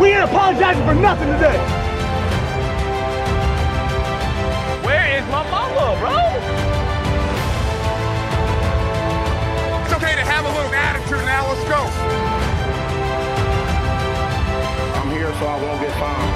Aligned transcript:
We 0.00 0.10
ain't 0.10 0.24
apologizing 0.30 0.84
for 0.84 0.94
nothing 0.94 1.26
today. 1.32 1.58
Where 4.86 5.18
is 5.18 5.24
my 5.26 5.42
mama, 5.50 5.96
bro? 5.98 6.14
It's 9.82 9.92
okay 9.94 10.14
to 10.14 10.22
have 10.22 10.44
a 10.44 10.48
little 10.56 10.72
attitude 10.72 11.24
now. 11.26 11.48
Let's 11.50 11.64
go. 11.68 11.80
I'm 14.94 15.10
here 15.10 15.32
so 15.34 15.46
I 15.46 15.58
won't 15.62 15.80
get 15.80 15.92
found. 15.98 16.32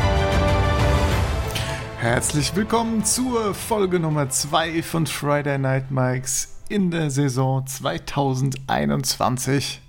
Herzlich 2.01 2.56
willkommen 2.56 3.05
zur 3.05 3.55
Folge 3.55 4.01
Nummer 4.01 4.29
2 4.29 4.83
von 4.83 5.06
Friday 5.06 5.59
Night 5.59 5.92
Mikes 5.92 6.56
in 6.69 6.91
der 6.91 7.10
Saison 7.10 7.65
2021. 7.65 9.80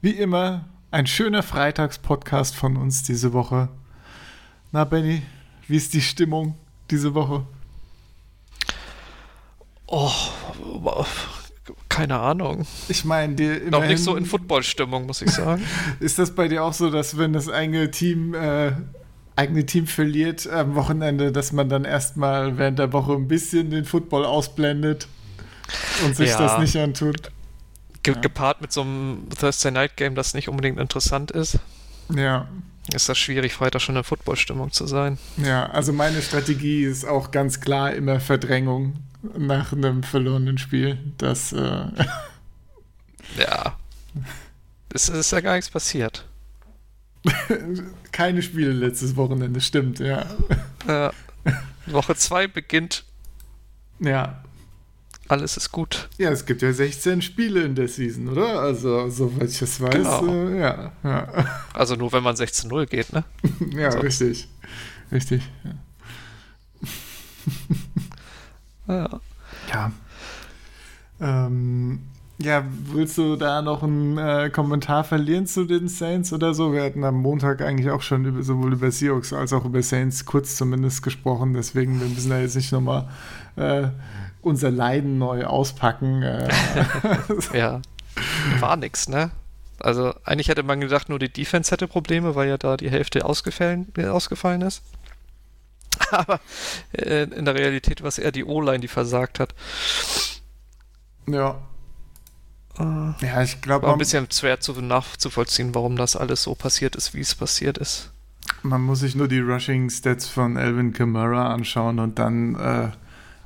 Wie 0.00 0.12
immer 0.12 0.66
ein 0.96 1.06
schöner 1.06 1.42
Freitagspodcast 1.42 2.56
von 2.56 2.78
uns 2.78 3.02
diese 3.02 3.34
Woche. 3.34 3.68
Na 4.72 4.84
Benny, 4.84 5.20
wie 5.68 5.76
ist 5.76 5.92
die 5.92 6.00
Stimmung 6.00 6.54
diese 6.90 7.12
Woche? 7.12 7.44
Oh, 9.86 10.10
keine 11.90 12.18
Ahnung. 12.18 12.66
Ich 12.88 13.04
meine, 13.04 13.34
dir 13.34 13.70
Noch 13.70 13.84
nicht 13.84 14.02
so 14.02 14.16
in 14.16 14.24
Football-Stimmung, 14.24 15.04
muss 15.04 15.20
ich 15.20 15.32
sagen. 15.32 15.62
ist 16.00 16.18
das 16.18 16.34
bei 16.34 16.48
dir 16.48 16.64
auch 16.64 16.72
so, 16.72 16.88
dass 16.90 17.18
wenn 17.18 17.34
das 17.34 17.50
eigene 17.50 17.90
Team 17.90 18.32
äh, 18.32 18.72
eigene 19.36 19.66
Team 19.66 19.86
verliert 19.86 20.48
am 20.48 20.76
Wochenende, 20.76 21.30
dass 21.30 21.52
man 21.52 21.68
dann 21.68 21.84
erstmal 21.84 22.56
während 22.56 22.78
der 22.78 22.94
Woche 22.94 23.12
ein 23.12 23.28
bisschen 23.28 23.68
den 23.68 23.84
Football 23.84 24.24
ausblendet 24.24 25.08
und 26.06 26.16
sich 26.16 26.30
Ja. 26.30 26.38
das 26.38 26.58
nicht 26.58 26.76
antut? 26.78 27.30
Ge 28.14 28.20
Gepaart 28.22 28.60
mit 28.60 28.72
so 28.72 28.82
einem 28.82 29.28
Thursday 29.38 29.70
Night 29.72 29.96
Game, 29.96 30.14
das 30.14 30.34
nicht 30.34 30.48
unbedingt 30.48 30.78
interessant 30.78 31.30
ist, 31.30 31.58
Ja. 32.14 32.46
ist 32.94 33.08
das 33.08 33.18
schwierig, 33.18 33.52
Freitag 33.54 33.82
schon 33.82 33.96
in 33.96 34.04
Football-Stimmung 34.04 34.70
zu 34.72 34.86
sein. 34.86 35.18
Ja, 35.36 35.66
also 35.70 35.92
meine 35.92 36.22
Strategie 36.22 36.84
ist 36.84 37.04
auch 37.04 37.30
ganz 37.30 37.60
klar 37.60 37.92
immer 37.92 38.20
Verdrängung 38.20 38.94
nach 39.36 39.72
einem 39.72 40.02
verlorenen 40.04 40.56
Spiel. 40.58 40.98
Das, 41.18 41.52
äh, 41.52 41.86
Ja. 43.36 43.76
Es 44.94 45.08
ist 45.08 45.32
ja 45.32 45.40
gar 45.40 45.56
nichts 45.56 45.68
passiert. 45.70 46.24
keine 48.12 48.40
Spiele 48.40 48.70
letztes 48.72 49.16
Wochenende, 49.16 49.60
stimmt, 49.60 49.98
ja. 49.98 50.26
Äh, 50.86 51.10
Woche 51.86 52.14
2 52.14 52.46
beginnt, 52.46 53.04
Ja. 53.98 54.42
Alles 55.28 55.56
ist 55.56 55.72
gut. 55.72 56.08
Ja, 56.18 56.30
es 56.30 56.44
gibt 56.46 56.62
ja 56.62 56.72
16 56.72 57.22
Spiele 57.22 57.62
in 57.62 57.74
der 57.74 57.88
Season, 57.88 58.28
oder? 58.28 58.60
Also, 58.60 59.08
soweit 59.10 59.50
ich 59.50 59.58
das 59.58 59.80
weiß, 59.80 59.92
Genau. 59.94 60.26
äh, 60.26 60.58
ja. 60.60 60.92
Ja, 61.02 61.28
Also 61.74 61.94
nur 61.96 62.12
wenn 62.12 62.22
man 62.22 62.36
16-0 62.36 62.86
geht, 62.86 63.12
ne? 63.12 63.24
ja 63.70 63.90
So. 63.92 63.98
richtig. 64.00 64.48
Richtig. 65.12 65.42
Ja. 65.64 65.70
Ja. 68.88 69.20
Ja. 69.72 69.92
Ähm, 71.20 72.00
ja, 72.38 72.64
willst 72.92 73.18
du 73.18 73.34
da 73.36 73.62
noch 73.62 73.82
einen 73.82 74.16
äh, 74.18 74.48
Kommentar 74.50 75.02
verlieren 75.02 75.46
zu 75.48 75.64
den 75.64 75.88
Saints 75.88 76.32
oder 76.32 76.54
so? 76.54 76.72
Wir 76.72 76.84
hatten 76.84 77.02
am 77.02 77.16
Montag 77.16 77.62
eigentlich 77.62 77.90
auch 77.90 78.02
schon 78.02 78.24
über, 78.26 78.42
sowohl 78.44 78.74
über 78.74 78.90
Seahawks 78.92 79.32
als 79.32 79.52
auch 79.52 79.64
über 79.64 79.82
Saints 79.82 80.24
kurz 80.24 80.54
zumindest 80.56 81.02
gesprochen, 81.02 81.54
deswegen 81.54 81.98
wir 82.00 82.06
müssen 82.06 82.30
da 82.30 82.38
jetzt 82.38 82.54
nicht 82.54 82.70
nochmal 82.70 83.08
äh, 83.56 83.88
unser 84.46 84.70
Leiden 84.70 85.18
neu 85.18 85.44
auspacken. 85.44 86.22
Äh, 86.22 86.48
Ja. 87.52 87.82
War 88.60 88.76
nix, 88.76 89.08
ne? 89.08 89.30
Also 89.78 90.14
eigentlich 90.24 90.48
hätte 90.48 90.62
man 90.62 90.80
gedacht, 90.80 91.08
nur 91.10 91.18
die 91.18 91.28
Defense 91.28 91.70
hätte 91.70 91.86
Probleme, 91.86 92.34
weil 92.34 92.48
ja 92.48 92.56
da 92.56 92.76
die 92.78 92.90
Hälfte 92.90 93.24
ausgefallen, 93.26 93.92
äh, 93.98 94.06
ausgefallen 94.06 94.62
ist. 94.62 94.82
Aber 96.10 96.40
äh, 96.92 97.24
in 97.24 97.44
der 97.44 97.54
Realität 97.54 98.00
war 98.00 98.08
es 98.08 98.18
eher 98.18 98.32
die 98.32 98.44
O-Line, 98.44 98.80
die 98.80 98.88
versagt 98.88 99.40
hat. 99.40 99.54
ja. 101.26 101.58
Äh, 102.78 102.82
ja, 103.26 103.42
ich 103.42 103.60
glaube, 103.62 103.86
War 103.86 103.94
ein 103.94 103.98
bisschen 103.98 104.28
schwer 104.30 104.60
zu 104.60 104.72
nachzuvollziehen, 104.80 105.74
warum 105.74 105.96
das 105.96 106.14
alles 106.14 106.42
so 106.42 106.54
passiert 106.54 106.94
ist, 106.94 107.14
wie 107.14 107.20
es 107.20 107.34
passiert 107.34 107.78
ist. 107.78 108.10
man 108.62 108.82
muss 108.82 109.00
sich 109.00 109.14
nur 109.14 109.28
die 109.28 109.40
Rushing 109.40 109.88
Stats 109.90 110.28
von 110.28 110.56
Alvin 110.58 110.92
Kamara 110.92 111.52
anschauen 111.52 111.98
und 111.98 112.18
dann 112.18 112.54
äh, 112.54 112.88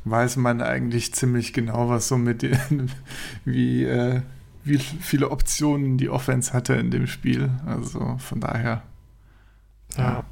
weiß 0.05 0.37
man 0.37 0.63
eigentlich 0.63 1.13
ziemlich 1.15 1.53
genau, 1.53 1.89
was 1.89 2.09
so 2.09 2.17
mit 2.17 2.43
den, 2.43 2.91
wie, 3.45 3.85
äh, 3.85 4.23
wie 4.65 4.79
viele 4.79 5.31
Optionen 5.31 5.99
die 5.99 6.09
Offense 6.09 6.53
hatte 6.53 6.75
in 6.75 6.91
dem 6.91 7.07
Spiel. 7.07 7.51
Also 7.67 8.17
von 8.19 8.41
daher. 8.41 8.83
Ja. 9.97 10.25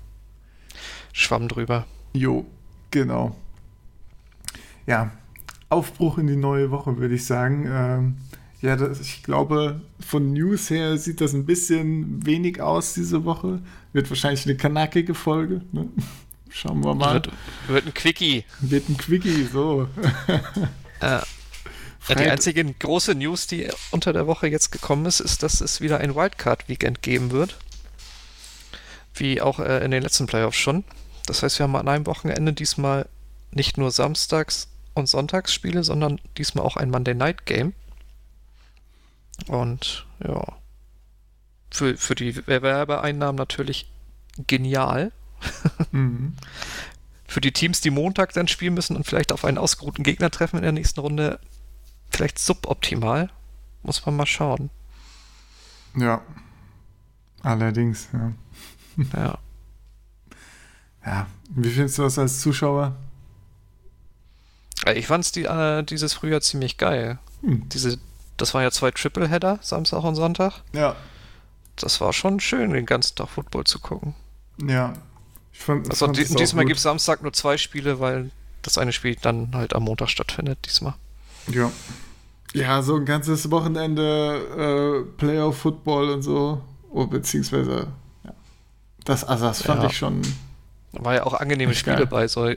Schwamm 1.13 1.49
drüber. 1.49 1.87
Jo, 2.13 2.47
genau. 2.91 3.37
Ja, 4.87 5.11
Aufbruch 5.69 6.19
in 6.19 6.27
die 6.27 6.37
neue 6.37 6.71
Woche, 6.71 6.97
würde 6.97 7.15
ich 7.15 7.27
sagen. 7.27 7.67
Ähm, 7.69 8.17
ja, 8.61 8.77
das, 8.77 9.01
ich 9.01 9.23
glaube, 9.23 9.83
von 10.01 10.33
News 10.33 10.71
her 10.71 10.97
sieht 10.97 11.21
das 11.21 11.35
ein 11.35 11.47
bisschen 11.47 12.25
wenig 12.27 12.61
aus 12.61 12.95
diese 12.95 13.25
Woche. 13.25 13.61
Wird 13.93 14.11
wahrscheinlich 14.11 14.47
eine 14.47 14.57
knackige 14.57 15.15
Folge. 15.15 15.63
Ne? 15.73 15.89
Schauen 16.51 16.85
wir 16.85 16.95
mal. 16.95 17.15
Wird, 17.15 17.31
wird 17.69 17.87
ein 17.87 17.95
Quickie. 17.95 18.45
Wird 18.61 18.89
ein 18.89 18.97
Quickie, 18.97 19.45
so. 19.45 19.89
Äh, 21.01 21.21
ja, 22.09 22.15
die 22.17 22.29
einzige 22.29 22.65
große 22.65 23.15
News, 23.15 23.47
die 23.47 23.69
unter 23.93 24.13
der 24.13 24.27
Woche 24.27 24.49
jetzt 24.49 24.73
gekommen 24.73 25.07
ist, 25.07 25.21
ist, 25.21 25.45
dass 25.45 25.61
es 25.61 25.81
wieder 25.81 25.99
ein 25.99 26.17
Wildcard-Weekend 26.17 27.03
geben 27.03 27.31
wird. 27.31 27.57
Wie 29.15 29.41
auch 29.41 29.61
äh, 29.61 29.85
in 29.85 29.93
den 29.93 30.03
letzten 30.03 30.27
Playoffs 30.27 30.57
schon. 30.57 30.83
Das 31.27 31.45
heißt, 31.45 31.61
wir 31.61 31.65
haben 31.65 31.77
an 31.77 31.87
einem 31.87 32.07
Wochenende 32.07 32.53
diesmal 32.53 33.07
nicht 33.53 33.79
nur 33.79 33.93
Samstags- 33.93 34.67
und 34.95 35.09
Sonntagsspiele, 35.09 35.85
sondern 35.85 36.21
diesmal 36.37 36.65
auch 36.65 36.77
ein 36.77 36.91
Monday 36.91 37.15
Night 37.15 37.47
Game. 37.47 37.75
Und 39.47 40.07
ja, 40.27 40.45
für, 41.71 41.97
für 41.97 42.15
die 42.15 42.47
Werbeeinnahmen 42.47 43.37
natürlich 43.37 43.91
genial. 44.47 45.13
Mhm. 45.93 46.35
Für 47.27 47.41
die 47.41 47.53
Teams, 47.53 47.81
die 47.81 47.91
Montag 47.91 48.33
dann 48.33 48.49
spielen 48.49 48.75
müssen 48.75 48.97
und 48.97 49.05
vielleicht 49.05 49.33
auf 49.33 49.45
einen 49.45 49.59
ausgeruhten 49.59 50.03
Gegner 50.03 50.31
treffen 50.31 50.57
in 50.57 50.63
der 50.63 50.73
nächsten 50.73 51.01
Runde, 51.01 51.39
vielleicht 52.11 52.39
suboptimal. 52.39 53.31
Muss 53.83 54.05
man 54.05 54.17
mal 54.17 54.27
schauen. 54.27 54.71
Ja. 55.97 56.23
Allerdings, 57.43 58.09
ja. 58.13 58.33
Ja. 59.15 59.39
Ja. 61.05 61.27
Wie 61.51 61.71
findest 61.71 61.99
du 61.99 62.03
das 62.03 62.19
als 62.19 62.41
Zuschauer? 62.41 62.97
Ich 64.95 65.07
fand's 65.07 65.33
die, 65.33 65.45
äh, 65.45 65.83
dieses 65.83 66.15
Frühjahr 66.15 66.41
ziemlich 66.41 66.77
geil. 66.79 67.19
Hm. 67.43 67.69
Diese, 67.69 67.99
das 68.37 68.55
waren 68.55 68.63
ja 68.63 68.71
zwei 68.71 68.91
Tripleheader, 68.91 69.59
Samstag 69.63 70.03
und 70.03 70.15
Sonntag. 70.15 70.63
Ja. 70.73 70.97
Das 71.77 72.01
war 72.01 72.13
schon 72.13 72.41
schön, 72.41 72.73
den 72.73 72.87
ganzen 72.87 73.17
Tag 73.17 73.29
Football 73.29 73.65
zu 73.65 73.79
gucken. 73.79 74.15
Ja. 74.67 74.95
Ich 75.59 75.65
fand, 75.65 75.91
Also 75.91 76.07
fand 76.07 76.17
di 76.17 76.23
es 76.23 76.31
auch 76.31 76.37
diesmal 76.37 76.65
gibt 76.67 76.77
es 76.77 76.85
Samstag 76.85 77.21
nur 77.23 77.33
zwei 77.33 77.59
Spiele, 77.59 77.99
weil 77.99 78.31
das 78.63 78.79
eine 78.79 78.93
Spiel 78.93 79.17
dann 79.21 79.51
halt 79.55 79.75
am 79.75 79.83
Montag 79.83 80.09
stattfindet, 80.09 80.59
diesmal. 80.65 80.95
Ja. 81.49 81.73
Ja, 82.55 82.81
so 82.81 82.95
ein 82.97 83.05
ganzes 83.05 83.51
Wochenende 83.51 85.05
äh, 85.05 85.19
Playoff-Football 85.19 86.11
und 86.11 86.23
so. 86.23 86.63
Oh, 86.91 87.07
beziehungsweise, 87.07 87.89
ja. 88.25 88.33
Das, 89.05 89.25
also 89.25 89.47
das 89.47 89.63
fand 89.63 89.83
Ja. 89.83 89.89
ich 89.91 89.97
schon. 89.97 90.23
War 90.93 91.15
ja 91.15 91.25
auch 91.25 91.35
angenehme 91.35 91.75
Spiele 91.75 91.97
geil. 91.97 92.07
bei. 92.07 92.29
So, 92.29 92.51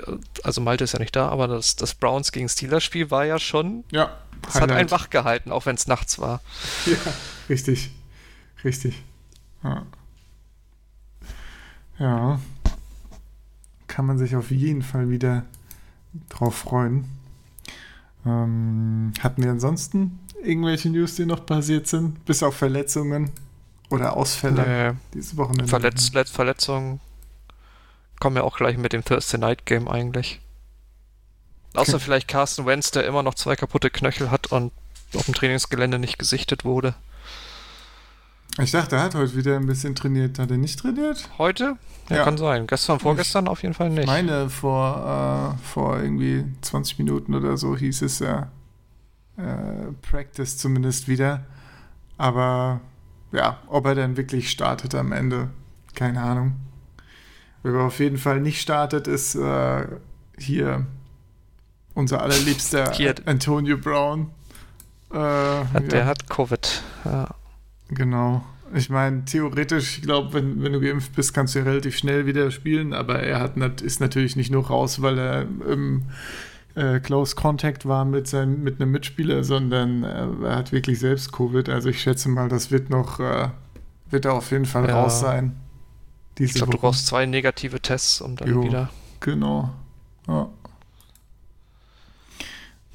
also 0.43 0.61
Malte 0.61 0.83
ist 0.85 0.93
ja 0.93 0.99
nicht 0.99 1.15
da, 1.15 1.27
aber 1.27 1.47
das, 1.47 1.75
das 1.75 1.95
Browns 1.95 2.31
gegen 2.31 2.47
Steelers 2.47 2.83
Spiel 2.83 3.11
war 3.11 3.25
ja 3.25 3.39
schon. 3.39 3.83
Ja. 3.91 4.15
Es 4.47 4.61
hat 4.61 4.71
einen 4.71 4.91
wach 4.91 5.09
gehalten, 5.09 5.51
auch 5.51 5.65
wenn 5.65 5.75
es 5.75 5.87
nachts 5.87 6.19
war. 6.19 6.39
Ja, 6.85 6.95
richtig. 7.49 7.89
Richtig. 8.63 9.01
Ja. 9.63 9.85
ja. 11.99 12.39
Kann 13.91 14.05
man 14.05 14.17
sich 14.17 14.37
auf 14.37 14.51
jeden 14.51 14.83
Fall 14.83 15.09
wieder 15.09 15.43
drauf 16.29 16.55
freuen. 16.55 17.03
Ähm, 18.25 19.11
hatten 19.19 19.43
wir 19.43 19.51
ansonsten 19.51 20.17
irgendwelche 20.41 20.89
News, 20.89 21.15
die 21.15 21.25
noch 21.25 21.45
passiert 21.45 21.87
sind? 21.87 22.23
Bis 22.23 22.41
auf 22.41 22.55
Verletzungen 22.55 23.31
oder 23.89 24.15
Ausfälle 24.15 24.93
Nee. 24.93 24.97
dieses 25.13 25.35
Wochenende? 25.35 25.67
Verletz, 25.67 26.13
Letz, 26.13 26.29
Verletzungen 26.31 27.01
kommen 28.21 28.37
ja 28.37 28.43
auch 28.43 28.55
gleich 28.57 28.77
mit 28.77 28.93
dem 28.93 29.03
Thursday 29.03 29.39
Night 29.39 29.65
Game 29.65 29.89
eigentlich. 29.89 30.39
Außer 31.73 31.95
Okay. 31.95 32.03
vielleicht 32.05 32.27
Carsten 32.29 32.65
Wentz, 32.65 32.91
der 32.91 33.05
immer 33.05 33.23
noch 33.23 33.33
zwei 33.35 33.57
kaputte 33.57 33.89
Knöchel 33.89 34.31
hat 34.31 34.47
und 34.47 34.71
auf 35.15 35.25
dem 35.25 35.33
Trainingsgelände 35.33 35.99
nicht 35.99 36.17
gesichtet 36.17 36.63
wurde. 36.63 36.93
Ich 38.59 38.71
dachte, 38.71 38.97
er 38.97 39.03
hat 39.03 39.15
heute 39.15 39.35
wieder 39.35 39.55
ein 39.55 39.65
bisschen 39.65 39.95
trainiert. 39.95 40.37
Hat 40.39 40.51
er 40.51 40.57
nicht 40.57 40.79
trainiert? 40.79 41.29
Heute? 41.37 41.77
Ja, 42.09 42.17
Ja. 42.17 42.23
kann 42.25 42.37
sein. 42.37 42.67
Gestern, 42.67 42.99
vorgestern 42.99 43.47
auf 43.47 43.61
jeden 43.63 43.73
Fall 43.73 43.89
nicht. 43.89 44.01
Ich 44.01 44.05
meine, 44.07 44.49
vor, 44.49 45.55
äh, 45.57 45.63
vor 45.67 45.99
irgendwie 46.01 46.43
20 46.61 46.99
Minuten 46.99 47.33
oder 47.33 47.55
so 47.57 47.77
hieß 47.77 48.01
es 48.01 48.19
ja 48.19 48.49
äh, 49.37 49.91
Practice 50.01 50.57
zumindest 50.57 51.07
wieder. 51.07 51.45
Aber 52.17 52.81
ja, 53.31 53.59
ob 53.67 53.85
er 53.85 53.95
dann 53.95 54.17
wirklich 54.17 54.51
startet 54.51 54.93
am 54.95 55.11
Ende, 55.13 55.49
keine 55.95 56.21
Ahnung. 56.21 56.55
Wer 57.63 57.79
auf 57.81 57.99
jeden 57.99 58.17
Fall 58.17 58.41
nicht 58.41 58.59
startet, 58.59 59.07
ist 59.07 59.35
äh, 59.35 59.87
hier 60.37 60.85
unser 61.93 62.21
allerliebster 62.21 62.91
Hier. 62.91 63.15
Antonio 63.25 63.77
Brown. 63.77 64.29
Äh, 65.11 65.15
Hat, 65.17 65.91
Der 65.91 65.99
ja, 66.01 66.05
hat 66.05 66.29
Covid. 66.29 66.81
Ja. 67.05 67.29
Genau. 67.91 68.43
Ich 68.73 68.89
meine, 68.89 69.25
theoretisch, 69.25 69.97
ich 69.97 70.03
glaube, 70.03 70.33
wenn, 70.33 70.63
wenn 70.63 70.71
du 70.71 70.79
geimpft 70.79 71.13
bist, 71.13 71.33
kannst 71.33 71.53
du 71.55 71.59
ja 71.59 71.65
relativ 71.65 71.97
schnell 71.97 72.25
wieder 72.25 72.49
spielen, 72.51 72.93
aber 72.93 73.19
er 73.21 73.39
hat, 73.41 73.57
nat- 73.57 73.81
ist 73.81 73.99
natürlich 73.99 74.35
nicht 74.37 74.49
nur 74.49 74.65
raus, 74.67 75.01
weil 75.01 75.17
er 75.19 75.41
im 75.41 76.03
äh, 76.75 77.01
Close 77.01 77.35
Contact 77.35 77.85
war 77.85 78.05
mit, 78.05 78.27
seinem, 78.29 78.63
mit 78.63 78.79
einem 78.81 78.91
Mitspieler, 78.91 79.43
sondern 79.43 80.03
äh, 80.05 80.25
er 80.47 80.55
hat 80.55 80.71
wirklich 80.71 80.99
selbst 80.99 81.33
Covid. 81.33 81.67
Also 81.67 81.89
ich 81.89 82.01
schätze 82.01 82.29
mal, 82.29 82.47
das 82.47 82.71
wird 82.71 82.89
noch, 82.89 83.19
äh, 83.19 83.49
wird 84.09 84.23
er 84.23 84.33
auf 84.35 84.51
jeden 84.51 84.65
Fall 84.65 84.87
Ja. 84.87 85.01
raus 85.01 85.19
sein. 85.19 85.57
Ich 86.39 86.53
glaube, 86.53 86.71
du 86.71 86.77
brauchst 86.77 87.07
zwei 87.07 87.25
negative 87.25 87.81
Tests, 87.81 88.21
um 88.21 88.37
dann 88.37 88.47
Jo. 88.49 88.63
wieder. 88.63 88.89
Genau. 89.19 89.69
Ja. 90.29 90.47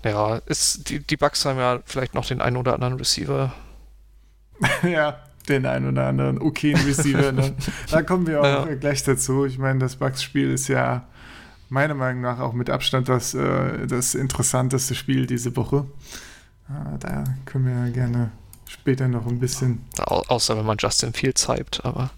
Ja, 0.05 0.37
ist, 0.47 0.89
die, 0.89 1.01
die 1.01 1.17
Bugs 1.17 1.45
haben 1.45 1.59
ja 1.59 1.81
vielleicht 1.85 2.15
noch 2.15 2.25
den 2.27 2.41
einen 2.41 2.57
oder 2.57 2.75
anderen 2.75 2.95
Receiver. 2.95 3.53
ja, 4.83 5.19
den 5.49 5.67
einen 5.67 5.89
oder 5.89 6.07
anderen 6.07 6.41
okayen 6.41 6.81
Receiver. 6.81 7.33
Ne? 7.33 7.55
Da 7.91 8.03
kommen 8.03 8.27
wir 8.27 8.41
auch 8.41 8.67
Ja. 8.69 8.75
gleich 8.75 9.03
dazu. 9.05 9.45
Ich 9.45 9.59
meine, 9.59 9.79
das 9.79 9.97
Bucks-Spiel 9.97 10.51
ist 10.53 10.69
ja 10.69 11.07
meiner 11.69 11.95
Meinung 11.95 12.23
nach 12.23 12.39
auch 12.41 12.53
mit 12.53 12.71
Abstand 12.71 13.09
das, 13.09 13.35
äh, 13.35 13.87
das 13.87 14.15
interessanteste 14.15 14.95
Spiel 14.95 15.27
diese 15.27 15.55
Woche. 15.57 15.87
Äh, 16.69 16.99
da 16.99 17.25
können 17.45 17.67
wir 17.67 17.87
ja 17.87 17.93
gerne 17.93 18.31
später 18.69 19.07
noch 19.09 19.27
ein 19.27 19.39
bisschen. 19.39 19.85
Au 20.01 20.23
außer 20.29 20.57
wenn 20.57 20.67
man 20.67 20.79
Justin 20.79 21.13
Fields 21.13 21.49
hypt, 21.49 21.85
aber. 21.85 22.11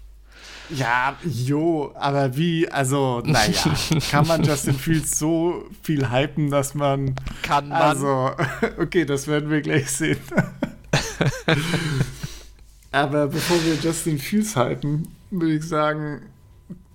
Ja, 0.71 1.15
jo, 1.23 1.93
aber 1.95 2.35
wie, 2.37 2.69
also, 2.69 3.21
naja, 3.25 3.75
kann 4.11 4.27
man 4.27 4.43
Justin 4.43 4.75
Fields 4.75 5.17
so 5.17 5.65
viel 5.81 6.11
hypen, 6.11 6.51
dass 6.51 6.75
man. 6.75 7.15
Kann 7.41 7.71
Also, 7.71 8.31
okay, 8.79 9.05
das 9.05 9.27
werden 9.27 9.49
wir 9.49 9.61
gleich 9.61 9.89
sehen. 9.89 10.19
Aber 12.91 13.27
bevor 13.27 13.57
wir 13.65 13.75
Justin 13.75 14.17
Fields 14.17 14.55
halten, 14.55 15.07
würde 15.31 15.55
ich 15.55 15.63
sagen, 15.63 16.21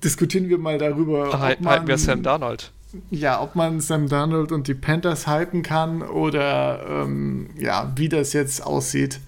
diskutieren 0.03 0.49
wir 0.49 0.59
mal 0.59 0.79
darüber, 0.79 1.29
ob 1.29 1.39
halten, 1.39 1.65
man, 1.65 1.73
halten 1.73 1.87
wir 1.87 1.99
Sam 1.99 2.23
Darnold. 2.23 2.73
ja, 3.11 3.41
ob 3.41 3.55
man 3.55 3.81
Sam 3.81 4.09
Darnold 4.09 4.53
und 4.53 4.67
die 4.69 4.75
Panthers 4.75 5.27
hypen 5.27 5.63
kann 5.63 6.03
oder 6.03 6.85
ähm, 6.89 7.51
ja, 7.57 7.93
wie 7.97 8.09
das 8.09 8.33
jetzt 8.33 8.65
aussieht. 8.65 9.21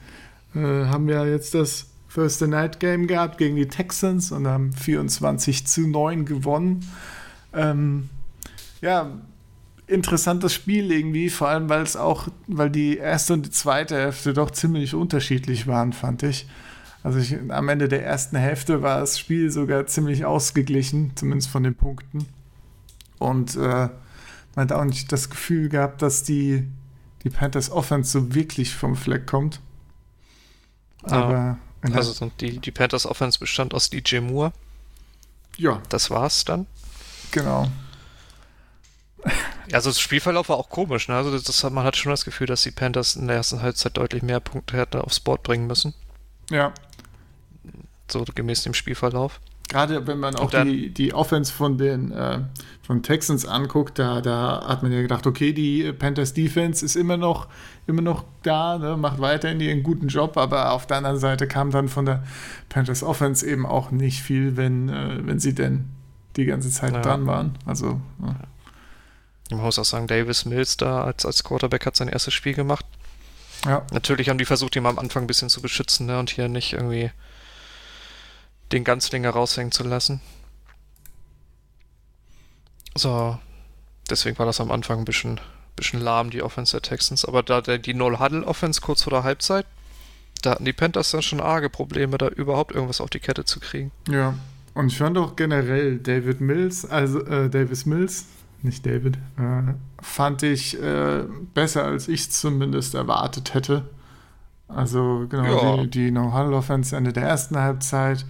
Äh, 0.55 0.87
haben 0.87 1.07
wir 1.07 1.27
jetzt 1.27 1.55
das 1.55 1.87
Thursday 2.13 2.49
Night 2.49 2.81
Game 2.81 3.07
gehabt 3.07 3.39
gegen 3.39 3.57
die 3.57 3.69
Texans 3.69 4.33
und 4.33 4.47
haben 4.47 4.73
24 4.73 5.67
zu 5.67 5.83
9 5.83 6.25
gewonnen. 6.25 6.91
Ähm, 7.53 8.09
ja, 8.81 9.11
interessantes 9.89 10.53
Spiel 10.53 10.91
irgendwie, 10.91 11.31
vor 11.31 11.49
allem 11.49 11.69
weil 11.69 11.83
es 11.83 11.97
auch, 11.97 12.29
weil 12.47 12.71
die 12.71 12.97
erste 12.97 13.33
und 13.35 13.47
die 13.47 13.51
zweite 13.51 13.97
Hälfte 13.97 14.33
doch 14.35 14.51
ziemlich 14.51 14.95
unterschiedlich 14.95 15.67
waren, 15.67 15.93
fand 15.93 16.23
ich. 16.23 16.47
Also 17.03 17.19
ich, 17.21 17.37
am 17.51 17.69
Ende 17.69 17.87
der 17.89 18.05
ersten 18.05 18.37
Hälfte 18.37 18.83
war 18.83 18.99
das 19.01 19.19
Spiel 19.19 19.51
sogar 19.51 19.87
ziemlich 19.87 20.25
ausgeglichen, 20.25 21.13
zumindest 21.15 21.51
von 21.51 21.63
den 21.63 21.77
Punkten. 21.77 22.27
Und 23.19 23.55
äh, 23.55 23.59
man 23.59 23.91
hat 24.57 24.73
auch 24.73 24.85
nicht 24.85 25.13
das 25.13 25.31
Gefühl 25.31 25.69
gehabt, 25.69 26.03
dass 26.03 26.25
die, 26.25 26.67
die 27.23 27.31
Panthers 27.31 27.71
Offense 27.71 28.11
so 28.11 28.35
wirklich 28.35 28.75
vom 28.75 28.97
Fleck 28.97 29.27
kommt. 29.27 29.61
Aber 31.03 31.59
der- 31.85 31.95
Also 31.97 32.31
die, 32.41 32.59
die 32.59 32.71
Panthers 32.73 33.07
Offense 33.07 33.39
bestand 33.39 33.73
aus 33.73 33.89
DJ 33.91 34.19
Moore. 34.19 34.53
ja, 35.57 35.81
Das 35.89 36.11
war's 36.11 36.45
dann. 36.45 36.67
genau. 37.31 37.69
Also 39.73 39.91
das 39.91 40.01
Spielverlauf 40.01 40.49
war 40.49 40.57
auch 40.57 40.69
komisch. 40.71 41.09
Ne? 41.09 41.15
Also 41.17 41.31
das, 41.33 41.43
das, 41.45 41.63
man 41.71 41.85
hat 41.85 41.97
schon 41.97 42.11
das 42.11 42.25
Gefühl, 42.25 42.47
dass 42.47 42.63
die 42.63 42.71
Panthers 42.71 43.17
in 43.17 43.27
der 43.27 43.37
ersten 43.37 43.63
Halbzeit 43.63 43.97
deutlich 43.97 44.23
mehr 44.23 44.41
Punkte 44.41 44.77
hätten 44.77 44.99
aufs 45.01 45.21
Board 45.21 45.43
bringen 45.43 45.67
müssen. 45.67 45.95
Ja, 46.51 46.73
So 48.11 48.25
gemäß 48.35 48.63
dem 48.63 48.75
Spielverlauf. 48.75 49.41
Gerade 49.69 50.07
wenn 50.07 50.21
man 50.21 50.37
auch 50.37 50.51
dann- 50.51 50.69
die, 50.69 50.91
die 50.95 51.13
Offense 51.13 51.53
von 51.53 51.77
den 51.77 52.13
äh, 52.13 52.39
von 52.83 53.03
Texans 53.03 53.45
anguckt, 53.45 53.99
da, 53.99 54.21
da 54.21 54.65
hat 54.69 54.85
man 54.85 54.93
ja 54.93 55.03
gedacht, 55.03 55.27
okay, 55.27 55.53
die 55.53 55.93
Panthers 55.93 56.33
Defense 56.35 56.85
ist 56.85 56.95
immer 56.95 57.17
noch, 57.17 57.49
immer 57.89 58.01
noch 58.03 58.25
da, 58.45 58.79
ne, 58.79 58.97
macht 58.97 59.19
weiterhin 59.21 59.59
ihren 59.61 59.83
guten 59.83 60.07
Job, 60.07 60.37
aber 60.37 60.71
auf 60.71 60.87
der 60.87 60.99
anderen 60.99 61.19
Seite 61.19 61.49
kam 61.49 61.73
dann 61.73 61.89
von 61.89 62.07
der 62.07 62.23
Panthers 62.69 63.03
Offense 63.03 63.45
eben 63.45 63.67
auch 63.67 63.91
nicht 63.91 64.23
viel, 64.23 64.57
wenn, 64.57 64.89
äh, 64.89 65.19
wenn 65.27 65.41
sie 65.41 65.53
denn 65.53 65.87
die 66.37 66.45
ganze 66.45 66.71
Zeit 66.71 66.93
Ja. 66.93 67.01
dran 67.03 67.27
waren. 67.27 67.59
Also, 67.67 68.01
ja. 68.23 68.37
Man 69.51 69.61
muss 69.61 69.79
auch 69.79 69.85
sagen, 69.85 70.07
Davis 70.07 70.45
Mills 70.45 70.77
da 70.77 71.05
als, 71.05 71.25
als 71.25 71.45
Quarterback 71.45 71.87
hat 71.87 71.97
sein 71.97 72.09
erstes 72.09 72.35
Spiel 72.35 72.55
gemacht. 72.55 72.85
ja. 73.65 73.87
Natürlich 73.93 74.29
haben 74.29 74.39
die 74.39 74.45
versucht, 74.45 74.77
ihn 74.77 74.87
am 74.87 74.99
Anfang 74.99 75.25
ein 75.25 75.29
bisschen 75.29 75.51
zu 75.51 75.63
beschützen 75.63 76.07
ne? 76.07 76.19
und 76.19 76.31
hier 76.31 76.49
nicht 76.49 76.73
irgendwie 76.73 77.11
den 78.73 78.85
Ganzlinger 78.85 79.31
raushängen 79.31 79.73
zu 79.73 79.85
lassen. 79.85 80.21
So, 82.97 83.39
deswegen 84.11 84.39
war 84.39 84.47
das 84.47 84.61
am 84.61 84.71
Anfang 84.71 85.01
ein 85.01 85.05
bisschen, 85.05 85.41
bisschen 85.77 86.01
lahm, 86.01 86.31
die 86.31 86.43
Offense 86.43 86.73
der 86.73 86.83
Texans. 86.83 87.25
Aber 87.25 87.43
da 87.43 87.61
der, 87.61 87.79
die 87.79 87.95
No-Huddle-Offense 87.95 88.81
kurz 88.81 89.03
vor 89.03 89.13
der 89.13 89.23
Halbzeit, 89.23 89.67
da 90.43 90.53
hatten 90.53 90.65
die 90.65 90.73
Panthers 90.73 91.11
dann 91.11 91.23
schon 91.23 91.41
arge 91.41 91.71
Probleme, 91.71 92.19
da 92.19 92.29
überhaupt 92.29 92.73
irgendwas 92.73 93.01
auf 93.01 93.11
die 93.11 93.21
Kette 93.21 93.45
zu 93.45 93.61
kriegen. 93.61 93.93
Ja, 94.09 94.35
und 94.75 94.89
ich 94.89 94.99
fand 94.99 95.17
auch 95.19 95.37
generell 95.37 95.99
David 95.99 96.41
Mills, 96.41 96.85
also 96.85 97.25
äh, 97.25 97.49
Davis 97.49 97.87
Mills, 97.87 98.27
nicht 98.67 98.85
David, 98.85 99.17
äh, 99.39 99.73
fand 100.03 100.43
ich 100.43 100.81
äh, 100.81 101.25
besser, 101.55 101.85
als 101.85 102.09
ich 102.09 102.31
zumindest 102.31 102.95
erwartet 102.95 103.55
hätte. 103.55 103.89
Also 104.69 105.27
genau, 105.29 105.77
Ja. 105.77 105.83
die, 105.85 105.91
die 105.91 106.11
No-Huddle-Offense 106.11 106.95
Ende 106.97 107.13
der 107.13 107.23
ersten 107.25 107.57
Halbzeit, 107.57 108.27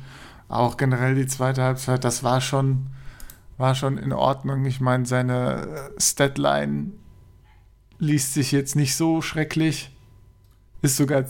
auch 0.48 0.76
generell 0.76 1.14
die 1.14 1.26
zweite 1.26 1.62
Halbzeit, 1.62 2.04
das 2.04 2.22
war 2.22 2.40
schon, 2.40 2.86
war 3.56 3.74
schon 3.74 3.98
in 3.98 4.12
Ordnung. 4.12 4.64
Ich 4.66 4.80
meine, 4.80 5.06
seine 5.06 5.66
äh, 5.96 6.00
Statline 6.00 6.92
liest 7.98 8.34
sich 8.34 8.52
jetzt 8.52 8.76
nicht 8.76 8.94
so 8.94 9.22
schrecklich, 9.22 9.90
ist 10.82 10.96
sogar 10.98 11.24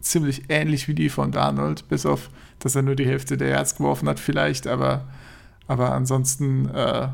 ziemlich 0.00 0.44
ähnlich 0.50 0.88
wie 0.88 0.94
die 0.94 1.08
von 1.08 1.32
Darnold, 1.32 1.88
bis 1.88 2.04
auf, 2.06 2.28
dass 2.58 2.74
er 2.74 2.82
nur 2.82 2.96
die 2.96 3.06
Hälfte 3.06 3.36
der 3.36 3.48
Yards 3.48 3.76
geworfen 3.76 4.08
hat 4.08 4.20
vielleicht, 4.20 4.66
aber, 4.66 5.08
aber 5.66 5.92
ansonsten 5.92 6.68
äh, 6.68 7.08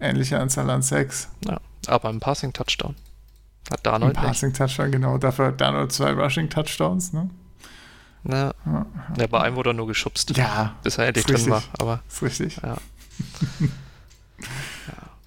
ähnliche 0.00 0.38
Anzahl 0.38 0.68
an 0.70 0.82
Sacks. 0.82 1.28
Ja, 1.46 1.60
aber 1.86 2.10
im 2.10 2.20
Passing-Touchdown 2.20 2.94
hat 3.70 3.80
Ein 3.80 3.82
Darnold 3.82 4.16
nicht. 4.16 4.24
Passing 4.26 4.52
Touchdown, 4.52 4.92
genau. 4.92 5.18
Dafür 5.18 5.46
hat 5.46 5.60
Darnold 5.60 5.92
zwei 5.92 6.12
Rushing 6.12 6.48
Touchdowns, 6.48 7.12
ne? 7.12 7.30
Ja. 8.24 8.52
Ja, 8.66 8.86
ja, 9.16 9.26
bei 9.26 9.40
einem 9.40 9.56
wurde 9.56 9.70
er 9.70 9.74
nur 9.74 9.86
geschubst, 9.86 10.36
ja 10.36 10.74
bis 10.82 10.98
er 10.98 11.06
endlich 11.06 11.28
ist 11.28 11.44
drin 11.44 11.52
war. 11.52 11.62
Aber 11.78 12.02
ist 12.08 12.22
richtig. 12.22 12.58
Ja. 12.62 12.76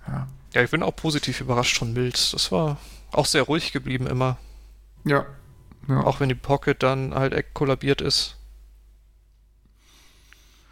Ja. 0.07 0.27
Ja, 0.53 0.61
ich 0.61 0.71
bin 0.71 0.83
auch 0.83 0.95
positiv 0.95 1.41
überrascht 1.41 1.77
von 1.77 1.91
Mills. 1.93 2.31
Das 2.31 2.51
war 2.51 2.77
auch 3.11 3.25
sehr 3.25 3.43
ruhig 3.43 3.71
geblieben 3.71 4.07
immer. 4.07 4.37
Ja. 5.03 5.25
ja. 5.87 6.01
Auch 6.01 6.19
wenn 6.19 6.29
die 6.29 6.35
Pocket 6.35 6.81
dann 6.81 7.13
halt 7.13 7.33
echt 7.33 7.53
kollabiert 7.53 8.01
ist. 8.01 8.37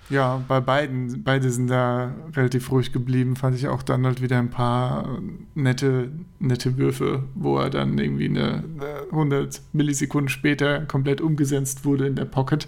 Ja, 0.09 0.43
bei 0.47 0.59
beiden, 0.59 1.23
beide 1.23 1.51
sind 1.51 1.67
da 1.67 2.13
relativ 2.35 2.71
ruhig 2.71 2.91
geblieben, 2.91 3.35
fand 3.35 3.55
ich 3.55 3.67
auch 3.67 3.83
dann 3.83 4.05
halt 4.05 4.21
wieder 4.21 4.39
ein 4.39 4.49
paar 4.49 5.05
äh, 5.05 5.21
nette, 5.53 6.11
nette 6.39 6.77
Würfe, 6.77 7.23
wo 7.35 7.59
er 7.59 7.69
dann 7.69 7.97
irgendwie 7.99 8.25
eine, 8.25 8.63
eine 8.63 9.03
100 9.11 9.61
Millisekunden 9.71 10.29
später 10.29 10.85
komplett 10.85 11.21
umgesetzt 11.21 11.85
wurde 11.85 12.07
in 12.07 12.15
der 12.15 12.25
Pocket. 12.25 12.67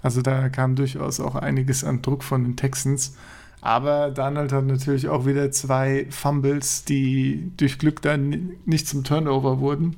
Also 0.00 0.22
da 0.22 0.48
kam 0.48 0.76
durchaus 0.76 1.20
auch 1.20 1.34
einiges 1.34 1.84
an 1.84 2.00
Druck 2.00 2.24
von 2.24 2.44
den 2.44 2.56
Texans. 2.56 3.16
Aber 3.60 4.10
Donald 4.10 4.52
hat 4.52 4.64
natürlich 4.64 5.08
auch 5.08 5.26
wieder 5.26 5.50
zwei 5.50 6.06
Fumbles, 6.10 6.84
die 6.84 7.50
durch 7.56 7.78
Glück 7.78 8.00
dann 8.00 8.52
nicht 8.64 8.86
zum 8.86 9.04
Turnover 9.04 9.58
wurden. 9.58 9.96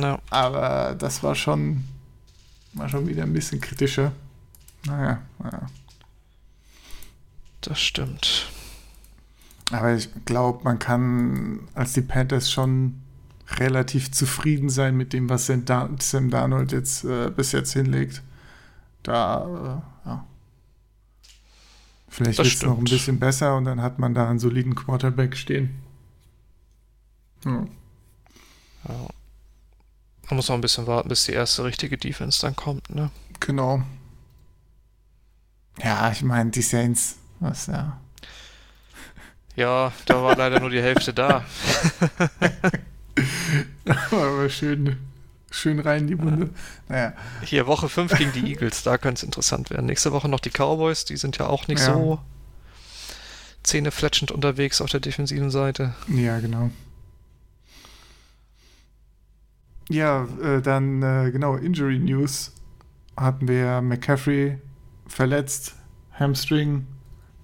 Ja, 0.00 0.20
Aber 0.30 0.96
das 0.98 1.22
war 1.22 1.34
schon, 1.34 1.84
war 2.72 2.88
schon 2.88 3.08
wieder 3.08 3.24
ein 3.24 3.32
bisschen 3.32 3.60
kritischer. 3.60 4.12
Naja, 4.86 5.22
naja. 5.38 5.66
das 7.60 7.80
stimmt. 7.80 8.48
Aber 9.72 9.94
ich 9.94 10.08
glaube, 10.24 10.62
man 10.64 10.78
kann 10.78 11.68
als 11.74 11.92
die 11.92 12.02
Panthers 12.02 12.50
schon 12.50 13.02
relativ 13.48 14.12
zufrieden 14.12 14.70
sein 14.70 14.96
mit 14.96 15.12
dem, 15.12 15.28
was 15.28 15.46
Sam, 15.46 15.64
Dar 15.64 15.90
Sam 16.00 16.30
Darnold 16.30 16.72
jetzt 16.72 17.04
äh, 17.04 17.30
bis 17.30 17.52
jetzt 17.52 17.72
hinlegt. 17.72 18.22
Da, 19.02 19.82
äh, 20.04 20.08
ja. 20.08 20.24
Vielleicht 22.08 22.38
wird 22.38 22.48
es 22.48 22.62
noch 22.62 22.78
ein 22.78 22.84
bisschen 22.84 23.18
besser 23.18 23.56
und 23.56 23.64
dann 23.64 23.82
hat 23.82 23.98
man 23.98 24.14
da 24.14 24.28
einen 24.28 24.38
soliden 24.38 24.74
Quarterback 24.74 25.36
stehen. 25.36 25.82
Ja. 27.44 27.66
Man 30.28 30.36
muss 30.36 30.48
noch 30.48 30.54
ein 30.56 30.60
bisschen 30.60 30.86
warten, 30.86 31.08
bis 31.08 31.24
die 31.24 31.32
erste 31.32 31.64
richtige 31.64 31.98
Defense 31.98 32.40
dann 32.40 32.56
kommt, 32.56 32.88
ne? 32.90 33.10
Genau. 33.40 33.82
Ja, 35.82 36.10
ich 36.10 36.22
meine, 36.22 36.50
die 36.50 36.62
Saints, 36.62 37.16
was 37.40 37.66
ja. 37.66 38.00
Ja, 39.56 39.92
da 40.06 40.22
war 40.22 40.36
leider 40.36 40.60
nur 40.60 40.70
die 40.70 40.82
Hälfte 40.82 41.14
da. 41.14 41.44
Aber 44.10 44.48
schön, 44.50 44.96
schön 45.50 45.78
rein 45.80 46.02
in 46.02 46.06
die 46.08 46.18
Wunde. 46.18 46.50
Naja. 46.88 47.14
Hier 47.42 47.66
Woche 47.66 47.88
5 47.88 48.16
gegen 48.18 48.32
die 48.32 48.50
Eagles, 48.50 48.82
da 48.82 48.98
könnte 48.98 49.20
es 49.20 49.22
interessant 49.22 49.70
werden. 49.70 49.86
Nächste 49.86 50.12
Woche 50.12 50.28
noch 50.28 50.40
die 50.40 50.50
Cowboys, 50.50 51.04
die 51.06 51.16
sind 51.16 51.38
ja 51.38 51.46
auch 51.46 51.68
nicht 51.68 51.80
Ja. 51.80 51.94
so 51.94 52.20
zähnefletschend 53.62 54.30
unterwegs 54.30 54.80
auf 54.80 54.90
der 54.90 55.00
defensiven 55.00 55.50
Seite. 55.50 55.94
Ja, 56.08 56.38
genau. 56.38 56.70
Ja, 59.88 60.26
äh, 60.42 60.60
dann 60.60 61.02
äh, 61.02 61.30
genau, 61.30 61.56
Injury 61.56 61.98
News 61.98 62.52
hatten 63.16 63.48
wir 63.48 63.80
McCaffrey 63.80 64.58
verletzt, 65.06 65.74
Hamstring 66.12 66.86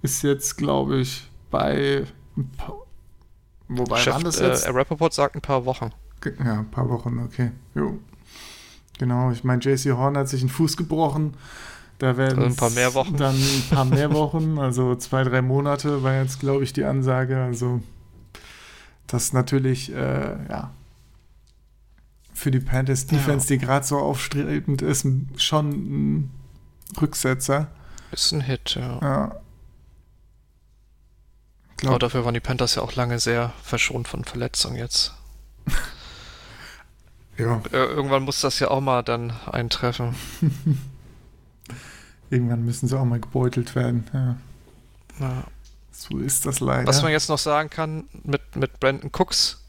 ist 0.01 0.21
jetzt, 0.23 0.57
glaube 0.57 0.99
ich, 0.99 1.29
bei 1.49 2.05
wobei 3.67 3.97
Chef, 3.97 4.13
waren 4.13 4.23
das 4.23 4.39
äh, 4.39 4.47
jetzt? 4.47 4.67
Rappaport 4.67 5.13
sagt 5.13 5.35
ein 5.35 5.41
paar 5.41 5.65
Wochen. 5.65 5.91
Ja, 6.43 6.59
ein 6.59 6.71
paar 6.71 6.89
Wochen, 6.89 7.19
okay. 7.19 7.51
Jo. 7.75 7.99
Genau, 8.97 9.31
ich 9.31 9.43
meine, 9.43 9.61
JC 9.61 9.91
Horn 9.91 10.17
hat 10.17 10.29
sich 10.29 10.41
einen 10.41 10.49
Fuß 10.49 10.77
gebrochen. 10.77 11.33
Da 11.99 12.17
werden 12.17 12.39
Also 12.39 12.47
ein 12.49 12.55
paar 12.55 12.69
mehr 12.69 12.93
Wochen. 12.93 13.17
Dann 13.17 13.35
ein 13.35 13.63
paar 13.69 13.85
mehr 13.85 14.13
Wochen, 14.13 14.57
also 14.59 14.95
zwei, 14.95 15.23
drei 15.23 15.41
Monate 15.41 16.03
war 16.03 16.15
jetzt, 16.15 16.39
glaube 16.39 16.63
ich, 16.63 16.73
die 16.73 16.83
Ansage. 16.83 17.41
Also 17.41 17.81
das 19.07 19.25
ist 19.25 19.33
natürlich, 19.33 19.93
äh, 19.93 20.37
ja, 20.49 20.71
für 22.33 22.51
die 22.51 22.59
Panthers 22.59 23.05
Defense, 23.05 23.47
die 23.47 23.57
gerade 23.57 23.85
so 23.85 23.97
aufstrebend 23.99 24.81
ist, 24.81 25.07
schon 25.37 25.69
ein 25.69 26.31
Rücksetzer. 27.01 27.67
Ist 28.11 28.31
ein 28.31 28.41
Hit, 28.41 28.75
ja. 28.75 28.99
Ja. 29.01 29.41
Aber 31.85 31.99
dafür 31.99 32.23
waren 32.23 32.33
die 32.33 32.39
Panthers 32.39 32.75
ja 32.75 32.81
auch 32.81 32.95
lange 32.95 33.19
sehr 33.19 33.51
verschont 33.61 34.07
von 34.07 34.23
Verletzungen 34.23 34.77
jetzt. 34.77 35.13
ja, 37.37 37.61
Äh, 37.71 37.77
irgendwann 37.77 38.23
muss 38.23 38.41
das 38.41 38.59
ja 38.59 38.69
auch 38.69 38.81
mal 38.81 39.03
dann 39.03 39.31
eintreffen. 39.51 40.15
irgendwann 42.29 42.63
müssen 42.63 42.87
sie 42.87 42.97
auch 42.97 43.05
mal 43.05 43.19
gebeutelt 43.19 43.75
werden. 43.75 44.09
Ja. 44.13 44.37
Ja. 45.19 45.43
So 45.91 46.17
ist 46.19 46.45
das 46.45 46.59
leider. 46.59 46.87
Was 46.87 47.01
man 47.01 47.11
jetzt 47.11 47.29
noch 47.29 47.37
sagen 47.37 47.69
kann 47.69 48.05
mit, 48.23 48.55
mit 48.55 48.79
Brandon 48.79 49.11
Cooks, 49.13 49.63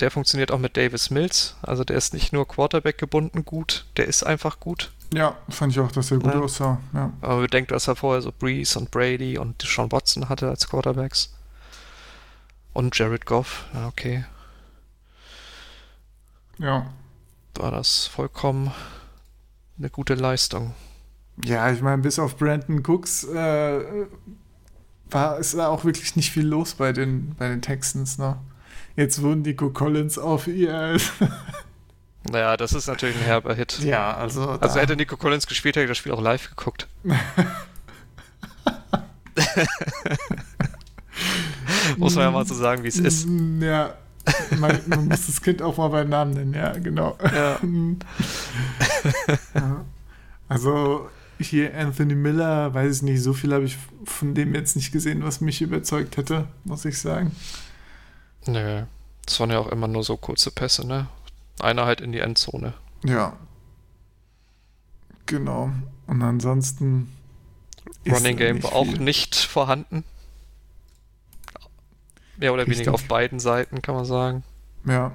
der 0.00 0.10
funktioniert 0.10 0.50
auch 0.50 0.58
mit 0.58 0.76
Davis 0.76 1.10
Mills. 1.10 1.56
Also 1.62 1.84
der 1.84 1.96
ist 1.96 2.14
nicht 2.14 2.32
nur 2.32 2.46
Quarterback 2.46 2.98
gebunden 2.98 3.44
gut, 3.44 3.86
der 3.96 4.06
ist 4.06 4.22
einfach 4.22 4.60
gut. 4.60 4.92
Ja, 5.12 5.36
fand 5.48 5.72
ich 5.72 5.80
auch, 5.80 5.92
dass 5.92 6.10
er 6.10 6.18
gut 6.18 6.32
Ja. 6.34 6.40
aussah. 6.40 6.80
Ja. 6.92 7.12
Aber 7.20 7.40
bedenkt, 7.42 7.70
dass 7.70 7.88
er 7.88 7.96
vorher 7.96 8.22
so 8.22 8.32
Breeze 8.36 8.78
und 8.78 8.90
Brady 8.90 9.38
und 9.38 9.62
Sean 9.62 9.90
Watson 9.92 10.28
hatte 10.28 10.48
als 10.48 10.68
Quarterbacks. 10.68 11.32
Und 12.72 12.96
Jared 12.98 13.24
Goff, 13.26 13.64
ja, 13.74 13.86
okay. 13.86 14.24
ja. 16.58 16.86
War 17.56 17.70
das 17.70 18.06
vollkommen 18.06 18.72
eine 19.78 19.90
gute 19.90 20.14
Leistung. 20.14 20.74
Ja, 21.44 21.70
ich 21.70 21.80
meine, 21.82 22.02
bis 22.02 22.18
auf 22.18 22.36
Brandon 22.36 22.82
Cooks 22.84 23.24
äh, 23.24 24.06
war 25.10 25.40
da 25.40 25.68
auch 25.68 25.84
wirklich 25.84 26.16
nicht 26.16 26.32
viel 26.32 26.46
los 26.46 26.74
bei 26.74 26.92
den, 26.92 27.34
bei 27.36 27.48
den 27.48 27.62
Texans. 27.62 28.18
Ne? 28.18 28.36
Jetzt 28.96 29.22
wurden 29.22 29.42
Nico 29.42 29.70
Collins 29.70 30.18
auf 30.18 30.46
ihr. 30.48 30.96
Naja, 32.30 32.56
das 32.56 32.72
ist 32.72 32.86
natürlich 32.86 33.16
ein 33.16 33.22
herber 33.22 33.54
Hit. 33.54 33.80
ja, 33.80 34.16
also. 34.16 34.48
Also 34.48 34.80
hätte 34.80 34.96
Nico 34.96 35.16
Collins 35.16 35.46
gespielt, 35.46 35.76
hätte 35.76 35.84
ich 35.84 35.90
das 35.90 35.98
Spiel 35.98 36.12
auch 36.12 36.22
live 36.22 36.48
geguckt. 36.48 36.88
Muss 41.96 42.14
man 42.14 42.24
ja 42.24 42.30
mal 42.30 42.46
so 42.46 42.54
sagen, 42.54 42.82
wie 42.82 42.88
es 42.88 42.98
ist. 42.98 43.26
Ja, 43.60 43.94
man, 44.58 44.80
man 44.86 45.08
muss 45.08 45.26
das 45.26 45.42
Kind 45.42 45.60
auch 45.62 45.76
mal 45.76 45.88
beim 45.88 46.08
Namen 46.08 46.32
nennen, 46.32 46.54
ja, 46.54 46.72
genau. 46.72 47.18
Ja. 47.22 47.58
ja. 49.54 49.84
Also 50.48 51.08
hier 51.38 51.76
Anthony 51.76 52.14
Miller, 52.14 52.72
weiß 52.72 52.96
ich 52.96 53.02
nicht, 53.02 53.22
so 53.22 53.32
viel 53.32 53.52
habe 53.52 53.64
ich 53.64 53.76
von 54.04 54.34
dem 54.34 54.54
jetzt 54.54 54.76
nicht 54.76 54.92
gesehen, 54.92 55.24
was 55.24 55.40
mich 55.40 55.60
überzeugt 55.62 56.16
hätte, 56.16 56.46
muss 56.64 56.84
ich 56.84 56.98
sagen. 56.98 57.32
Nö. 58.46 58.82
Das 59.26 59.40
waren 59.40 59.50
ja 59.50 59.58
auch 59.58 59.68
immer 59.68 59.88
nur 59.88 60.04
so 60.04 60.16
kurze 60.16 60.50
Pässe, 60.50 60.86
ne? 60.86 61.06
Einer 61.60 61.86
halt 61.86 62.00
in 62.00 62.12
die 62.12 62.18
Endzone. 62.18 62.74
Ja. 63.04 63.36
Genau. 65.26 65.70
Und 66.06 66.22
ansonsten. 66.22 67.12
Running 68.06 68.36
Game 68.36 68.62
war 68.62 68.72
auch 68.72 68.86
nicht 68.86 69.34
vorhanden. 69.34 70.04
Mehr 72.36 72.52
oder 72.52 72.62
Richtig. 72.62 72.78
weniger 72.78 72.94
auf 72.94 73.04
beiden 73.04 73.38
Seiten, 73.38 73.80
kann 73.80 73.94
man 73.94 74.04
sagen. 74.04 74.42
Ja. 74.86 75.12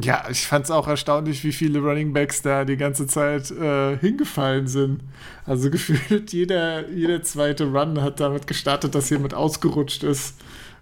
Ja, 0.00 0.26
ich 0.30 0.46
fand 0.46 0.64
es 0.64 0.70
auch 0.70 0.86
erstaunlich, 0.86 1.42
wie 1.42 1.52
viele 1.52 1.80
Running 1.80 2.12
Backs 2.12 2.40
da 2.42 2.64
die 2.64 2.76
ganze 2.76 3.08
Zeit 3.08 3.50
äh, 3.50 3.98
hingefallen 3.98 4.68
sind. 4.68 5.02
Also 5.44 5.70
gefühlt 5.72 6.32
jeder, 6.32 6.88
jeder 6.88 7.22
zweite 7.22 7.64
Run 7.72 8.00
hat 8.00 8.20
damit 8.20 8.46
gestartet, 8.46 8.94
dass 8.94 9.10
jemand 9.10 9.34
ausgerutscht 9.34 10.04
ist 10.04 10.36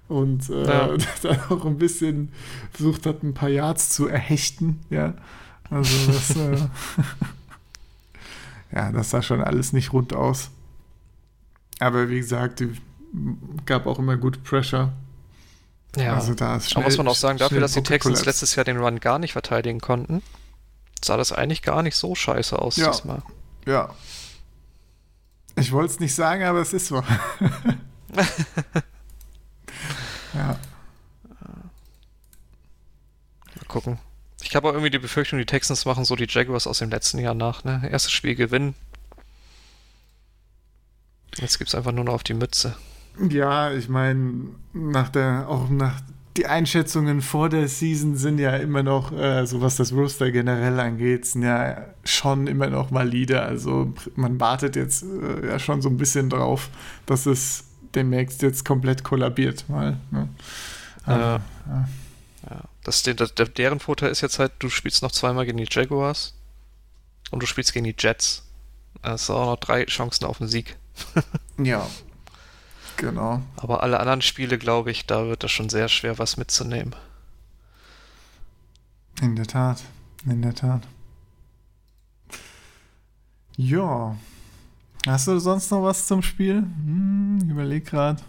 und 0.08 0.48
äh, 0.50 0.64
Ja. 0.66 0.96
dann 1.22 1.40
auch 1.50 1.64
ein 1.64 1.78
bisschen 1.78 2.32
versucht 2.72 3.06
hat, 3.06 3.22
ein 3.22 3.34
paar 3.34 3.48
Yards 3.48 3.90
zu 3.90 4.06
erhechten. 4.06 4.80
Ja, 4.90 5.14
also 5.70 6.12
das, 6.12 6.36
äh, 6.36 6.58
ja, 8.72 8.92
das 8.92 9.10
sah 9.10 9.22
schon 9.22 9.42
alles 9.42 9.72
nicht 9.72 9.92
rund 9.92 10.14
aus. 10.14 10.50
Aber 11.78 12.08
wie 12.08 12.18
gesagt, 12.18 12.62
gab 13.66 13.86
auch 13.86 13.98
immer 13.98 14.16
gut 14.16 14.42
Pressure. 14.44 14.92
Ja. 15.96 16.14
Also 16.14 16.34
da 16.34 16.56
ist 16.56 16.74
Aber 16.76 16.84
muss 16.84 16.98
man 16.98 17.08
auch 17.08 17.14
sagen, 17.14 17.38
dafür, 17.38 17.48
schnell 17.56 17.60
dass 17.62 17.72
die 17.72 17.82
Texans 17.82 18.24
letztes 18.24 18.54
Jahr 18.54 18.64
den 18.64 18.76
Run 18.78 19.00
gar 19.00 19.18
nicht 19.18 19.32
verteidigen 19.32 19.80
konnten, 19.80 20.22
sah 21.02 21.16
das 21.16 21.32
eigentlich 21.32 21.62
gar 21.62 21.82
nicht 21.82 21.96
so 21.96 22.14
scheiße 22.14 22.58
aus 22.58 22.76
Ja. 22.76 22.90
diesmal. 22.90 23.22
Ja. 23.66 23.94
Ich 25.56 25.72
wollte 25.72 25.94
es 25.94 26.00
nicht 26.00 26.14
sagen, 26.14 26.44
aber 26.44 26.60
es 26.60 26.72
ist 26.74 26.88
so. 26.88 27.02
ja. 30.36 30.58
Mal 33.56 33.64
gucken. 33.68 33.98
Ich 34.42 34.54
habe 34.54 34.68
auch 34.68 34.72
irgendwie 34.72 34.90
die 34.90 34.98
Befürchtung, 34.98 35.38
die 35.38 35.46
Texans 35.46 35.84
machen 35.86 36.04
so 36.04 36.14
die 36.14 36.26
Jaguars 36.28 36.66
aus 36.66 36.78
dem 36.78 36.90
letzten 36.90 37.18
Jahr 37.18 37.34
nach. 37.34 37.64
Ne? 37.64 37.88
Erstes 37.90 38.12
Spiel 38.12 38.34
gewinnen. 38.34 38.74
Jetzt 41.36 41.58
gibt 41.58 41.68
es 41.68 41.74
einfach 41.74 41.92
nur 41.92 42.04
noch 42.04 42.14
auf 42.14 42.22
die 42.22 42.34
Mütze. 42.34 42.76
Ja, 43.28 43.72
ich 43.72 43.88
meine, 43.88 44.48
nach 44.72 45.08
der, 45.08 45.46
auch 45.48 45.68
nach 45.68 46.00
die 46.36 46.46
Einschätzungen 46.46 47.22
vor 47.22 47.48
der 47.48 47.66
Season 47.66 48.16
sind 48.16 48.38
ja 48.38 48.56
immer 48.56 48.82
noch, 48.82 49.12
äh, 49.12 49.46
so 49.46 49.62
was 49.62 49.76
das 49.76 49.92
Roster 49.92 50.30
generell 50.30 50.78
angeht, 50.80 51.24
sind 51.24 51.42
ja 51.42 51.86
schon 52.04 52.46
immer 52.46 52.68
noch 52.68 52.92
valide. 52.92 53.42
Also 53.42 53.94
man 54.16 54.38
wartet 54.38 54.76
jetzt 54.76 55.02
äh, 55.02 55.46
ja 55.46 55.58
schon 55.58 55.80
so 55.80 55.88
ein 55.88 55.96
bisschen 55.96 56.28
drauf, 56.28 56.68
dass 57.06 57.26
es 57.26 57.64
demnächst 57.96 58.42
jetzt 58.42 58.64
komplett 58.64 59.02
kollabiert 59.02 59.68
mal. 59.68 59.96
Ne? 60.10 60.28
Äh, 61.06 61.10
ja. 61.10 61.40
ja. 61.66 62.60
Das, 62.84 63.02
der, 63.02 63.14
der, 63.14 63.46
deren 63.46 63.80
Vorteil 63.80 64.10
ist 64.10 64.20
jetzt 64.20 64.38
halt, 64.38 64.52
du 64.60 64.68
spielst 64.68 65.02
noch 65.02 65.10
zweimal 65.10 65.46
gegen 65.46 65.58
die 65.58 65.66
Jaguars 65.68 66.34
und 67.30 67.42
du 67.42 67.46
spielst 67.46 67.72
gegen 67.72 67.84
die 67.84 67.96
Jets. 67.98 68.44
Es 69.02 69.26
sind 69.26 69.34
auch 69.34 69.46
noch 69.46 69.56
drei 69.56 69.84
Chancen 69.86 70.24
auf 70.24 70.38
den 70.38 70.48
Sieg. 70.48 70.76
ja. 71.58 71.86
Genau. 72.96 73.42
Aber 73.56 73.82
alle 73.82 74.00
anderen 74.00 74.22
Spiele, 74.22 74.58
glaube 74.58 74.90
ich, 74.90 75.06
da 75.06 75.26
wird 75.26 75.42
das 75.42 75.50
schon 75.50 75.68
sehr 75.68 75.88
schwer, 75.88 76.18
was 76.18 76.36
mitzunehmen. 76.36 76.94
In 79.20 79.36
der 79.36 79.46
Tat, 79.46 79.82
in 80.24 80.42
der 80.42 80.54
Tat. 80.54 80.86
Ja. 83.56 84.16
Hast 85.06 85.28
du 85.28 85.38
sonst 85.38 85.70
noch 85.70 85.82
was 85.82 86.06
zum 86.06 86.22
Spiel? 86.22 86.56
Hm, 86.56 87.38
ich 87.42 87.50
überleg 87.50 87.86
gerade. 87.86 88.22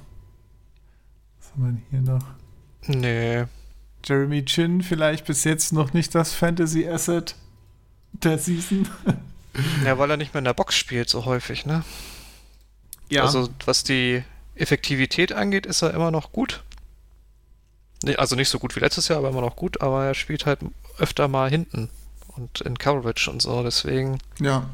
Was 1.39 1.51
haben 1.51 1.63
wir 1.63 1.72
denn 1.72 1.84
hier 1.89 2.01
noch? 2.01 2.25
Nee. 2.88 3.46
Jeremy 4.05 4.46
Chin 4.46 4.81
vielleicht 4.81 5.25
bis 5.25 5.43
jetzt 5.43 5.74
noch 5.74 5.93
nicht 5.93 6.13
das 6.15 6.34
Fantasy 6.34 6.88
Asset 6.88 7.36
der 8.13 8.38
Season. 8.38 8.88
Ja, 9.84 9.98
weil 9.98 10.12
er 10.12 10.17
nicht 10.17 10.36
mehr 10.36 10.39
in 10.39 10.46
der 10.46 10.53
Box 10.53 10.75
spielt 10.75 11.10
so 11.10 11.25
häufig, 11.25 11.65
ne? 11.65 11.84
ja. 13.10 13.24
Also, 13.24 13.50
was 13.65 13.84
die 13.84 14.24
Effektivität 14.53 15.34
angeht, 15.34 15.65
ist 15.65 15.81
er 15.81 15.96
immer 15.96 16.12
noch 16.12 16.31
gut. 16.31 16.63
Also 18.17 18.36
nicht 18.36 18.50
so 18.50 18.60
gut 18.60 18.75
wie 18.75 18.81
letztes 18.81 19.07
Jahr, 19.07 19.17
aber 19.17 19.29
immer 19.29 19.41
noch 19.41 19.55
gut, 19.55 19.81
aber 19.81 20.05
er 20.05 20.13
spielt 20.13 20.46
halt 20.46 20.60
öfter 21.00 21.27
mal 21.27 21.50
hinten 21.50 21.89
und 22.36 22.62
in 22.62 22.77
Coverage 22.77 23.31
und 23.31 23.41
so, 23.41 23.63
deswegen 23.63 24.19
ja. 24.39 24.69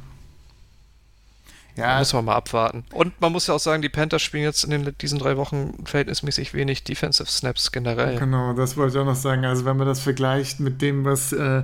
Ja, 1.75 1.97
muss 1.97 2.13
man 2.13 2.25
mal 2.25 2.35
abwarten. 2.35 2.83
Und 2.91 3.19
man 3.19 3.31
muss 3.31 3.47
ja 3.47 3.55
auch 3.55 3.59
sagen, 3.59 3.81
die 3.81 3.89
Panthers 3.89 4.21
spielen 4.21 4.43
jetzt 4.43 4.63
in 4.63 4.69
den, 4.69 4.95
diesen 5.01 5.17
drei 5.17 5.37
Wochen 5.37 5.83
verhältnismäßig 5.85 6.53
wenig 6.53 6.83
Defensive 6.83 7.29
Snaps 7.29 7.71
generell. 7.71 8.17
genau, 8.19 8.53
das 8.53 8.77
wollte 8.77 8.97
ich 8.97 9.01
auch 9.01 9.05
noch 9.05 9.15
sagen. 9.15 9.43
Also 9.45 9.65
wenn 9.65 9.77
man 9.77 9.87
das 9.87 9.99
vergleicht 9.99 10.59
mit 10.59 10.81
dem, 10.81 11.03
was 11.03 11.33
äh, 11.33 11.63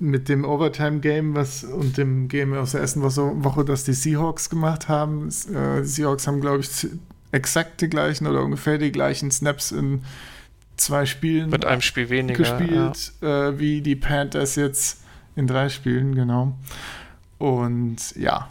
mit 0.00 0.28
dem 0.28 0.44
Overtime-Game 0.44 1.34
was 1.34 1.64
und 1.64 1.96
dem 1.96 2.28
Game 2.28 2.54
aus 2.54 2.72
der 2.72 2.80
ersten 2.80 3.02
Woche, 3.02 3.64
das 3.64 3.84
die 3.84 3.92
Seahawks 3.92 4.50
gemacht 4.50 4.88
haben. 4.88 5.28
Äh, 5.28 5.82
die 5.82 5.88
Seahawks 5.88 6.26
haben, 6.26 6.40
glaube 6.40 6.60
ich, 6.60 6.88
exakt 7.32 7.80
die 7.80 7.88
gleichen 7.88 8.26
oder 8.26 8.42
ungefähr 8.42 8.78
die 8.78 8.92
gleichen 8.92 9.30
Snaps 9.30 9.72
in 9.72 10.02
zwei 10.76 11.06
Spielen 11.06 11.50
mit 11.50 11.64
einem 11.64 11.80
Spiel 11.80 12.08
weniger 12.08 12.38
gespielt, 12.38 13.12
ja. 13.20 13.48
äh, 13.48 13.58
wie 13.58 13.82
die 13.82 13.96
Panthers 13.96 14.54
jetzt 14.56 15.02
in 15.34 15.46
drei 15.46 15.68
Spielen, 15.68 16.14
genau. 16.14 16.56
Und 17.38 18.16
ja, 18.16 18.48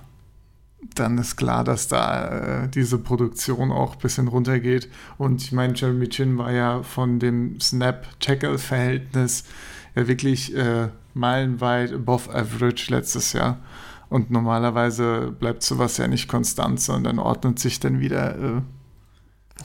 dann 0.81 1.17
ist 1.17 1.37
klar, 1.37 1.63
dass 1.63 1.87
da 1.87 2.63
äh, 2.63 2.69
diese 2.69 2.97
Produktion 2.97 3.71
auch 3.71 3.93
ein 3.93 3.99
bisschen 3.99 4.27
runtergeht. 4.27 4.89
Und 5.17 5.41
ich 5.41 5.51
meine, 5.51 5.73
Jeremy 5.75 6.07
Chin 6.09 6.37
war 6.37 6.51
ja 6.51 6.83
von 6.83 7.19
dem 7.19 7.59
Snap-Tackle-Verhältnis 7.59 9.45
ja 9.95 10.07
wirklich 10.07 10.55
äh, 10.55 10.89
meilenweit 11.13 11.93
above 11.93 12.33
average 12.33 12.91
letztes 12.91 13.33
Jahr. 13.33 13.57
Und 14.09 14.31
normalerweise 14.31 15.35
bleibt 15.37 15.63
sowas 15.63 15.97
ja 15.97 16.07
nicht 16.07 16.29
konstant, 16.29 16.79
sondern 16.79 17.19
ordnet 17.19 17.59
sich 17.59 17.79
dann 17.79 17.99
wieder 17.99 18.37
äh, 18.37 18.61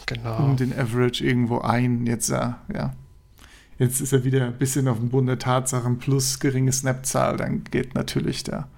genau. 0.06 0.38
um 0.38 0.56
den 0.56 0.76
Average 0.76 1.24
irgendwo 1.24 1.58
ein. 1.58 2.06
Jetzt, 2.06 2.30
äh, 2.30 2.52
ja. 2.74 2.94
Jetzt 3.78 4.00
ist 4.00 4.12
er 4.12 4.24
wieder 4.24 4.46
ein 4.46 4.58
bisschen 4.58 4.88
auf 4.88 4.98
dem 4.98 5.10
Bund 5.10 5.28
der 5.28 5.38
Tatsachen 5.38 5.98
plus 5.98 6.40
geringe 6.40 6.72
Snap-Zahl, 6.72 7.36
dann 7.36 7.64
geht 7.64 7.94
natürlich 7.94 8.44
da 8.44 8.68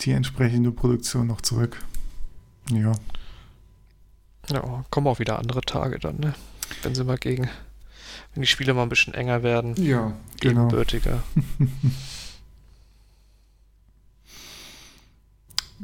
die 0.00 0.12
entsprechende 0.12 0.70
Produktion 0.70 1.26
noch 1.26 1.40
zurück. 1.40 1.82
Ja. 2.70 2.92
Ja, 4.48 4.84
kommen 4.90 5.06
auch 5.06 5.18
wieder 5.18 5.38
andere 5.38 5.60
Tage 5.60 5.98
dann, 5.98 6.18
ne? 6.18 6.34
Wenn 6.82 6.94
sie 6.94 7.04
mal 7.04 7.18
gegen, 7.18 7.48
wenn 8.34 8.42
die 8.42 8.46
Spiele 8.46 8.74
mal 8.74 8.82
ein 8.82 8.88
bisschen 8.88 9.14
enger 9.14 9.42
werden. 9.42 9.74
Ja, 9.76 10.12
genau. 10.40 10.66
Ebenbürtiger. 10.66 11.22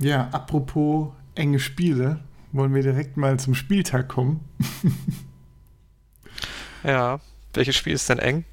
ja, 0.00 0.28
apropos 0.30 1.12
enge 1.34 1.58
Spiele, 1.58 2.20
wollen 2.52 2.74
wir 2.74 2.82
direkt 2.82 3.16
mal 3.16 3.38
zum 3.38 3.54
Spieltag 3.54 4.08
kommen. 4.08 4.40
ja, 6.84 7.20
welches 7.52 7.76
Spiel 7.76 7.94
ist 7.94 8.08
denn 8.08 8.18
eng? 8.18 8.44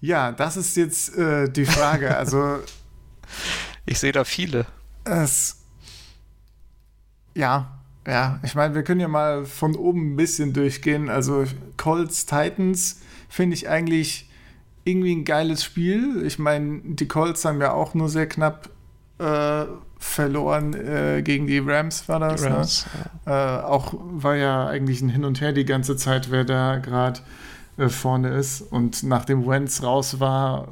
Ja, 0.00 0.32
das 0.32 0.56
ist 0.56 0.76
jetzt 0.76 1.16
äh, 1.16 1.50
die 1.50 1.64
Frage. 1.64 2.16
Also 2.16 2.58
ich 3.86 3.98
sehe 3.98 4.12
da 4.12 4.24
viele. 4.24 4.66
Es. 5.04 5.62
Ja, 7.34 7.78
ja. 8.06 8.40
Ich 8.42 8.54
meine, 8.54 8.74
wir 8.74 8.82
können 8.82 9.00
ja 9.00 9.08
mal 9.08 9.44
von 9.44 9.74
oben 9.76 10.12
ein 10.12 10.16
bisschen 10.16 10.52
durchgehen. 10.52 11.08
Also 11.08 11.44
Colts 11.76 12.26
Titans 12.26 13.00
finde 13.28 13.54
ich 13.54 13.68
eigentlich 13.68 14.28
irgendwie 14.84 15.14
ein 15.14 15.24
geiles 15.24 15.64
Spiel. 15.64 16.24
Ich 16.24 16.38
meine, 16.38 16.80
die 16.84 17.08
Colts 17.08 17.44
haben 17.44 17.60
ja 17.60 17.72
auch 17.72 17.94
nur 17.94 18.08
sehr 18.08 18.28
knapp 18.28 18.70
äh, 19.18 19.64
verloren 19.98 20.74
äh, 20.74 21.22
gegen 21.22 21.46
die 21.46 21.58
Rams, 21.58 22.08
war 22.08 22.20
das. 22.20 22.44
Rams, 22.44 22.86
ne? 22.86 23.10
ja. 23.26 23.58
äh, 23.58 23.62
auch 23.62 23.94
war 23.94 24.36
ja 24.36 24.66
eigentlich 24.66 25.00
ein 25.00 25.08
Hin 25.08 25.24
und 25.24 25.40
Her 25.40 25.52
die 25.52 25.64
ganze 25.64 25.96
Zeit, 25.96 26.30
wer 26.30 26.44
da 26.44 26.78
gerade 26.78 27.20
äh, 27.76 27.88
vorne 27.88 28.28
ist. 28.30 28.60
Und 28.60 29.02
nachdem 29.02 29.46
Wentz 29.46 29.82
raus 29.82 30.20
war, 30.20 30.68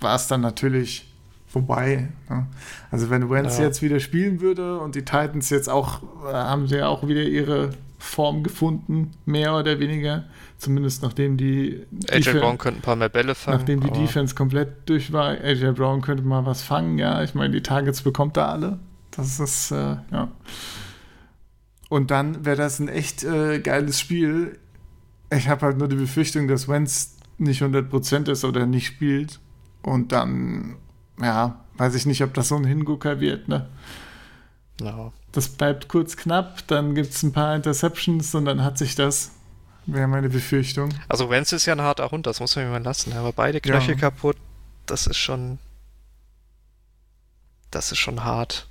war 0.00 0.16
es 0.16 0.26
dann 0.26 0.40
natürlich 0.40 1.13
vorbei. 1.54 2.08
Ne? 2.28 2.46
Also 2.90 3.10
wenn 3.10 3.30
Wentz 3.30 3.58
ja. 3.58 3.64
jetzt 3.64 3.80
wieder 3.80 4.00
spielen 4.00 4.40
würde 4.40 4.78
und 4.80 4.96
die 4.96 5.04
Titans 5.04 5.50
jetzt 5.50 5.70
auch, 5.70 6.02
äh, 6.26 6.32
haben 6.32 6.66
sie 6.66 6.78
ja 6.78 6.88
auch 6.88 7.06
wieder 7.06 7.22
ihre 7.22 7.70
Form 7.96 8.42
gefunden, 8.42 9.12
mehr 9.24 9.56
oder 9.56 9.78
weniger. 9.78 10.24
Zumindest 10.58 11.02
nachdem 11.02 11.36
die 11.36 11.86
AJ 12.10 12.22
Defen 12.22 12.40
Brown 12.40 12.58
könnte 12.58 12.80
ein 12.80 12.82
paar 12.82 12.96
mehr 12.96 13.08
Bälle 13.08 13.34
fangen. 13.34 13.58
Nachdem 13.58 13.80
die 13.80 13.90
Defense 13.90 14.34
komplett 14.34 14.88
durch 14.88 15.12
war, 15.12 15.28
AJ 15.28 15.72
Brown 15.72 16.00
könnte 16.00 16.24
mal 16.24 16.44
was 16.44 16.62
fangen, 16.62 16.98
ja. 16.98 17.22
Ich 17.22 17.34
meine, 17.34 17.52
die 17.52 17.62
Targets 17.62 18.02
bekommt 18.02 18.36
er 18.36 18.48
alle. 18.48 18.78
Das 19.12 19.38
ist, 19.38 19.70
äh, 19.70 19.96
ja. 20.10 20.28
Und 21.88 22.10
dann 22.10 22.44
wäre 22.44 22.56
das 22.56 22.80
ein 22.80 22.88
echt 22.88 23.22
äh, 23.22 23.60
geiles 23.60 24.00
Spiel. 24.00 24.58
Ich 25.30 25.48
habe 25.48 25.66
halt 25.66 25.78
nur 25.78 25.88
die 25.88 25.96
Befürchtung, 25.96 26.48
dass 26.48 26.68
Wentz 26.68 27.16
nicht 27.38 27.62
100% 27.62 28.28
ist 28.30 28.44
oder 28.44 28.66
nicht 28.66 28.86
spielt. 28.86 29.38
Und 29.82 30.12
dann 30.12 30.76
ja, 31.20 31.60
weiß 31.76 31.94
ich 31.94 32.06
nicht, 32.06 32.22
ob 32.22 32.34
das 32.34 32.48
so 32.48 32.56
ein 32.56 32.64
Hingucker 32.64 33.20
wird, 33.20 33.48
ne? 33.48 33.68
No. 34.80 35.12
Das 35.32 35.48
bleibt 35.48 35.88
kurz 35.88 36.16
knapp, 36.16 36.66
dann 36.68 36.94
gibt 36.94 37.12
es 37.12 37.22
ein 37.22 37.32
paar 37.32 37.54
Interceptions 37.54 38.34
und 38.34 38.44
dann 38.44 38.62
hat 38.62 38.78
sich 38.78 38.94
das. 38.94 39.32
Wäre 39.86 40.08
meine 40.08 40.30
Befürchtung. 40.30 40.90
Also 41.08 41.28
Wenz 41.28 41.52
ist 41.52 41.66
ja 41.66 41.74
ein 41.74 41.82
harter 41.82 42.10
Hund, 42.10 42.26
das 42.26 42.40
muss 42.40 42.56
man 42.56 42.64
mir 42.66 42.70
mal 42.70 42.82
lassen. 42.82 43.12
Aber 43.12 43.32
beide 43.32 43.60
Knöchel 43.60 43.94
ja. 43.94 44.00
kaputt, 44.00 44.36
das 44.86 45.06
ist 45.06 45.18
schon. 45.18 45.58
Das 47.70 47.92
ist 47.92 47.98
schon 47.98 48.24
hart. 48.24 48.68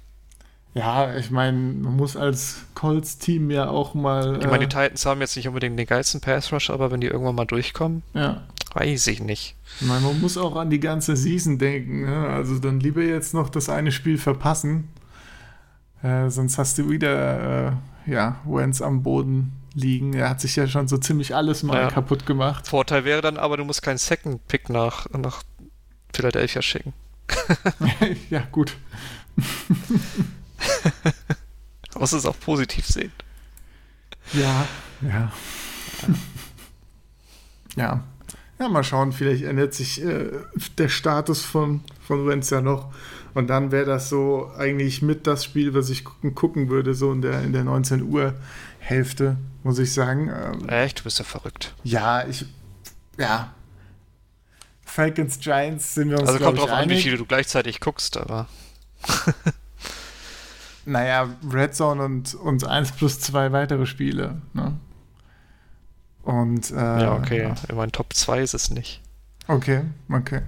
Ja, 0.74 1.16
ich 1.16 1.30
meine, 1.30 1.58
man 1.58 1.96
muss 1.96 2.18
als 2.18 2.62
Colts-Team 2.74 3.52
ja 3.52 3.70
auch 3.70 3.94
mal. 3.94 4.40
Ich 4.40 4.48
meine, 4.48 4.66
die 4.68 4.76
äh, 4.76 4.84
Titans 4.84 5.06
haben 5.06 5.22
jetzt 5.22 5.36
nicht 5.36 5.48
unbedingt 5.48 5.78
den 5.78 5.86
geilsten 5.86 6.20
Pass-Rush, 6.20 6.72
aber 6.72 6.90
wenn 6.90 7.00
die 7.00 7.08
irgendwann 7.08 7.36
mal 7.36 7.46
durchkommen, 7.46 8.02
ja. 8.14 8.42
Weiß 8.74 9.08
ich 9.08 9.22
nicht. 9.22 9.56
Man 9.82 10.04
muss 10.20 10.38
auch 10.38 10.56
an 10.56 10.70
die 10.70 10.80
ganze 10.80 11.16
Season 11.16 11.58
denken. 11.58 12.06
Ne? 12.06 12.28
Also 12.28 12.60
dann 12.60 12.80
lieber 12.80 13.02
jetzt 13.02 13.34
noch 13.34 13.50
das 13.50 13.70
eine 13.70 13.92
Spiel 13.92 14.18
verpassen. 14.18 14.90
Äh, 16.02 16.30
sonst 16.30 16.58
hast 16.58 16.78
du 16.78 16.90
wieder, 16.90 17.72
äh, 18.06 18.12
ja, 18.12 18.42
Wentz 18.46 18.82
am 18.82 19.04
Boden 19.04 19.54
liegen. 19.74 20.14
Er 20.14 20.30
hat 20.30 20.42
sich 20.42 20.56
ja 20.56 20.68
schon 20.68 20.88
so 20.88 20.98
ziemlich 20.98 21.36
alles 21.36 21.64
mal 21.64 21.82
ja. 21.82 21.90
kaputt 21.90 22.26
gemacht. 22.26 22.68
Vorteil 22.68 23.06
wäre 23.06 23.22
dann 23.22 23.38
aber, 23.38 23.58
du 23.58 23.64
musst 23.64 23.82
keinen 23.82 23.98
Second 23.98 24.46
Pick 24.48 24.70
nach, 24.70 25.10
nach 25.12 25.44
Philadelphia 26.14 26.62
schicken. 26.62 26.94
ja, 28.30 28.44
gut. 28.52 28.76
Man 29.36 29.46
muss 32.00 32.12
es 32.14 32.26
auch 32.26 32.40
positiv 32.40 32.86
sehen. 32.86 33.12
Ja, 34.34 34.68
ja. 35.02 35.10
Ja. 35.10 35.32
Ja, 37.76 38.04
mal 38.70 38.84
schauen, 38.84 39.12
vielleicht 39.12 39.44
ändert 39.44 39.74
sich 39.74 40.04
äh, 40.04 40.32
der 40.78 40.90
Status 40.90 41.42
von, 41.42 41.82
von 42.06 42.28
Wentz 42.28 42.50
ja 42.50 42.62
noch. 42.62 42.94
Und 43.34 43.48
dann 43.48 43.72
wäre 43.72 43.86
das 43.86 44.10
so 44.10 44.52
eigentlich 44.58 45.02
mit 45.02 45.26
das 45.26 45.44
Spiel, 45.44 45.74
was 45.74 45.90
ich 45.90 46.04
gucken, 46.04 46.36
gucken 46.36 46.70
würde, 46.70 46.94
so 46.94 47.12
in 47.12 47.22
der, 47.22 47.42
in 47.42 47.52
der 47.52 47.64
19 47.64 48.04
Uhr 48.04 48.36
Hälfte, 48.80 49.38
muss 49.64 49.80
ich 49.80 49.92
sagen. 49.92 50.30
Ähm, 50.30 50.70
Echt? 50.70 51.00
Du 51.00 51.04
bist 51.04 51.20
ja 51.20 51.26
verrückt. 51.26 51.74
Ja, 51.84 52.28
ich. 52.28 52.46
Ja. 53.18 53.54
Falcons 54.86 55.40
Giants 55.40 55.96
sind 55.96 56.12
wir 56.12 56.20
uns 56.20 56.30
Also 56.30 56.44
kommt 56.44 56.60
drauf 56.60 56.70
an, 56.70 56.90
wie 56.90 57.02
viele 57.02 57.18
du 57.18 57.26
gleichzeitig 57.26 57.80
guckst, 57.80 58.18
aber. 58.18 58.48
Naja, 60.86 61.30
Red 61.52 61.76
Zone 61.76 62.04
und, 62.04 62.36
und 62.36 62.66
1 62.66 62.94
plus 62.94 63.20
2 63.20 63.52
weitere 63.52 63.86
Spiele. 63.86 64.42
Ne? 64.54 64.78
Und, 66.24 66.72
äh, 66.72 66.76
ja, 66.76 67.16
okay. 67.16 67.44
Ja. 67.44 67.56
In 67.70 67.76
meinen 67.76 67.92
Top 67.92 68.14
2 68.14 68.42
ist 68.42 68.54
es 68.54 68.70
nicht. 68.70 69.02
Okay, 69.48 69.82
okay. 70.10 70.42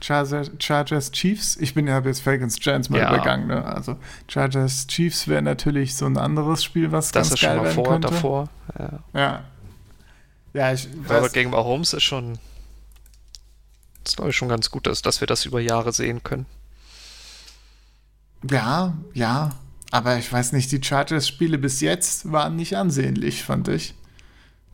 Chargers, 0.00 0.50
Chargers 0.58 1.12
Chiefs, 1.12 1.56
ich 1.56 1.72
bin 1.72 1.86
ja 1.86 1.98
jetzt 2.00 2.20
Falcons 2.20 2.60
Giants 2.60 2.90
mal 2.90 2.98
ja. 2.98 3.08
übergangen, 3.08 3.46
ne? 3.46 3.64
Also 3.64 3.96
Chargers 4.28 4.86
Chiefs 4.86 5.28
wäre 5.28 5.40
natürlich 5.40 5.96
so 5.96 6.04
ein 6.04 6.18
anderes 6.18 6.62
Spiel, 6.62 6.92
was 6.92 7.10
das 7.10 7.30
ganz 7.30 7.34
ist 7.34 7.40
geil 7.40 7.56
schon 7.56 7.64
mal 7.64 7.72
vor, 7.72 7.84
könnte. 7.84 8.08
davor. 8.08 8.48
Ja. 8.78 8.98
Ja, 9.14 9.44
ja 10.52 10.72
ich 10.74 10.88
Aber 11.08 11.30
gegen 11.30 11.50
Mahomes 11.50 11.94
ist 11.94 12.02
schon 12.02 12.38
ist 14.04 14.16
glaube 14.16 14.30
ich 14.30 14.36
schon 14.36 14.50
ganz 14.50 14.70
gut, 14.70 14.86
dass, 14.86 15.00
dass 15.00 15.20
wir 15.20 15.26
das 15.26 15.46
über 15.46 15.60
Jahre 15.60 15.92
sehen 15.92 16.22
können. 16.22 16.44
Ja, 18.50 18.94
ja. 19.14 19.52
Aber 19.90 20.18
ich 20.18 20.30
weiß 20.30 20.52
nicht, 20.52 20.70
die 20.72 20.82
Chargers-Spiele 20.82 21.56
bis 21.56 21.80
jetzt 21.80 22.30
waren 22.30 22.56
nicht 22.56 22.76
ansehnlich, 22.76 23.42
fand 23.42 23.68
ich. 23.68 23.94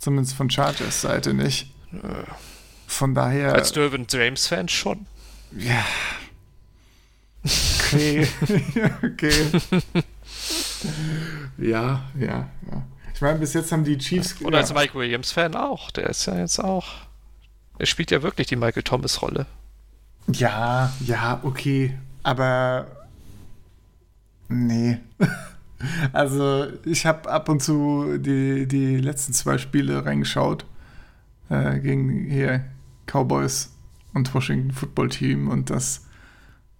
Zumindest 0.01 0.35
von 0.35 0.51
Chargers 0.51 1.01
Seite 1.01 1.33
nicht. 1.35 1.73
Von 2.89 3.15
daher. 3.15 3.55
Als 3.55 3.71
Derwin 3.71 4.07
James-Fan 4.09 4.69
schon. 4.69 5.07
Ja. 5.57 5.85
Okay. 7.45 8.27
okay. 9.05 9.47
ja, 11.59 12.03
ja, 12.19 12.49
ja. 12.71 12.83
Ich 13.15 13.21
meine, 13.21 13.39
bis 13.39 13.55
jetzt 13.55 13.71
haben 13.71 13.85
die 13.85 13.99
Chiefs. 13.99 14.35
Und 14.41 14.55
als 14.55 14.75
Mike 14.75 14.95
Williams-Fan 14.95 15.55
auch. 15.55 15.93
Der 15.93 16.09
ist 16.09 16.27
ja 16.27 16.37
jetzt 16.37 16.59
auch. 16.59 16.87
Er 17.79 17.87
spielt 17.87 18.11
ja 18.11 18.23
wirklich 18.23 18.49
die 18.49 18.57
Michael 18.57 18.83
Thomas-Rolle. 18.83 19.47
Ja, 20.33 20.93
ja, 21.07 21.41
okay. 21.45 21.97
Aber 22.23 22.87
Nee. 24.51 24.99
Also 26.13 26.67
ich 26.85 27.07
habe 27.07 27.31
ab 27.31 27.49
und 27.49 27.63
zu 27.63 28.19
die, 28.19 28.67
die 28.67 28.97
letzten 28.99 29.33
zwei 29.33 29.59
Spiele 29.59 30.05
reingeschaut 30.05 30.67
äh, 31.49 31.79
gegen 31.81 32.27
hier 32.27 32.65
Cowboys 33.07 33.73
und 34.15 34.33
Washington 34.35 34.73
Football 34.73 35.09
Team 35.09 35.49
und 35.49 35.71
das 35.71 36.07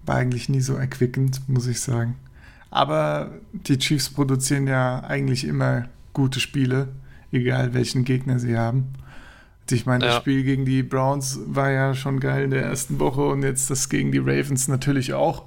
war 0.05 0.17
eigentlich 0.17 0.49
nie 0.49 0.61
so 0.61 0.75
erquickend, 0.75 1.49
muss 1.49 1.67
ich 1.67 1.81
sagen. 1.81 2.17
Aber 2.71 3.33
die 3.53 3.79
Chiefs 3.79 4.11
produzieren 4.11 4.67
ja 4.67 5.01
eigentlich 5.05 5.45
immer 5.45 5.89
gute 6.13 6.41
Spiele, 6.41 6.89
egal 7.33 7.75
welchen 7.75 8.05
Gegner 8.05 8.39
sie 8.39 8.57
haben. 8.57 8.93
Ich 9.71 9.87
meine, 9.87 10.05
das 10.05 10.15
Ja. 10.15 10.21
Spiel 10.21 10.43
gegen 10.43 10.65
die 10.65 10.83
Browns 10.83 11.39
war 11.47 11.71
ja 11.71 11.95
schon 11.95 12.19
geil 12.19 12.45
in 12.45 12.51
der 12.51 12.65
ersten 12.65 12.99
Woche 12.99 13.23
und 13.23 13.43
jetzt 13.45 13.71
das 13.71 13.89
gegen 13.89 14.11
die 14.11 14.19
Ravens 14.19 14.67
natürlich 14.67 15.15
auch. 15.15 15.45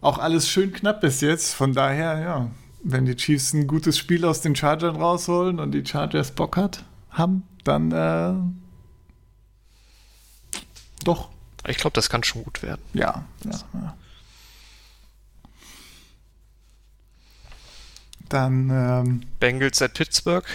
Auch 0.00 0.18
alles 0.18 0.48
schön 0.48 0.72
knapp 0.72 1.02
bis 1.02 1.20
jetzt. 1.20 1.54
Von 1.54 1.74
daher, 1.74 2.20
ja, 2.20 2.50
wenn 2.84 3.06
die 3.06 3.16
Chiefs 3.16 3.52
ein 3.54 3.66
gutes 3.66 3.98
Spiel 3.98 4.24
aus 4.24 4.42
den 4.42 4.54
Chargers 4.54 4.94
rausholen 4.94 5.58
und 5.58 5.72
die 5.72 5.84
Chargers 5.84 6.30
Bock 6.32 6.56
hat, 6.56 6.84
haben, 7.10 7.42
dann 7.64 7.90
äh, 7.92 8.34
doch, 11.04 11.30
Ich 11.66 11.78
glaube, 11.78 11.94
das 11.94 12.08
kann 12.10 12.22
schon 12.22 12.44
gut 12.44 12.62
werden. 12.62 12.82
ja, 12.92 13.24
ja, 13.44 13.58
ja. 13.72 13.96
Dann, 18.28 18.70
ähm, 18.70 19.20
Bengals 19.38 19.80
at 19.82 19.94
Pittsburgh. 19.94 20.46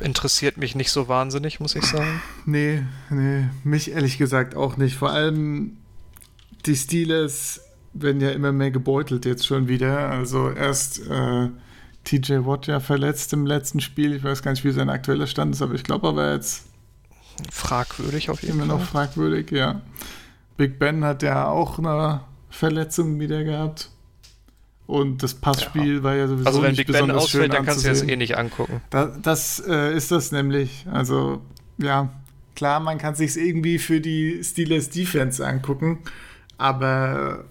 Interessiert 0.00 0.56
mich 0.56 0.74
nicht 0.74 0.90
so 0.90 1.06
wahnsinnig, 1.08 1.60
muss 1.60 1.74
ich 1.76 1.84
sagen. 1.84 2.22
Nee, 2.46 2.82
nee, 3.10 3.48
mich 3.62 3.90
ehrlich 3.90 4.16
gesagt 4.16 4.54
auch 4.56 4.78
nicht. 4.78 4.96
Vor 4.96 5.10
allem 5.10 5.76
die 6.64 6.74
Steelers 6.76 7.60
werden 7.92 8.20
ja 8.20 8.30
immer 8.30 8.52
mehr 8.52 8.70
gebeutelt 8.70 9.24
jetzt 9.24 9.46
schon 9.46 9.68
wieder. 9.68 10.10
Also 10.10 10.50
erst 10.50 11.00
äh, 11.08 11.48
TJ 12.04 12.44
Watt 12.46 12.66
ja 12.66 12.80
verletzt 12.80 13.32
im 13.32 13.46
letzten 13.46 13.80
Spiel. 13.80 14.14
Ich 14.14 14.24
weiß 14.24 14.42
gar 14.42 14.52
nicht, 14.52 14.64
wie 14.64 14.70
sein 14.70 14.90
aktueller 14.90 15.26
Stand 15.26 15.54
ist, 15.54 15.62
aber 15.62 15.74
ich 15.74 15.84
glaube, 15.84 16.08
er 16.08 16.16
war 16.16 16.32
jetzt 16.34 16.64
Fragwürdig 17.50 18.30
auf 18.30 18.42
jeden 18.42 18.54
immer 18.56 18.66
noch 18.66 18.80
Fall. 18.80 19.06
fragwürdig, 19.08 19.50
ja. 19.50 19.80
Big 20.56 20.78
Ben 20.78 21.04
hat 21.04 21.22
ja 21.22 21.48
auch 21.48 21.78
eine 21.78 22.20
Verletzung 22.50 23.18
wieder 23.18 23.44
gehabt. 23.44 23.90
Und 24.86 25.22
das 25.22 25.34
Passspiel 25.34 26.02
war 26.02 26.16
ja 26.16 26.26
sowieso 26.26 26.46
Also 26.48 26.62
wenn 26.62 26.72
nicht 26.72 26.86
Big 26.86 26.92
Ben 26.92 27.10
ausfällt, 27.10 27.52
dann 27.52 27.64
kannst 27.64 27.84
du 27.84 27.88
das 27.88 27.98
anzusehen. 28.00 28.08
eh 28.10 28.16
nicht 28.16 28.36
angucken. 28.36 28.82
Da, 28.90 29.06
das 29.06 29.62
äh, 29.66 29.96
ist 29.96 30.10
das 30.10 30.32
nämlich. 30.32 30.84
Also, 30.90 31.40
ja, 31.78 32.10
klar, 32.56 32.80
man 32.80 32.98
kann 32.98 33.14
sich 33.14 33.36
irgendwie 33.36 33.78
für 33.78 34.00
die 34.00 34.42
Steelers 34.42 34.90
Defense 34.90 35.46
angucken, 35.46 36.00
aber 36.58 37.44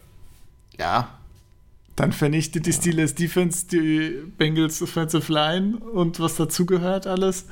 ja, 0.80 1.10
dann 1.96 2.12
vernichtet 2.14 2.66
die 2.66 2.74
Steelers 2.74 3.14
Defense 3.14 3.68
die 3.68 4.24
Bengals 4.38 4.82
Offensive 4.82 5.32
Line 5.32 5.78
und 5.78 6.20
was 6.20 6.36
dazugehört 6.36 7.06
alles. 7.08 7.46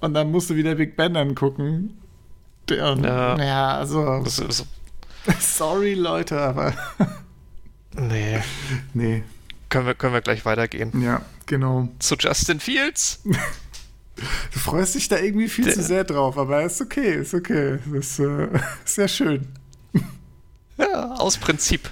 Und 0.00 0.14
dann 0.14 0.30
musst 0.30 0.50
du 0.50 0.56
wieder 0.56 0.74
Big 0.74 0.94
Ben 0.96 1.16
angucken. 1.16 1.96
Der, 2.68 2.96
Ja. 2.96 3.36
ja. 3.42 3.76
also, 3.78 4.20
Das 4.22 4.38
ist, 4.38 4.66
sorry 5.40 5.94
Leute, 5.94 6.38
aber 6.40 6.74
nee. 7.96 8.40
nee, 8.94 9.22
Können 9.68 9.86
wir, 9.86 9.94
können 9.94 10.12
wir 10.12 10.20
gleich 10.20 10.44
weitergehen. 10.44 11.00
ja, 11.00 11.22
genau. 11.46 11.88
Zu 11.98 12.16
Justin 12.16 12.60
Fields. 12.60 13.22
Du 14.14 14.58
freust 14.58 14.94
dich 14.96 15.08
da 15.08 15.16
irgendwie 15.18 15.48
viel 15.48 15.64
Der- 15.64 15.74
zu 15.74 15.82
sehr 15.82 16.04
drauf, 16.04 16.36
aber 16.36 16.62
ist 16.62 16.80
okay, 16.82 17.14
ist 17.14 17.32
okay. 17.32 17.78
Das 17.92 18.06
ist 18.10 18.18
äh, 18.18 18.48
sehr 18.84 19.08
schön. 19.08 19.48
Ja, 20.76 21.12
aus 21.14 21.38
Prinzip. 21.38 21.90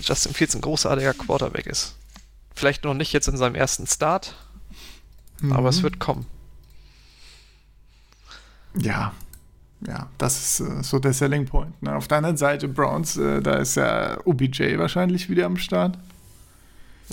Justin 0.00 0.34
Fields 0.34 0.54
ein 0.54 0.60
großartiger 0.60 1.14
Quarterback 1.14 1.66
ist. 1.66 1.96
Vielleicht 2.54 2.84
noch 2.84 2.94
nicht 2.94 3.12
jetzt 3.12 3.28
in 3.28 3.36
seinem 3.36 3.54
ersten 3.54 3.86
Start, 3.86 4.34
aber 5.50 5.68
es 5.68 5.82
wird 5.82 5.98
kommen. 5.98 6.26
Ja, 8.74 9.12
ja, 9.86 10.08
das 10.18 10.60
ist 10.60 10.60
äh, 10.60 10.82
so 10.82 10.98
der 10.98 11.12
Selling 11.12 11.46
Point. 11.46 11.80
Ne? 11.82 11.94
Auf 11.94 12.08
der 12.08 12.18
anderen 12.18 12.36
Seite 12.36 12.68
Browns, 12.68 13.16
äh, 13.16 13.40
da 13.40 13.54
ist 13.54 13.76
ja 13.76 14.18
OBJ 14.24 14.78
wahrscheinlich 14.78 15.28
wieder 15.28 15.46
am 15.46 15.56
Start. 15.56 15.98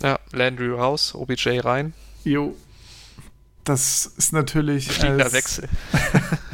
Ja, 0.01 0.19
Landry 0.31 0.69
raus, 0.69 1.15
OBJ 1.15 1.59
rein. 1.59 1.93
Jo. 2.23 2.55
Das 3.63 4.05
ist 4.05 4.33
natürlich 4.33 4.87
Fliegender 4.91 5.25
als, 5.25 5.33
Wechsel. 5.33 5.69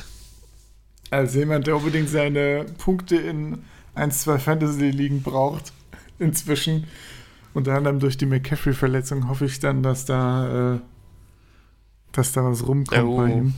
als 1.09 1.35
jemand, 1.35 1.67
der 1.67 1.75
unbedingt 1.75 2.09
seine 2.09 2.65
Punkte 2.77 3.17
in 3.17 3.63
ein, 3.93 4.11
zwei 4.11 4.39
Fantasy-Ligen 4.39 5.21
braucht, 5.21 5.71
inzwischen. 6.19 6.87
Unter 7.53 7.75
anderem 7.75 7.99
durch 7.99 8.17
die 8.17 8.25
McCaffrey-Verletzung 8.25 9.27
hoffe 9.29 9.45
ich 9.45 9.59
dann, 9.59 9.81
dass 9.83 10.05
da, 10.05 10.75
äh, 10.75 10.79
dass 12.11 12.31
da 12.33 12.43
was 12.43 12.65
rumkommt 12.67 13.03
Oh. 13.03 13.17
bei 13.17 13.31
ihm. 13.31 13.53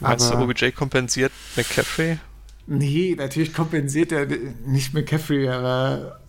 Meinst 0.00 0.28
du, 0.30 0.34
Aber- 0.34 0.44
OBJ 0.44 0.70
kompensiert 0.72 1.32
McCaffrey? 1.56 2.18
Nee, 2.66 3.14
natürlich 3.16 3.52
kompensiert 3.54 4.10
er 4.12 4.26
nicht 4.66 4.94
McCaffrey, 4.94 5.48
aber 5.48 6.20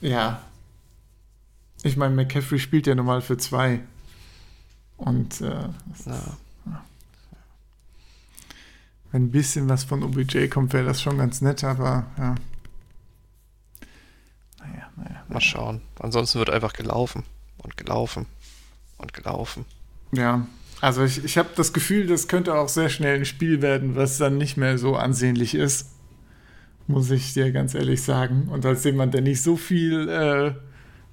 ja. 0.00 0.42
Ich 1.84 1.96
meine, 1.96 2.14
McCaffrey 2.14 2.58
spielt 2.60 2.86
ja 2.86 2.94
normal 2.94 3.22
für 3.22 3.36
zwei. 3.38 3.80
Und 4.96 5.40
äh, 5.40 5.50
Ja. 6.06 6.36
wenn 9.10 9.24
ein 9.24 9.30
bisschen 9.30 9.68
was 9.68 9.84
von 9.84 10.02
OBJ 10.02 10.46
kommt, 10.48 10.72
wäre 10.72 10.84
das 10.86 11.02
schon 11.02 11.18
ganz 11.18 11.40
nett, 11.40 11.64
aber 11.64 12.06
ja. 12.18 12.34
Naja, 14.62 14.90
naja. 14.96 15.24
Mal 15.28 15.40
schauen. 15.40 15.82
Ansonsten 15.98 16.38
wird 16.38 16.50
einfach 16.50 16.72
gelaufen 16.72 17.24
und 17.58 17.76
gelaufen 17.76 18.26
und 18.98 19.12
gelaufen. 19.12 19.64
Ja, 20.12 20.46
also 20.80 21.04
ich, 21.04 21.24
ich 21.24 21.38
habe 21.38 21.50
das 21.54 21.72
Gefühl, 21.72 22.06
das 22.06 22.28
könnte 22.28 22.54
auch 22.54 22.68
sehr 22.68 22.88
schnell 22.88 23.20
ein 23.20 23.24
Spiel 23.24 23.62
werden, 23.62 23.96
was 23.96 24.18
dann 24.18 24.36
nicht 24.38 24.56
mehr 24.56 24.78
so 24.78 24.96
ansehnlich 24.96 25.54
ist. 25.54 25.90
Muss 26.88 27.10
ich 27.10 27.32
dir 27.34 27.52
ganz 27.52 27.74
ehrlich 27.74 28.02
sagen. 28.02 28.48
Und 28.48 28.66
als 28.66 28.84
jemand, 28.84 29.14
der 29.14 29.20
nicht 29.20 29.42
so 29.42 29.56
viel, 29.56 30.08
äh, 30.08 30.54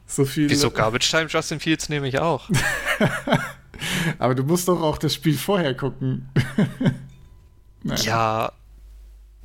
so 0.07 0.25
viel. 0.25 0.49
Wieso 0.49 0.71
Garbage 0.71 1.09
Time 1.09 1.27
Justin 1.29 1.59
Fields 1.59 1.87
nehme 1.89 2.07
ich 2.07 2.19
auch. 2.19 2.49
Aber 4.19 4.35
du 4.35 4.43
musst 4.43 4.67
doch 4.67 4.81
auch 4.81 4.97
das 4.97 5.13
Spiel 5.13 5.37
vorher 5.37 5.75
gucken. 5.75 6.29
Naja. 7.81 8.03
Ja, 8.03 8.51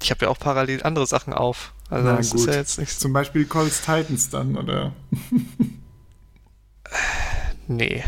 ich 0.03 0.11
habe 0.11 0.25
ja 0.25 0.29
auch 0.29 0.39
parallel 0.39 0.83
andere 0.83 1.07
Sachen 1.07 1.33
auf. 1.33 1.74
Also 1.91 2.09
Na 2.09 2.17
das 2.17 2.31
gut. 2.31 2.41
ist 2.41 2.47
ja 2.47 2.55
jetzt 2.55 2.79
nicht 2.79 2.93
so. 2.93 3.01
Zum 3.03 3.13
Beispiel 3.13 3.45
Colts 3.45 3.81
Titans 3.83 4.31
dann, 4.31 4.57
oder? 4.57 4.93
Nee. 7.67 8.05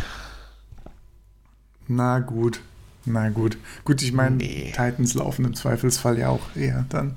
Na 1.88 2.18
gut. 2.18 2.60
Na 3.04 3.30
gut. 3.30 3.56
Gut, 3.84 4.02
ich 4.02 4.12
meine, 4.12 4.36
Nee. 4.36 4.72
Titans 4.76 5.14
laufen 5.14 5.44
im 5.44 5.54
Zweifelsfall 5.54 6.18
ja 6.18 6.28
auch 6.28 6.54
eher 6.54 6.84
dann. 6.88 7.16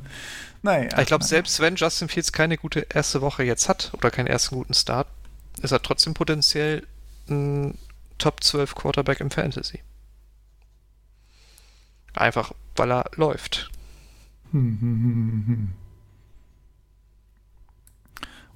Naja. 0.61 0.97
Ich 0.99 1.07
glaube, 1.07 1.23
selbst 1.23 1.59
wenn 1.59 1.75
Justin 1.75 2.09
Fields 2.09 2.31
keine 2.31 2.57
gute 2.57 2.81
erste 2.93 3.21
Woche 3.21 3.43
jetzt 3.43 3.67
hat 3.69 3.91
oder 3.93 4.11
keinen 4.11 4.27
ersten 4.27 4.55
guten 4.55 4.73
Start, 4.73 5.07
ist 5.61 5.71
er 5.71 5.81
trotzdem 5.81 6.13
potenziell 6.13 6.85
ein 7.29 7.77
Top 8.17 8.43
12 8.43 8.75
Quarterback 8.75 9.19
im 9.21 9.31
Fantasy. 9.31 9.79
Einfach, 12.13 12.51
weil 12.75 12.91
er 12.91 13.05
läuft. 13.15 13.69
Hm, 14.51 14.77
hm, 14.79 14.81
hm, 14.81 15.13
hm, 15.13 15.47
hm. 15.47 15.73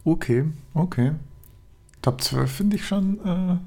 Okay, 0.05 0.45
okay. 0.73 1.13
Top 2.01 2.21
12 2.21 2.51
finde 2.51 2.75
ich 2.75 2.85
schon 2.85 3.25
äh, 3.25 3.57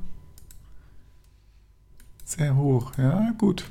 sehr 2.24 2.54
hoch. 2.56 2.92
Ja, 2.98 3.32
gut. 3.38 3.64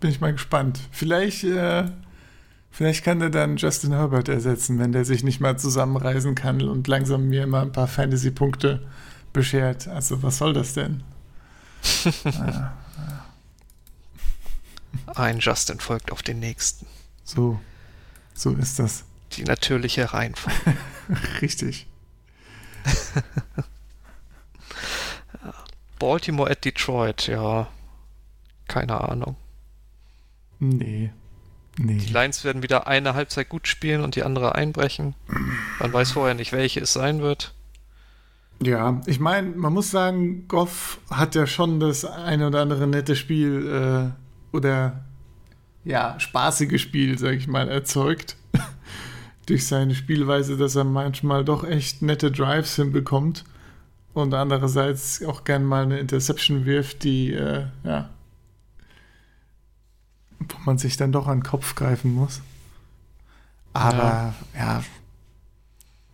Bin 0.00 0.10
ich 0.10 0.20
mal 0.20 0.32
gespannt. 0.32 0.78
Vielleicht, 0.90 1.44
äh, 1.44 1.86
vielleicht 2.70 3.02
kann 3.04 3.22
er 3.22 3.30
dann 3.30 3.56
Justin 3.56 3.92
Herbert 3.92 4.28
ersetzen, 4.28 4.78
wenn 4.78 4.92
der 4.92 5.06
sich 5.06 5.24
nicht 5.24 5.40
mal 5.40 5.58
zusammenreisen 5.58 6.34
kann 6.34 6.60
und 6.68 6.86
langsam 6.86 7.28
mir 7.28 7.44
immer 7.44 7.62
ein 7.62 7.72
paar 7.72 7.88
Fantasy-Punkte 7.88 8.86
beschert. 9.32 9.88
Also, 9.88 10.22
was 10.22 10.36
soll 10.36 10.52
das 10.52 10.74
denn? 10.74 11.02
Ein 15.14 15.38
Justin 15.38 15.80
folgt 15.80 16.12
auf 16.12 16.22
den 16.22 16.40
nächsten. 16.40 16.86
So, 17.24 17.58
so 18.34 18.52
ist 18.52 18.78
das. 18.78 19.04
Die 19.32 19.44
natürliche 19.44 20.12
Reihenfolge. 20.12 20.76
Richtig. 21.42 21.86
Baltimore 25.98 26.50
at 26.50 26.64
Detroit, 26.64 27.26
ja. 27.26 27.68
Keine 28.68 29.00
Ahnung. 29.00 29.36
Nee. 30.58 31.12
Nee. 31.78 31.98
Die 31.98 32.12
Lions 32.12 32.44
werden 32.44 32.62
wieder 32.62 32.86
eine 32.86 33.14
Halbzeit 33.14 33.48
gut 33.48 33.68
spielen 33.68 34.02
und 34.02 34.16
die 34.16 34.22
andere 34.22 34.54
einbrechen. 34.54 35.14
Man 35.78 35.92
weiß 35.92 36.12
vorher 36.12 36.34
nicht, 36.34 36.52
welche 36.52 36.80
es 36.80 36.92
sein 36.92 37.20
wird. 37.20 37.54
Ja, 38.62 39.02
ich 39.04 39.20
meine, 39.20 39.50
man 39.50 39.74
muss 39.74 39.90
sagen, 39.90 40.48
Goff 40.48 40.98
hat 41.10 41.34
ja 41.34 41.46
schon 41.46 41.78
das 41.78 42.06
eine 42.06 42.46
oder 42.46 42.62
andere 42.62 42.86
nette 42.86 43.14
Spiel 43.14 44.14
äh, 44.52 44.56
oder 44.56 45.04
ja, 45.84 46.18
spaßige 46.18 46.80
Spiel, 46.80 47.18
sag 47.18 47.34
ich 47.34 47.46
mal, 47.46 47.68
erzeugt. 47.68 48.36
Durch 49.46 49.66
seine 49.66 49.94
Spielweise, 49.94 50.56
dass 50.56 50.74
er 50.74 50.84
manchmal 50.84 51.44
doch 51.44 51.64
echt 51.64 52.02
nette 52.02 52.30
Drives 52.32 52.76
hinbekommt 52.76 53.44
und 54.12 54.34
andererseits 54.34 55.22
auch 55.24 55.44
gern 55.44 55.64
mal 55.64 55.84
eine 55.84 55.98
Interception 55.98 56.64
wirft, 56.64 57.04
die, 57.04 57.32
äh, 57.32 57.66
ja, 57.84 58.08
wo 60.40 60.58
man 60.64 60.78
sich 60.78 60.96
dann 60.96 61.12
doch 61.12 61.26
an 61.26 61.38
den 61.38 61.44
Kopf 61.44 61.74
greifen 61.74 62.12
muss. 62.14 62.40
Aber 63.72 64.34
ja, 64.56 64.82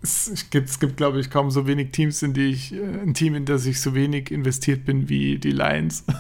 es, 0.03 0.27
es 0.27 0.51
gibt, 0.51 0.68
es 0.68 0.81
gibt 0.81 0.97
glaube 0.97 1.21
ich, 1.21 1.31
kaum 1.31 1.51
so 1.51 1.66
wenig 1.66 1.92
Teams, 1.92 2.23
in 2.23 2.35
die 2.35 2.51
ich, 2.51 2.75
äh, 2.75 3.03
ein 3.03 3.14
Team, 3.14 3.35
in 3.35 3.45
das 3.45 3.66
ich 3.66 3.81
so 3.81 3.95
wenig 3.95 4.31
investiert 4.31 4.85
bin 4.85 5.09
wie 5.09 5.38
die 5.38 5.53
Lions. 5.53 6.05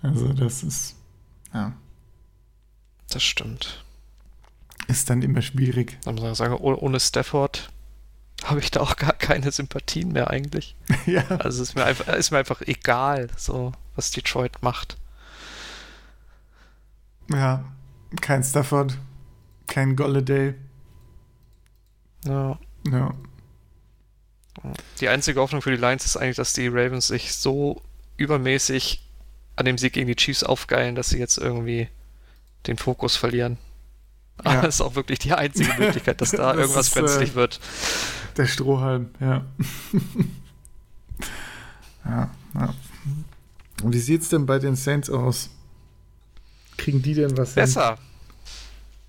Also 0.00 0.32
das 0.32 0.62
ist, 0.62 0.94
ja, 1.52 1.72
Das 3.10 3.20
stimmt. 3.20 3.84
Ist 4.88 5.08
dann 5.10 5.22
immer 5.22 5.42
schwierig. 5.42 5.96
Da 6.04 6.10
muss 6.12 6.22
man 6.22 6.34
sagen, 6.34 6.54
oh- 6.54 6.74
ohne 6.74 6.98
Stafford 6.98 7.70
habe 8.44 8.60
ich 8.60 8.70
da 8.70 8.80
auch 8.80 8.96
gar 8.96 9.12
keine 9.12 9.50
Sympathien 9.52 10.12
mehr 10.12 10.30
eigentlich. 10.30 10.74
ja, 11.06 11.24
Also 11.28 11.62
ist 11.62 11.74
mir 11.76 11.84
einfach, 11.84 12.08
ist 12.14 12.30
mir 12.32 12.38
einfach 12.38 12.60
egal, 12.62 13.28
so 13.36 13.72
was 13.94 14.10
Detroit 14.10 14.62
macht. 14.62 14.96
ja, 17.30 17.64
kein 18.20 18.42
Stafford, 18.42 18.96
kein 19.66 19.96
Golladay. 19.96 20.54
Ja. 22.24 22.58
Ja, 22.90 23.14
Die 25.00 25.08
einzige 25.08 25.40
Hoffnung 25.40 25.60
für 25.62 25.70
die 25.70 25.76
Lions 25.76 26.04
ist 26.06 26.16
eigentlich, 26.16 26.36
dass 26.36 26.52
die 26.52 26.68
Ravens 26.68 27.08
sich 27.08 27.34
so 27.34 27.82
übermäßig 28.16 29.04
an 29.56 29.66
dem 29.66 29.76
Sieg 29.78 29.92
gegen 29.92 30.06
die 30.06 30.16
Chiefs 30.16 30.42
aufgeilen, 30.44 30.94
dass 30.94 31.10
sie 31.10 31.18
jetzt 31.18 31.36
irgendwie 31.38 31.88
den 32.66 32.78
Fokus 32.78 33.16
verlieren. 33.16 33.58
Ja. 34.44 34.62
Das 34.62 34.74
ist 34.76 34.80
auch 34.80 34.94
wirklich 34.94 35.18
die 35.18 35.32
einzige 35.32 35.72
Möglichkeit, 35.74 36.20
dass 36.20 36.30
da 36.30 36.52
Das 36.52 36.60
irgendwas 36.60 36.88
ist, 36.88 36.96
äh, 36.96 37.00
brenzlig 37.00 37.34
wird. 37.34 37.60
der 38.36 38.46
Strohhalm, 38.46 39.10
ja. 39.20 39.44
ja, 42.04 42.30
ja. 42.54 42.74
Und 43.82 43.92
wie 43.92 44.00
sieht's 44.00 44.28
denn 44.28 44.46
bei 44.46 44.58
den 44.58 44.76
Saints 44.76 45.08
aus? 45.10 45.50
Kriegen 46.76 47.02
die 47.02 47.14
denn 47.14 47.36
was 47.36 47.54
hin? 47.54 47.62
Besser. 47.62 47.98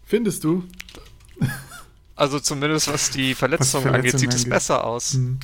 Findest 0.05 0.43
du? 0.43 0.63
Also 2.15 2.39
zumindest 2.39 2.91
was 2.91 3.11
die 3.11 3.33
Verletzungen 3.33 3.83
Verletzungen 3.83 3.95
angeht, 3.95 4.19
sieht 4.19 4.33
es 4.33 4.47
besser 4.47 4.83
aus. 4.83 5.13
Hm. 5.13 5.39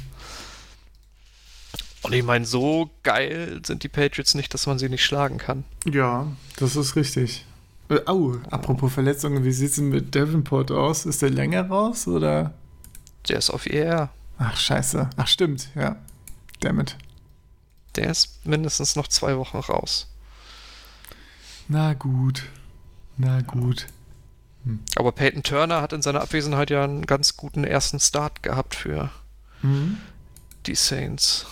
Und 2.02 2.14
ich 2.14 2.24
meine, 2.24 2.46
so 2.46 2.92
geil 3.02 3.62
sind 3.66 3.82
die 3.84 3.90
Patriots 3.90 4.36
nicht, 4.36 4.54
dass 4.54 4.68
man 4.68 4.78
sie 4.78 4.90
nicht 4.90 5.04
schlagen 5.04 5.38
kann. 5.38 5.64
Ja, 5.86 6.28
das 6.58 6.76
ist 6.76 6.96
richtig. 6.96 7.46
Äh, 7.90 8.00
au, 8.06 8.38
apropos 8.50 8.92
Verletzungen, 8.94 9.44
wie 9.44 9.52
sieht's 9.52 9.76
denn 9.76 9.90
mit 9.90 10.16
Davenport 10.16 10.72
aus? 10.72 11.06
Ist 11.06 11.22
der 11.22 11.30
länger 11.30 11.68
raus 11.68 12.08
oder? 12.08 12.54
Der 13.30 13.38
ist 13.38 13.50
auf 13.50 13.66
ER. 13.68 14.10
Ach, 14.38 14.58
scheiße. 14.58 15.10
Ach, 15.18 15.28
stimmt, 15.28 15.70
ja. 15.76 15.96
Damit. 16.62 16.98
Der 17.96 18.10
ist 18.10 18.46
mindestens 18.46 18.96
noch 18.96 19.08
zwei 19.08 19.38
Wochen 19.38 19.58
raus. 19.58 20.08
Na 21.68 21.94
gut. 21.94 22.44
Na 23.18 23.42
gut. 23.42 23.88
Aber 24.96 25.12
Peyton 25.12 25.44
Turner 25.44 25.82
hat 25.82 25.94
in 25.94 26.02
seiner 26.02 26.22
Abwesenheit 26.22 26.70
ja 26.72 26.84
einen 26.84 27.06
ganz 27.06 27.38
guten 27.38 27.64
ersten 27.64 28.00
Start 28.00 28.42
gehabt 28.44 28.74
für 28.76 29.12
Mhm. 29.62 29.98
die 30.66 30.76
Saints. 30.76 31.46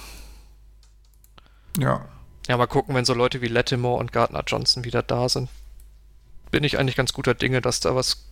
Ja. 1.77 2.05
Ja, 2.47 2.57
mal 2.57 2.67
gucken, 2.67 2.93
wenn 2.95 3.05
so 3.05 3.13
Leute 3.13 3.41
wie 3.41 3.47
Lattimore 3.47 3.99
und 3.99 4.11
Gardner 4.11 4.43
Johnson 4.45 4.83
wieder 4.83 5.01
da 5.03 5.29
sind. 5.29 5.49
Bin 6.53 6.63
ich 6.63 6.77
eigentlich 6.77 6.95
ganz 6.95 7.13
guter 7.13 7.33
Dinge, 7.33 7.61
dass 7.61 7.79
da 7.79 7.95
was 7.95 8.27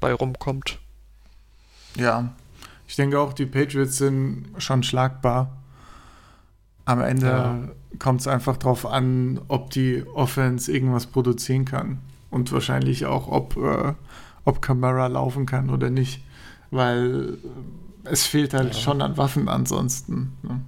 bei 0.00 0.12
rumkommt. 0.12 0.80
Ja. 1.96 2.32
Ich 2.88 2.96
denke 2.96 3.20
auch, 3.20 3.32
die 3.34 3.46
Patriots 3.46 3.98
sind 3.98 4.46
schon 4.58 4.82
schlagbar. 4.82 5.56
Am 6.86 7.00
Ende 7.00 7.26
Ja. 7.28 7.58
kommt 8.00 8.20
es 8.20 8.26
einfach 8.26 8.56
drauf 8.56 8.84
an, 8.84 9.40
ob 9.46 9.70
die 9.70 10.02
Offense 10.12 10.72
irgendwas 10.72 11.06
produzieren 11.06 11.64
kann. 11.64 12.00
Und 12.30 12.50
wahrscheinlich 12.50 13.06
auch, 13.06 13.28
ob, 13.28 13.56
äh, 13.56 13.94
ob 14.44 14.60
Camara 14.60 15.06
laufen 15.06 15.46
kann 15.46 15.70
oder 15.70 15.88
nicht. 15.88 16.20
Weil 16.72 17.38
es 18.02 18.26
fehlt 18.26 18.54
halt 18.54 18.74
Ja. 18.74 18.80
schon 18.80 19.00
an 19.02 19.16
Waffen 19.16 19.48
ansonsten. 19.48 20.36
Ne? 20.42 20.60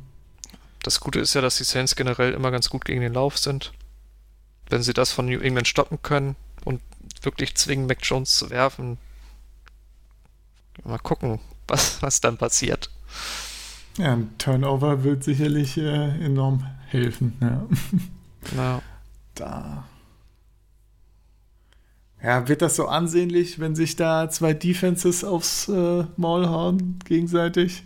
Das 0.85 1.01
Gute 1.01 1.19
ist 1.19 1.35
ja, 1.35 1.41
dass 1.41 1.57
die 1.57 1.65
Saints 1.65 1.97
generell 1.97 2.35
immer 2.35 2.53
ganz 2.53 2.71
gut 2.71 2.85
gegen 2.85 3.01
den 3.01 3.15
Lauf 3.15 3.37
sind. 3.37 3.73
Wenn 4.71 4.85
sie 4.85 4.93
das 4.95 5.11
von 5.11 5.27
New 5.27 5.41
England 5.41 5.67
stoppen 5.67 6.01
können 6.01 6.37
wirklich 7.25 7.55
zwingen, 7.55 7.87
Mac 7.87 7.99
Jones 8.03 8.37
zu 8.37 8.51
werfen, 8.51 8.99
mal 10.85 10.99
gucken, 10.99 11.41
was, 11.69 12.03
was 12.03 12.21
dann 12.21 12.37
passiert. 12.37 12.91
Ja, 13.99 14.13
ein 14.15 14.37
Turnover 14.39 15.05
wird 15.05 15.23
sicherlich 15.23 15.77
äh, 15.77 16.25
enorm 16.25 16.67
helfen. 16.89 17.37
Ja. 17.41 17.67
Ja. 18.57 18.83
Da. 19.37 19.83
Ja, 22.23 22.47
wird 22.47 22.63
das 22.63 22.77
so 22.77 22.87
ansehnlich, 22.87 23.59
wenn 23.59 23.75
sich 23.75 23.97
da 23.97 24.31
zwei 24.31 24.55
Defenses 24.55 25.25
aufs 25.25 25.69
äh, 25.69 26.05
Maul 26.17 26.49
hauen 26.49 27.01
gegenseitig? 27.05 27.83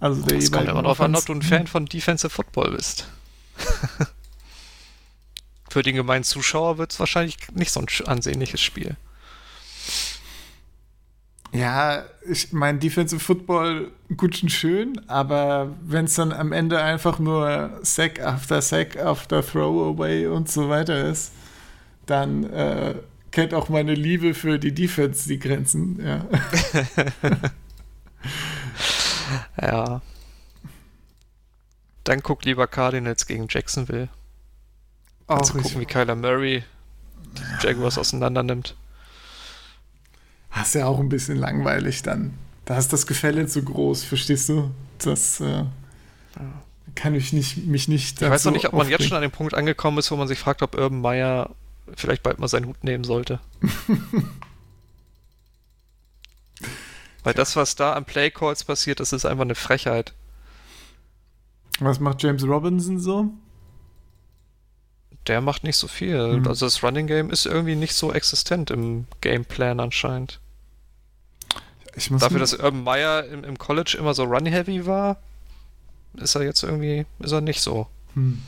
Also 0.00 0.22
der 0.22 0.38
Es 0.38 0.50
kommt 0.50 0.68
immer 0.68 0.82
darauf 0.82 1.00
an, 1.00 1.14
ob 1.14 1.26
du 1.26 1.34
ein 1.34 1.42
Fan 1.42 1.66
von 1.66 1.84
Defensive 1.84 2.30
Football 2.30 2.70
bist. 2.72 3.06
Für 5.76 5.82
den 5.82 5.96
gemeinen 5.96 6.24
Zuschauer 6.24 6.78
wird 6.78 6.92
es 6.92 7.00
wahrscheinlich 7.00 7.36
nicht 7.52 7.70
so 7.70 7.80
ein 7.80 7.86
ansehnliches 8.06 8.62
Spiel. 8.62 8.96
Ja, 11.52 12.06
ich 12.26 12.54
mein 12.54 12.80
Defensive 12.80 13.20
Football 13.20 13.92
gut 14.16 14.42
und 14.42 14.48
schön, 14.48 14.98
aber 15.06 15.76
wenn 15.82 16.06
es 16.06 16.14
dann 16.14 16.32
am 16.32 16.52
Ende 16.52 16.80
einfach 16.80 17.18
nur 17.18 17.78
Sack 17.82 18.20
after 18.20 18.62
Sack 18.62 18.96
after 18.96 19.46
Throwaway 19.46 20.28
und 20.28 20.50
so 20.50 20.70
weiter 20.70 21.10
ist, 21.10 21.32
dann 22.06 22.44
äh, 22.44 22.94
kennt 23.30 23.52
auch 23.52 23.68
meine 23.68 23.92
Liebe 23.92 24.32
für 24.32 24.58
die 24.58 24.72
Defense 24.72 25.28
die 25.28 25.38
Grenzen. 25.38 26.00
Ja. 26.02 26.26
Ja. 29.60 30.00
Dann 32.04 32.22
guck 32.22 32.46
lieber 32.46 32.66
Cardinals 32.66 33.26
gegen 33.26 33.46
Jacksonville. 33.50 34.08
Auch 35.26 35.42
zu 35.42 35.54
gucken, 35.54 35.80
wie 35.80 35.86
Kyler 35.86 36.14
Murray 36.14 36.62
die 37.36 37.66
Jaguars 37.66 37.98
auseinander 37.98 38.42
nimmt. 38.42 38.76
Das 40.54 40.68
ist 40.68 40.74
ja 40.74 40.86
auch 40.86 41.00
ein 41.00 41.08
bisschen 41.08 41.36
langweilig 41.36 42.02
dann. 42.02 42.34
Da 42.64 42.78
ist 42.78 42.92
das 42.92 43.06
Gefälle 43.06 43.46
zu 43.46 43.62
groß, 43.62 44.04
verstehst 44.04 44.48
du? 44.48 44.70
Das 44.98 45.40
äh, 45.40 45.64
kann 46.94 47.14
ich 47.14 47.32
nicht, 47.32 47.66
mich 47.66 47.88
nicht 47.88 48.20
Ich 48.22 48.28
weiß 48.28 48.44
noch 48.46 48.52
nicht, 48.52 48.66
ob 48.66 48.72
man 48.72 48.88
jetzt 48.88 49.04
schon 49.04 49.16
an 49.16 49.22
dem 49.22 49.30
Punkt 49.30 49.54
angekommen 49.54 49.98
ist, 49.98 50.10
wo 50.10 50.16
man 50.16 50.28
sich 50.28 50.38
fragt, 50.38 50.62
ob 50.62 50.74
Urban 50.74 51.00
Meyer 51.00 51.50
vielleicht 51.94 52.22
bald 52.22 52.38
mal 52.38 52.48
seinen 52.48 52.66
Hut 52.66 52.82
nehmen 52.82 53.04
sollte. 53.04 53.38
Weil 57.22 57.34
das, 57.34 57.54
was 57.56 57.74
da 57.74 57.92
an 57.92 58.04
Playcalls 58.04 58.64
passiert, 58.64 59.00
das 59.00 59.12
ist 59.12 59.26
einfach 59.26 59.42
eine 59.42 59.54
Frechheit. 59.56 60.14
Was 61.80 62.00
macht 62.00 62.22
James 62.22 62.44
Robinson 62.44 62.98
so? 62.98 63.30
Der 65.28 65.40
macht 65.40 65.64
nicht 65.64 65.76
so 65.76 65.88
viel. 65.88 66.18
Hm. 66.36 66.46
Also 66.48 66.66
das 66.66 66.82
Running 66.82 67.06
Game 67.06 67.30
ist 67.30 67.46
irgendwie 67.46 67.74
nicht 67.74 67.94
so 67.94 68.12
existent 68.12 68.70
im 68.70 69.06
Gameplan 69.20 69.80
anscheinend. 69.80 70.40
Ich 71.96 72.10
muss 72.10 72.20
Dafür, 72.20 72.38
dass 72.40 72.52
Urban 72.54 72.84
Meyer 72.84 73.24
im, 73.24 73.42
im 73.44 73.58
College 73.58 73.96
immer 73.98 74.12
so 74.14 74.24
run-heavy 74.24 74.86
war, 74.86 75.16
ist 76.14 76.34
er 76.34 76.42
jetzt 76.42 76.62
irgendwie, 76.62 77.06
ist 77.20 77.32
er 77.32 77.40
nicht 77.40 77.60
so. 77.60 77.86
Hm. 78.14 78.42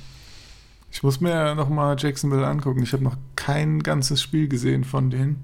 Ich 0.90 1.02
muss 1.02 1.20
mir 1.20 1.54
nochmal 1.54 1.96
Jacksonville 1.98 2.46
angucken. 2.46 2.82
Ich 2.82 2.92
habe 2.92 3.04
noch 3.04 3.16
kein 3.36 3.82
ganzes 3.82 4.22
Spiel 4.22 4.48
gesehen 4.48 4.84
von 4.84 5.10
denen. 5.10 5.42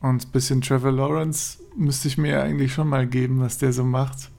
Und 0.00 0.26
ein 0.26 0.30
bisschen 0.30 0.60
Trevor 0.60 0.92
Lawrence 0.92 1.58
müsste 1.76 2.08
ich 2.08 2.18
mir 2.18 2.42
eigentlich 2.42 2.72
schon 2.72 2.88
mal 2.88 3.06
geben, 3.06 3.40
was 3.40 3.58
der 3.58 3.72
so 3.72 3.84
macht. 3.84 4.30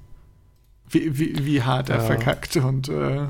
Wie, 0.90 1.18
wie, 1.20 1.46
wie 1.46 1.62
hart 1.64 1.90
er 1.90 1.98
Ja. 1.98 2.04
verkackt 2.04 2.56
und 2.58 2.90
äh, 2.90 3.28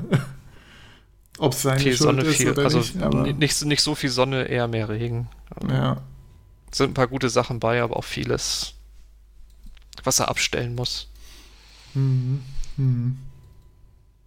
ob 1.40 1.52
es 1.54 1.62
seine 1.62 1.80
Viel 1.80 1.96
Schuld 1.96 2.02
Sonne, 2.02 2.22
ist 2.22 2.36
viel, 2.36 2.50
oder 2.50 2.64
also 2.64 2.78
nicht. 2.78 3.02
Aber, 3.02 3.22
nicht, 3.32 3.64
nicht 3.64 3.82
so 3.82 3.94
viel 3.94 4.10
Sonne, 4.10 4.44
eher 4.44 4.68
mehr 4.68 4.88
Regen. 4.88 5.28
ja. 5.68 6.00
Sind 6.72 6.90
ein 6.92 6.94
paar 6.94 7.08
gute 7.08 7.28
Sachen 7.28 7.58
bei, 7.58 7.82
aber 7.82 7.96
auch 7.96 8.04
vieles, 8.04 8.74
was 10.04 10.20
er 10.20 10.28
abstellen 10.28 10.76
muss. 10.76 11.08
Mhm. 11.94 12.42
Mhm. 12.76 13.18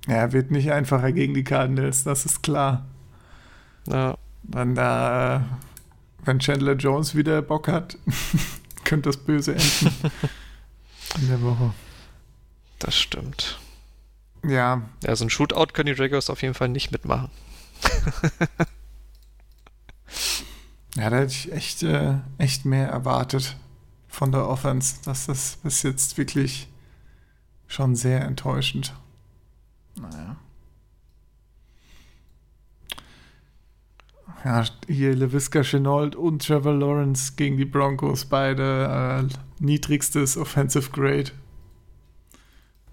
Ja, 0.08 0.34
wird 0.34 0.52
nicht 0.52 0.70
einfacher 0.70 1.14
gegen 1.14 1.34
die 1.34 1.46
Cardinals, 1.46 2.04
das 2.04 2.26
ist 2.26 2.44
klar. 2.44 2.86
Ja, 3.88 4.18
Dann 4.44 4.76
da, 4.76 5.46
wenn 6.26 6.40
Chandler 6.40 6.74
Jones 6.74 7.16
wieder 7.16 7.42
Bock 7.42 7.70
hat, 7.70 7.98
könnte 8.84 9.08
das 9.10 9.18
böse 9.18 9.54
enden 9.54 9.96
in 11.22 11.28
der 11.30 11.42
Woche. 11.42 11.74
das 12.80 12.98
stimmt. 12.98 13.58
Ja, 14.46 14.82
Ja, 15.04 15.16
so 15.16 15.26
ein 15.26 15.30
Shootout 15.30 15.74
können 15.74 15.94
die 15.94 16.02
Jaguars 16.02 16.30
auf 16.30 16.42
jeden 16.42 16.54
Fall 16.54 16.70
nicht 16.70 16.92
mitmachen. 16.92 17.30
ja, 20.96 21.10
da 21.10 21.18
hätte 21.18 21.32
ich 21.32 21.52
echt, 21.52 21.84
äh, 21.84 22.16
echt 22.38 22.66
mehr 22.66 22.88
erwartet 22.88 23.58
von 24.08 24.32
der 24.32 24.48
Offense. 24.48 24.98
Das 25.06 25.28
ist 25.28 25.64
bis 25.64 25.84
jetzt 25.84 26.18
wirklich 26.18 26.70
schon 27.68 27.96
sehr 27.96 28.22
enttäuschend. 28.22 28.94
Naja. 30.00 30.38
Ja, 34.44 34.66
hier 34.88 35.16
LaVisca 35.16 35.64
Chenault 35.64 36.16
und 36.16 36.46
Trevor 36.46 36.74
Lawrence 36.74 37.34
gegen 37.38 37.58
die 37.58 37.66
Broncos, 37.66 38.26
beide 38.26 39.24
äh, 39.30 39.64
niedrigstes 39.64 40.36
Offensive 40.36 40.92
Grade. 40.92 41.32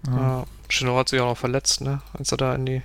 Ja. 0.07 0.15
Ja. 0.15 0.45
Chino 0.71 0.97
hat 0.97 1.09
sich 1.09 1.19
auch 1.19 1.27
noch 1.27 1.37
verletzt, 1.37 1.81
ne? 1.81 2.01
Als 2.13 2.31
er 2.31 2.37
da 2.37 2.55
in 2.55 2.65
die 2.65 2.81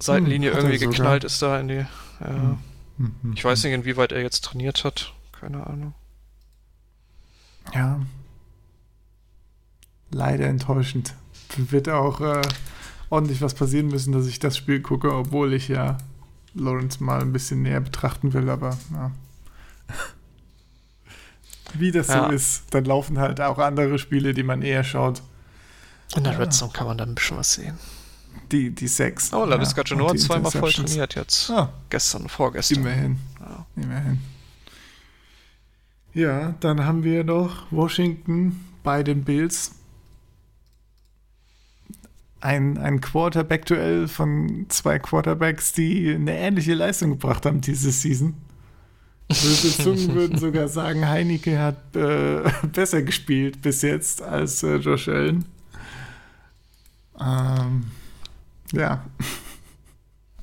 Seitenlinie 0.00 0.50
Hm, 0.50 0.56
hat 0.56 0.64
er 0.64 0.70
irgendwie 0.70 0.86
geknallt 0.86 1.24
ist 1.24 1.40
da 1.42 1.58
in 1.60 1.68
die. 1.68 1.86
Ja. 2.20 2.58
Mhm. 2.98 3.32
Ich 3.34 3.44
weiß 3.44 3.62
nicht, 3.64 3.72
inwieweit 3.72 4.12
er 4.12 4.22
jetzt 4.22 4.44
trainiert 4.44 4.84
hat. 4.84 5.12
Keine 5.32 5.66
Ahnung. 5.66 5.94
Ja. 7.72 8.00
Leider 10.10 10.46
enttäuschend. 10.46 11.14
Wird 11.56 11.88
auch 11.88 12.20
äh, 12.20 12.42
ordentlich 13.10 13.40
was 13.42 13.54
passieren 13.54 13.88
müssen, 13.88 14.12
dass 14.12 14.26
ich 14.26 14.38
das 14.38 14.56
Spiel 14.56 14.80
gucke, 14.80 15.12
obwohl 15.14 15.52
ich 15.52 15.68
ja 15.68 15.98
Lawrence 16.54 17.02
mal 17.02 17.20
ein 17.20 17.32
bisschen 17.32 17.62
näher 17.62 17.80
betrachten 17.80 18.32
will, 18.32 18.48
aber 18.48 18.76
ja. 18.92 19.10
Wie 21.74 21.90
das 21.90 22.08
Ja. 22.08 22.26
so 22.28 22.32
ist, 22.32 22.62
dann 22.70 22.84
laufen 22.84 23.18
halt 23.18 23.40
auch 23.40 23.58
andere 23.58 23.98
Spiele, 23.98 24.34
die 24.34 24.44
man 24.44 24.62
eher 24.62 24.84
schaut. 24.84 25.22
In 26.16 26.24
der 26.24 26.32
Ja. 26.34 26.38
Red 26.38 26.52
Zone 26.52 26.72
kann 26.72 26.86
man 26.86 26.98
dann 26.98 27.10
ein 27.10 27.14
bisschen 27.14 27.36
was 27.36 27.54
sehen. 27.54 27.78
Die, 28.52 28.70
die 28.70 28.88
sechs. 28.88 29.32
Oh, 29.32 29.44
LaVisca 29.44 29.80
ja, 29.82 29.84
Genoa 29.84 30.14
zweimal 30.16 30.50
voll 30.50 30.72
trainiert 30.72 31.14
jetzt. 31.14 31.50
Ah, 31.50 31.72
Gestern, 31.90 32.28
vorgestern. 32.28 32.78
immerhin. 32.80 33.18
Ja. 33.40 33.66
Immerhin. 33.76 34.18
Ja, 36.12 36.54
dann 36.60 36.84
haben 36.84 37.02
wir 37.02 37.24
noch 37.24 37.66
Washington 37.72 38.60
bei 38.82 39.02
den 39.02 39.24
Bills. 39.24 39.72
Ein, 42.40 42.76
ein 42.76 43.00
Quarterback-Duell 43.00 44.06
von 44.06 44.66
zwei 44.68 44.98
Quarterbacks, 44.98 45.72
die 45.72 46.14
eine 46.14 46.36
ähnliche 46.36 46.74
Leistung 46.74 47.10
gebracht 47.10 47.46
haben 47.46 47.60
diese 47.62 47.90
Season. 47.90 48.34
Böse 49.28 49.76
Zungen 49.82 50.14
würden 50.14 50.38
sogar 50.38 50.68
sagen, 50.68 51.08
Heineke 51.08 51.58
hat 51.58 51.96
äh, 51.96 52.42
besser 52.72 53.02
gespielt 53.02 53.62
bis 53.62 53.80
jetzt 53.82 54.20
als 54.20 54.62
äh, 54.62 54.76
Josh 54.76 55.08
Allen. 55.08 55.46
Ähm, 57.20 57.90
ja, 58.72 59.04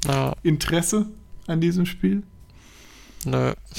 Ja, 0.06 0.34
Interesse 0.44 1.06
an 1.48 1.62
diesem 1.62 1.86
Spiel? 1.86 2.24
nö. 3.26 3.54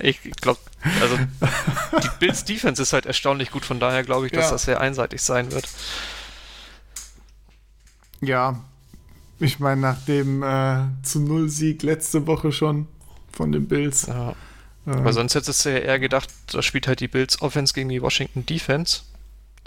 ich 0.00 0.20
glaube, 0.40 0.60
also 1.00 1.18
die 2.02 2.08
Bills 2.20 2.44
Defense 2.44 2.80
ist 2.82 2.92
halt 2.92 3.06
erstaunlich 3.06 3.50
gut, 3.50 3.64
von 3.64 3.80
daher 3.80 4.02
glaube 4.04 4.26
ich, 4.26 4.32
dass 4.32 4.46
Ja. 4.46 4.50
das 4.52 4.64
sehr 4.64 4.80
einseitig 4.80 5.22
sein 5.22 5.50
wird. 5.52 5.68
Ja, 8.20 8.60
ich 9.40 9.58
meine, 9.58 9.80
nach 9.80 10.04
dem 10.04 10.42
äh, 10.42 10.82
zu 11.02 11.20
Null 11.20 11.48
Sieg 11.48 11.82
letzte 11.82 12.26
Woche 12.26 12.52
schon 12.52 12.86
von 13.32 13.50
den 13.52 13.66
Bills. 13.66 14.06
Ja. 14.06 14.30
Äh, 14.86 14.90
Aber 14.90 15.12
sonst 15.12 15.34
hättest 15.34 15.64
du 15.64 15.70
ja 15.72 15.78
eher 15.78 15.98
gedacht, 15.98 16.28
da 16.52 16.62
spielt 16.62 16.86
halt 16.86 17.00
die 17.00 17.08
Bills 17.08 17.40
Offense 17.42 17.74
gegen 17.74 17.88
die 17.88 18.02
Washington 18.02 18.46
Defense. 18.46 19.02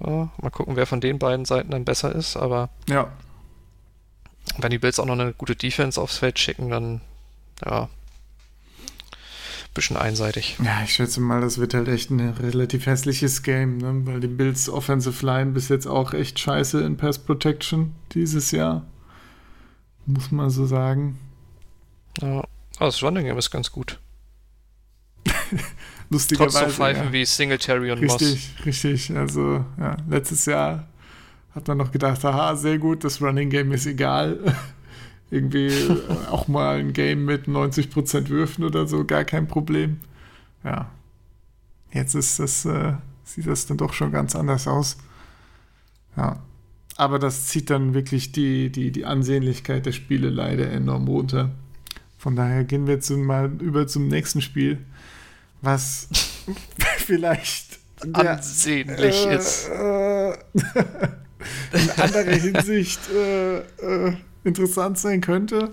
Ja, 0.02 0.30
mal 0.42 0.50
gucken, 0.52 0.76
wer 0.76 0.86
von 0.86 1.02
den 1.02 1.20
beiden 1.20 1.46
Seiten 1.46 1.72
dann 1.72 1.86
besser 1.86 2.14
ist. 2.14 2.36
Aber 2.38 2.70
ja, 2.90 3.12
wenn 4.58 4.72
die 4.72 4.78
Bills 4.78 5.00
auch 5.00 5.06
noch 5.06 5.14
eine 5.14 5.34
gute 5.34 5.56
Defense 5.56 6.00
aufs 6.00 6.18
Feld 6.18 6.40
schicken, 6.40 6.70
dann 6.70 7.02
ja, 7.66 7.90
bisschen 9.76 9.98
einseitig. 9.98 10.58
ja, 10.64 10.82
ich 10.84 10.94
schätze 10.94 11.20
mal, 11.20 11.42
das 11.42 11.60
wird 11.60 11.74
halt 11.74 11.88
echt 11.88 12.10
ein 12.10 12.30
relativ 12.30 12.88
hässliches 12.88 13.44
Game, 13.44 13.78
ne? 13.78 14.02
weil 14.06 14.20
die 14.22 14.28
Bills 14.28 14.70
Offensive 14.70 15.24
Line 15.24 15.52
bis 15.52 15.70
jetzt 15.70 15.86
auch 15.86 16.14
echt 16.14 16.40
scheiße 16.40 16.82
in 16.82 16.98
Pass 16.98 17.20
Protection 17.20 17.94
dieses 18.14 18.52
Jahr. 18.52 18.86
Muss 20.08 20.32
man 20.32 20.50
so 20.50 20.66
sagen. 20.66 21.20
Ja. 22.22 22.44
Aber 22.78 22.86
das 22.88 23.04
Running 23.04 23.26
Game 23.26 23.38
ist 23.38 23.52
ganz 23.52 23.72
gut. 23.72 24.00
Lustigerweise. 26.10 26.60
Trotz 26.60 26.70
so 26.70 26.76
Pfeifen 26.76 27.06
ja. 27.06 27.14
wie 27.14 27.26
Singletary 27.26 27.92
und 27.92 28.04
Moss. 28.04 28.22
Richtig, 28.22 28.66
richtig. 28.66 29.16
Also, 29.16 29.66
ja, 29.80 29.98
letztes 30.10 30.46
Jahr 30.46 30.88
hat 31.54 31.68
man 31.68 31.78
noch 31.78 31.92
gedacht, 31.92 32.24
haha, 32.24 32.56
sehr 32.56 32.78
gut, 32.78 33.04
das 33.04 33.22
Running 33.22 33.50
Game 33.50 33.72
ist 33.72 33.86
egal. 33.86 34.40
Irgendwie 35.32 35.72
auch 36.30 36.48
mal 36.48 36.80
ein 36.80 36.94
Game 36.94 37.26
mit 37.26 37.48
90% 37.48 38.30
Würfen 38.30 38.64
oder 38.64 38.88
so, 38.88 39.06
gar 39.06 39.24
kein 39.24 39.48
Problem. 39.48 40.00
Ja. 40.64 40.92
Jetzt 41.92 42.14
ist 42.14 42.40
das, 42.40 42.66
äh, 42.66 42.94
sieht 43.24 43.48
das 43.48 43.66
dann 43.66 43.78
doch 43.78 43.94
schon 43.94 44.12
ganz 44.12 44.36
anders 44.36 44.68
aus. 44.68 44.98
Ja. 46.18 46.40
Aber 46.98 47.20
das 47.20 47.48
zieht 47.48 47.70
dann 47.70 47.94
wirklich 47.94 48.32
die, 48.32 48.70
die, 48.72 48.92
die 48.92 49.06
Ansehnlichkeit 49.06 49.86
der 49.86 49.92
Spiele 49.92 50.30
leider 50.30 50.70
enorm 50.72 51.08
runter. 51.08 51.52
Von 52.18 52.36
daher 52.36 52.64
gehen 52.64 52.88
wir 52.88 52.96
jetzt 52.96 53.10
mal 53.10 53.52
über 53.62 53.88
zum 53.88 54.08
nächsten 54.08 54.42
Spiel, 54.42 54.80
was 55.66 56.08
vielleicht 56.98 57.80
der- 58.04 58.32
Ansehnlich 58.38 59.26
äh, 59.26 59.36
ist. 59.36 59.68
äh, 59.70 60.32
in 61.74 61.90
anderer 61.92 62.32
Hinsicht 62.36 63.00
äh, 63.10 63.58
äh, 63.60 64.18
interessant 64.44 65.00
sein 65.00 65.22
könnte. 65.22 65.72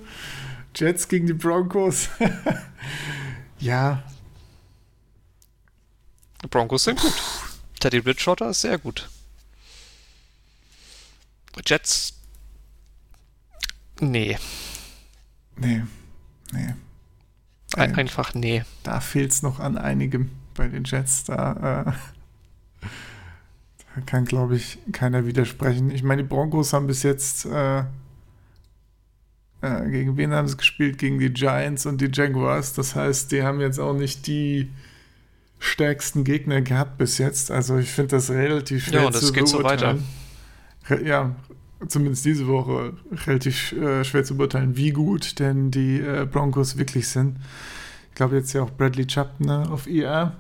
Jets 0.74 1.06
gegen 1.08 1.26
die 1.26 1.34
Broncos. 1.34 2.08
ja, 3.58 4.02
Die 6.42 6.48
Broncos 6.48 6.84
sind 6.84 6.98
gut. 6.98 7.12
Teddy 7.78 8.00
Bridgewater 8.00 8.50
ist 8.50 8.62
sehr 8.62 8.78
gut. 8.78 9.08
Jets. 11.66 12.14
Nee. 14.00 14.38
nee, 15.56 15.82
nee. 16.52 16.74
Ein, 17.76 17.94
einfach 17.94 18.34
nee. 18.34 18.64
Da 18.82 19.00
fehlt 19.00 19.32
es 19.32 19.42
noch 19.42 19.60
an 19.60 19.78
einigem 19.78 20.30
bei 20.54 20.68
den 20.68 20.84
Jets. 20.84 21.24
Da, 21.24 21.86
äh, 22.82 22.86
da 23.94 24.00
kann, 24.06 24.24
glaube 24.24 24.56
ich, 24.56 24.78
keiner 24.92 25.26
widersprechen. 25.26 25.90
Ich 25.90 26.02
meine, 26.02 26.22
die 26.22 26.28
Broncos 26.28 26.72
haben 26.72 26.86
bis 26.86 27.02
jetzt 27.02 27.46
äh, 27.46 27.84
äh, 29.62 29.88
gegen 29.88 30.16
wen 30.16 30.32
haben 30.32 30.48
sie 30.48 30.56
gespielt? 30.56 30.98
Gegen 30.98 31.18
die 31.18 31.32
Giants 31.32 31.86
und 31.86 32.00
die 32.00 32.10
Jaguars. 32.12 32.74
Das 32.74 32.94
heißt, 32.94 33.32
die 33.32 33.42
haben 33.42 33.60
jetzt 33.60 33.78
auch 33.78 33.94
nicht 33.94 34.26
die 34.26 34.70
stärksten 35.60 36.24
Gegner 36.24 36.60
gehabt 36.60 36.98
bis 36.98 37.18
jetzt. 37.18 37.50
Also 37.50 37.78
ich 37.78 37.90
finde 37.90 38.16
das 38.16 38.30
relativ 38.30 38.86
schwer 38.86 39.02
Ja, 39.02 39.06
und 39.06 39.14
es 39.14 39.26
zu 39.26 39.32
geht 39.32 39.46
so 39.46 39.58
beurteilen. 39.58 40.04
Re 40.88 41.06
ja, 41.06 41.36
zumindest 41.88 42.24
diese 42.24 42.46
Woche 42.46 42.94
relativ 43.26 43.72
äh, 43.72 44.04
schwer 44.04 44.24
zu 44.24 44.36
beurteilen, 44.36 44.76
wie 44.76 44.90
gut 44.90 45.38
denn 45.38 45.70
die 45.70 46.00
äh, 46.00 46.26
Broncos 46.30 46.76
wirklich 46.76 47.08
sind. 47.08 47.38
Ich 48.10 48.14
glaube 48.14 48.36
jetzt 48.36 48.52
ja 48.52 48.62
auch 48.62 48.70
Bradley 48.70 49.06
Chubb 49.06 49.40
ne, 49.40 49.68
auf 49.70 49.86
IR. 49.86 50.36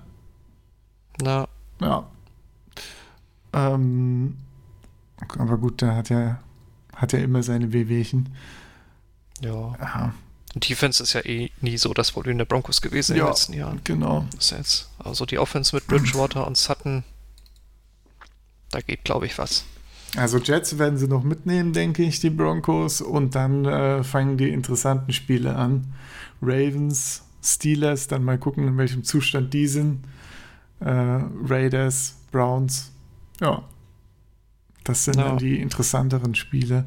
Na, 1.22 1.46
Ja. 1.80 2.06
Ähm, 3.52 4.36
aber 5.38 5.58
gut, 5.58 5.82
der 5.82 5.94
hat 5.96 6.08
ja, 6.10 6.40
hat 6.96 7.12
ja 7.12 7.18
immer 7.20 7.42
seine 7.42 7.72
Wehwehchen. 7.72 8.34
ja. 9.40 9.74
Ja, 9.78 10.14
Und 10.54 10.68
Defense 10.68 11.02
ist 11.02 11.12
ja 11.12 11.20
eh 11.24 11.50
nie 11.60 11.76
so 11.78 11.92
das 11.94 12.12
Problem 12.12 12.38
der 12.38 12.44
Broncos 12.44 12.80
gewesen 12.80 13.12
in 13.12 13.18
Ja. 13.18 13.24
den 13.24 13.28
letzten 13.30 13.52
Jahren. 13.54 13.80
genau. 13.84 14.26
Das 14.34 14.50
jetzt, 14.50 14.90
also 14.98 15.26
die 15.26 15.38
Offense 15.38 15.74
mit 15.76 15.86
Bridgewater 15.86 16.46
und 16.46 16.56
Sutton, 16.56 17.04
da 18.70 18.80
geht, 18.80 19.04
glaube 19.04 19.26
ich, 19.26 19.36
was. 19.38 19.64
Also 20.16 20.38
Jets 20.38 20.78
werden 20.78 20.98
sie 20.98 21.08
noch 21.08 21.22
mitnehmen, 21.24 21.72
denke 21.72 22.02
ich, 22.02 22.20
die 22.20 22.30
Broncos. 22.30 23.00
Und 23.00 23.34
dann 23.34 23.64
äh, 23.64 24.02
fangen 24.04 24.36
die 24.36 24.50
interessanten 24.50 25.12
Spiele 25.12 25.56
an. 25.56 25.92
Ravens, 26.42 27.22
Steelers, 27.42 28.08
dann 28.08 28.24
mal 28.24 28.38
gucken, 28.38 28.66
in 28.68 28.76
welchem 28.76 29.04
Zustand 29.04 29.54
die 29.54 29.66
sind. 29.66 30.00
Äh, 30.80 30.90
Raiders, 30.90 32.16
Browns. 32.30 32.92
Ja. 33.40 33.62
Das 34.84 35.04
sind 35.04 35.16
Ja. 35.16 35.28
dann 35.28 35.38
die 35.38 35.60
interessanteren 35.60 36.34
Spiele, 36.34 36.84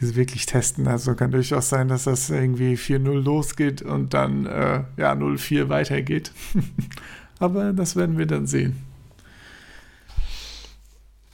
die 0.00 0.06
sie 0.06 0.16
wirklich 0.16 0.46
testen. 0.46 0.86
Also 0.88 1.14
kann 1.14 1.32
durchaus 1.32 1.68
sein, 1.68 1.88
dass 1.88 2.04
das 2.04 2.30
irgendwie 2.30 2.74
4-0 2.76 3.12
losgeht 3.20 3.82
und 3.82 4.14
dann 4.14 4.46
äh, 4.46 4.84
ja 4.96 5.12
0-4 5.12 5.68
weitergeht. 5.68 6.32
Aber 7.40 7.72
das 7.74 7.96
werden 7.96 8.16
wir 8.16 8.26
dann 8.26 8.46
sehen. 8.46 8.76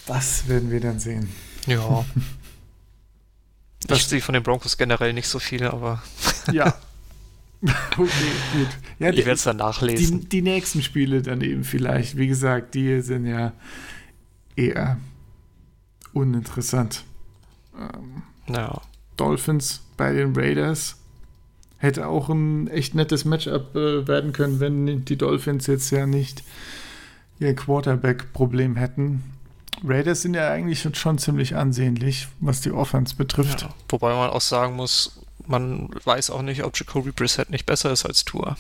Das 0.07 0.49
werden 0.49 0.71
wir 0.71 0.81
dann 0.81 0.99
sehen. 0.99 1.29
Ja. 1.67 2.05
Das- 3.87 3.99
ich 4.01 4.07
sehe 4.07 4.21
von 4.21 4.33
den 4.35 4.43
Broncos 4.43 4.77
generell 4.77 5.13
nicht 5.13 5.29
so 5.29 5.39
viel, 5.39 5.65
aber 5.65 6.03
Ja. 6.53 6.75
okay, 7.63 8.09
gut. 8.53 8.69
Ja, 8.99 9.11
ich 9.11 9.19
werde 9.19 9.33
es 9.33 9.45
dann 9.45 9.59
nachlesen. 9.59 10.23
die, 10.23 10.29
die 10.29 10.43
nächsten 10.43 10.83
Spiele 10.83 11.23
dann 11.23 11.41
eben 11.43 11.63
vielleicht. 11.63 12.17
Wie 12.17 12.27
gesagt, 12.27 12.75
die 12.75 13.01
sind 13.03 13.25
ja 13.27 13.53
eher 14.57 14.97
uninteressant. 16.13 17.05
Ähm, 17.79 18.23
Ja. 18.53 18.81
Dolphins 19.17 19.83
bei 19.97 20.13
den 20.13 20.35
Raiders 20.35 20.97
hätte 21.79 22.09
auch 22.09 22.29
ein 22.29 22.67
echt 22.69 22.95
nettes 22.97 23.25
Matchup 23.25 23.75
äh, 23.77 24.07
werden 24.09 24.33
können, 24.33 24.59
wenn 24.59 25.05
die 25.05 25.17
Dolphins 25.17 25.67
jetzt 25.69 25.91
ja 25.91 26.07
nicht 26.07 26.43
ihr 27.39 27.55
Quarterback-Problem 27.55 28.75
hätten. 28.77 29.23
Raiders 29.85 30.23
sind 30.23 30.35
ja 30.35 30.51
eigentlich 30.51 30.87
schon 30.95 31.19
ziemlich 31.19 31.57
ansehnlich, 31.57 32.29
was 32.41 32.61
die 32.61 32.71
Offense 32.71 33.17
betrifft. 33.17 33.63
ja. 33.63 33.75
Wobei 33.89 34.15
man 34.15 34.31
auch 34.31 34.41
sagen 34.41 34.77
muss, 34.77 35.21
man 35.47 35.89
weiß 36.05 36.31
auch 36.31 36.43
nicht, 36.43 36.63
ob 36.63 36.79
Jacoby 36.79 37.13
Brissett 37.13 37.51
nicht 37.51 37.67
besser 37.67 37.91
ist 37.91 38.07
als 38.07 38.25
Tour. 38.25 38.57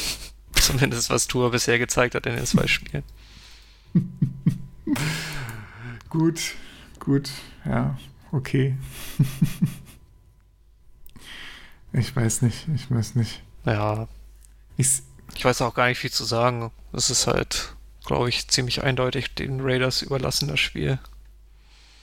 Zumindest 0.54 1.10
was 1.10 1.26
Tour 1.26 1.50
bisher 1.50 1.78
gezeigt 1.78 2.14
hat 2.14 2.26
in 2.26 2.36
den 2.36 2.46
zwei 2.46 2.66
Spielen. 2.66 3.02
Gut, 6.08 6.40
gut, 6.98 7.30
ja. 7.64 7.96
okay. 8.32 8.76
ich 11.92 12.14
weiß 12.14 12.42
nicht, 12.42 12.66
ich 12.74 12.90
weiß 12.90 13.14
nicht. 13.14 13.42
Ja, 13.64 14.08
Ich, 14.76 14.88
ich 15.36 15.44
weiß 15.44 15.62
auch 15.62 15.74
gar 15.74 15.86
nicht 15.86 15.98
viel 15.98 16.10
zu 16.10 16.24
sagen. 16.24 16.72
Es 16.92 17.10
ist 17.10 17.28
halt, 17.28 17.76
glaube 18.04 18.28
ich, 18.28 18.48
ziemlich 18.48 18.82
eindeutig 18.82 19.34
den 19.34 19.60
Raiders 19.60 20.02
überlassen, 20.02 20.48
das 20.48 20.60
Spiel. 20.60 20.98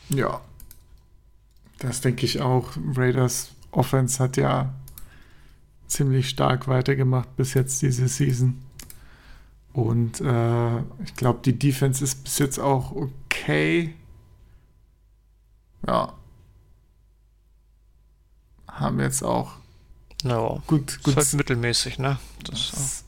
ja, 0.09 0.41
das 1.79 2.01
denke 2.01 2.25
ich 2.25 2.41
auch. 2.41 2.71
Raiders 2.95 3.51
Offense 3.71 4.21
hat 4.23 4.37
ja 4.37 4.73
ziemlich 5.87 6.29
stark 6.29 6.67
weitergemacht 6.67 7.35
bis 7.37 7.53
jetzt 7.53 7.81
diese 7.81 8.07
Season. 8.07 8.61
Und 9.73 10.21
äh, 10.21 10.77
ich 11.03 11.15
glaube, 11.15 11.39
die 11.45 11.57
Defense 11.57 12.03
ist 12.03 12.23
bis 12.23 12.39
jetzt 12.39 12.59
auch 12.59 12.91
okay. 12.93 13.95
Ja. 15.85 16.13
Haben 18.67 18.99
jetzt 18.99 19.23
auch 19.23 19.53
Ja, 20.23 20.61
gut, 20.67 20.91
ist 20.91 21.03
gut. 21.03 21.15
halt 21.17 21.33
mittelmäßig, 21.33 21.99
ne? 21.99 22.19
Das, 22.43 23.03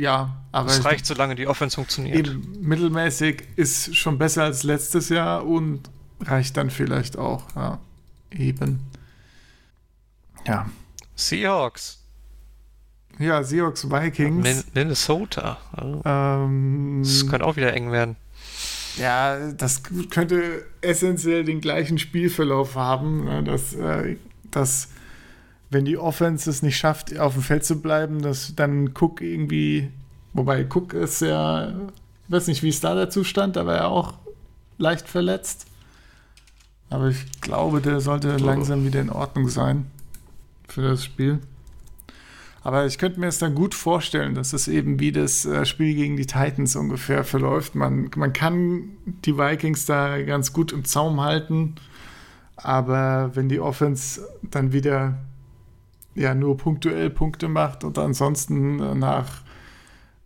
ja, 0.00 0.36
aber 0.52 0.76
ich- 0.76 0.84
reicht, 0.84 1.06
solange 1.06 1.34
die 1.34 1.46
Offense 1.46 1.74
funktioniert. 1.76 2.16
Eben, 2.28 2.56
mittelmäßig 2.60 3.44
ist 3.56 3.94
schon 3.96 4.18
besser 4.18 4.44
als 4.44 4.62
letztes 4.62 5.08
Jahr 5.08 5.46
und 5.46 5.90
reicht 6.22 6.56
dann 6.56 6.70
vielleicht 6.70 7.16
auch. 7.18 7.44
Ja, 7.54 7.78
eben. 8.30 8.80
Ja. 10.46 10.68
Seahawks, 11.14 11.98
Ja, 13.18 13.42
Seahawks 13.42 13.90
Vikings. 13.90 14.42
Min 14.42 14.64
Minnesota. 14.72 15.58
Also, 15.72 16.00
ähm, 16.06 17.02
Das 17.02 17.26
könnte 17.28 17.44
auch 17.44 17.56
wieder 17.56 17.74
eng 17.74 17.92
werden. 17.92 18.16
ja, 18.96 19.50
das 19.52 19.82
könnte 20.08 20.64
essentiell 20.80 21.44
den 21.44 21.60
gleichen 21.60 21.98
Spielverlauf 21.98 22.76
haben, 22.76 23.24
ne, 23.24 23.42
dass, 23.44 23.74
äh, 23.74 24.16
dass 24.50 24.88
wenn 25.70 25.84
die 25.84 25.96
Offense 25.96 26.50
es 26.50 26.62
nicht 26.62 26.76
schafft, 26.76 27.16
auf 27.18 27.34
dem 27.34 27.42
Feld 27.42 27.64
zu 27.64 27.80
bleiben, 27.80 28.22
dass 28.22 28.54
dann 28.56 28.90
Cook 28.98 29.20
irgendwie, 29.20 29.90
wobei 30.32 30.66
Cook 30.66 30.92
ist 30.92 31.22
ja, 31.22 31.68
ich 31.68 32.32
weiß 32.32 32.48
nicht, 32.48 32.62
wie 32.62 32.68
es 32.68 32.80
da 32.80 32.94
dazu 32.94 33.22
stand, 33.24 33.56
aber 33.56 33.76
er 33.76 33.88
auch 33.88 34.14
leicht 34.78 35.08
verletzt. 35.08 35.66
Aber 36.90 37.08
ich 37.08 37.40
glaube, 37.40 37.80
der 37.80 38.00
sollte 38.00 38.36
langsam 38.36 38.84
wieder 38.84 39.00
in 39.00 39.10
Ordnung 39.10 39.48
sein 39.48 39.86
für 40.66 40.82
das 40.82 41.04
Spiel. 41.04 41.38
Aber 42.62 42.84
ich 42.84 42.98
könnte 42.98 43.20
mir 43.20 43.28
es 43.28 43.38
dann 43.38 43.54
gut 43.54 43.74
vorstellen, 43.74 44.34
dass 44.34 44.52
es 44.52 44.68
eben 44.68 45.00
wie 45.00 45.12
das 45.12 45.46
äh, 45.46 45.64
Spiel 45.64 45.94
gegen 45.94 46.16
die 46.16 46.26
Titans 46.26 46.76
ungefähr 46.76 47.24
verläuft. 47.24 47.74
Man, 47.74 48.10
man 48.16 48.32
kann 48.32 48.90
die 49.24 49.38
Vikings 49.38 49.86
da 49.86 50.20
ganz 50.22 50.52
gut 50.52 50.72
im 50.72 50.84
Zaum 50.84 51.20
halten, 51.22 51.76
aber 52.56 53.30
wenn 53.34 53.48
die 53.48 53.60
Offense 53.60 54.28
dann 54.42 54.72
wieder 54.72 55.16
ja 56.20 56.34
nur 56.34 56.56
punktuell 56.56 57.10
Punkte 57.10 57.48
macht 57.48 57.82
und 57.84 57.98
ansonsten 57.98 58.78
äh, 58.80 58.94
nach 58.94 59.42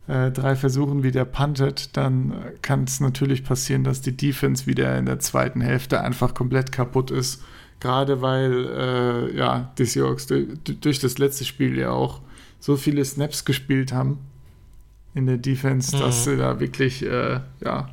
äh, 0.07 0.30
drei 0.30 0.55
Versuchen 0.57 1.03
wieder 1.03 1.24
puntet, 1.24 1.97
dann 1.97 2.32
äh, 2.32 2.34
kann 2.61 2.84
es 2.84 3.01
natürlich 3.01 3.45
passieren, 3.45 3.84
dass 3.84 4.03
die 4.03 4.16
Defense 4.16 4.66
wieder 4.66 4.99
in 4.99 5.07
der 5.07 5.18
zweiten 5.20 5.61
Hälfte 5.62 6.01
einfach 6.03 6.34
komplett 6.34 6.72
kaputt 6.72 7.11
ist. 7.11 7.42
Gerade 7.80 8.20
weil 8.22 8.66
äh, 9.32 9.36
ja, 9.36 9.72
die 9.78 9.84
Seahawks 9.86 10.26
du- 10.26 10.47
du- 10.64 10.74
durch 10.74 10.99
das 10.99 11.18
letzte 11.18 11.45
Spiel 11.45 11.78
ja 11.78 11.90
auch 11.90 12.20
so 12.61 12.76
viele 12.76 13.05
Snaps 13.05 13.45
gespielt 13.45 13.92
haben 13.92 14.18
in 15.14 15.26
der 15.26 15.36
Defense, 15.38 15.95
Mhm. 15.97 16.01
dass 16.01 16.24
sie 16.24 16.36
da 16.36 16.61
wirklich, 16.61 17.03
äh, 17.05 17.40
ja, 17.64 17.88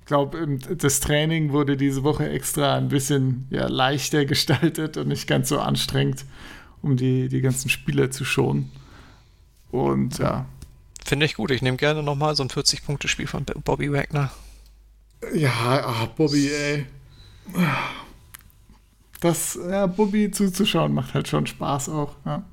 ich 0.00 0.06
glaube, 0.06 0.58
das 0.76 1.00
Training 1.00 1.52
wurde 1.52 1.76
diese 1.76 2.02
Woche 2.02 2.28
extra 2.28 2.74
ein 2.74 2.88
bisschen 2.88 3.46
ja, 3.50 3.68
leichter 3.68 4.24
gestaltet 4.24 4.96
und 4.96 5.08
nicht 5.08 5.26
ganz 5.28 5.48
so 5.48 5.60
anstrengend, 5.60 6.24
um 6.82 6.96
die, 6.96 7.28
die 7.28 7.40
ganzen 7.40 7.68
Spieler 7.68 8.10
zu 8.10 8.24
schonen. 8.24 8.70
Und 9.70 10.18
ja, 10.18 10.46
Finde 11.04 11.26
ich 11.26 11.34
gut. 11.34 11.50
Ich 11.50 11.62
nehme 11.62 11.76
gerne 11.76 12.02
nochmal 12.02 12.34
so 12.36 12.42
ein 12.42 12.48
40-Punkte-Spiel 12.48 13.26
von 13.26 13.44
Bobby 13.64 13.92
Wagner. 13.92 14.30
Ja, 15.34 15.50
ah, 15.50 16.08
Bobby, 16.16 16.48
ey. 16.48 16.86
Das, 19.20 19.58
ja, 19.68 19.86
Bobby 19.86 20.30
zuzuschauen 20.30 20.94
macht 20.94 21.14
halt 21.14 21.28
schon 21.28 21.46
Spaß 21.46 21.88
auch, 21.90 22.14
ja. 22.24 22.44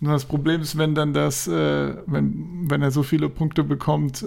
Nur 0.00 0.12
das 0.12 0.24
Problem 0.24 0.60
ist, 0.60 0.78
wenn 0.78 0.94
dann 0.94 1.12
das, 1.12 1.48
äh, 1.48 1.96
wenn, 2.06 2.70
wenn 2.70 2.82
er 2.82 2.92
so 2.92 3.02
viele 3.02 3.28
Punkte 3.28 3.64
bekommt, 3.64 4.26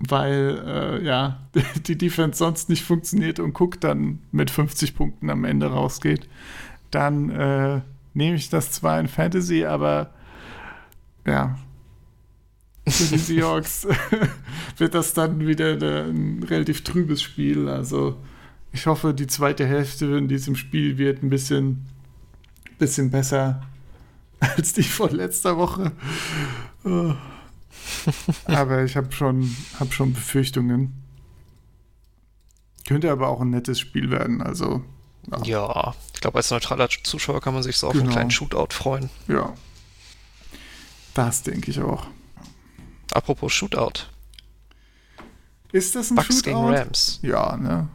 weil, 0.00 0.62
äh, 0.66 1.04
ja, 1.04 1.40
die 1.86 1.96
Defense 1.96 2.38
sonst 2.38 2.70
nicht 2.70 2.82
funktioniert 2.82 3.38
und 3.38 3.58
Cook 3.60 3.80
dann 3.80 4.20
mit 4.32 4.50
50 4.50 4.94
Punkten 4.94 5.28
am 5.28 5.44
Ende 5.44 5.66
rausgeht, 5.66 6.28
dann 6.90 7.30
äh, 7.30 7.80
nehme 8.14 8.36
ich 8.36 8.48
das 8.48 8.70
zwar 8.72 9.00
in 9.00 9.08
Fantasy, 9.08 9.64
aber 9.64 10.12
ja, 11.26 11.56
für 12.88 13.04
die 13.04 13.18
Seahawks 13.18 13.86
wird 14.76 14.94
das 14.94 15.14
dann 15.14 15.46
wieder 15.46 15.74
ein 16.08 16.42
relativ 16.42 16.82
trübes 16.82 17.22
Spiel. 17.22 17.68
Also 17.68 18.18
ich 18.72 18.86
hoffe, 18.86 19.14
die 19.14 19.26
zweite 19.26 19.66
Hälfte 19.66 20.06
in 20.16 20.28
diesem 20.28 20.56
Spiel 20.56 20.98
wird 20.98 21.22
ein 21.22 21.30
bisschen, 21.30 21.86
bisschen 22.78 23.10
besser 23.10 23.62
als 24.40 24.72
die 24.72 24.82
von 24.82 25.10
letzter 25.10 25.56
Woche. 25.56 25.92
Oh. 26.84 27.14
Aber 28.46 28.84
ich 28.84 28.96
habe 28.96 29.12
schon, 29.12 29.54
hab 29.78 29.92
schon 29.94 30.12
Befürchtungen. 30.12 30.92
Könnte 32.86 33.12
aber 33.12 33.28
auch 33.28 33.40
ein 33.40 33.50
nettes 33.50 33.78
Spiel 33.78 34.10
werden. 34.10 34.42
Also 34.42 34.82
ja, 35.30 35.44
Ja, 35.44 35.94
ich 36.14 36.20
glaube, 36.20 36.38
als 36.38 36.50
neutraler 36.50 36.88
Zuschauer 36.88 37.40
kann 37.40 37.54
man 37.54 37.62
sich 37.62 37.76
so 37.78 37.88
auf 37.88 37.94
einen 37.94 38.02
Genau. 38.04 38.12
kleinen 38.14 38.30
Shootout 38.30 38.68
freuen. 38.74 39.10
ja. 39.28 39.52
Das 41.14 41.42
denke 41.42 41.70
ich 41.70 41.78
auch. 41.80 42.06
Apropos 43.12 43.52
Shootout. 43.52 44.06
Ist 45.70 45.94
das 45.94 46.10
ein 46.10 46.14
Bucks 46.16 46.28
Shootout? 46.36 46.42
gegen 46.44 46.74
Rams. 46.74 47.18
Ja, 47.22 47.54
ne? 47.58 47.88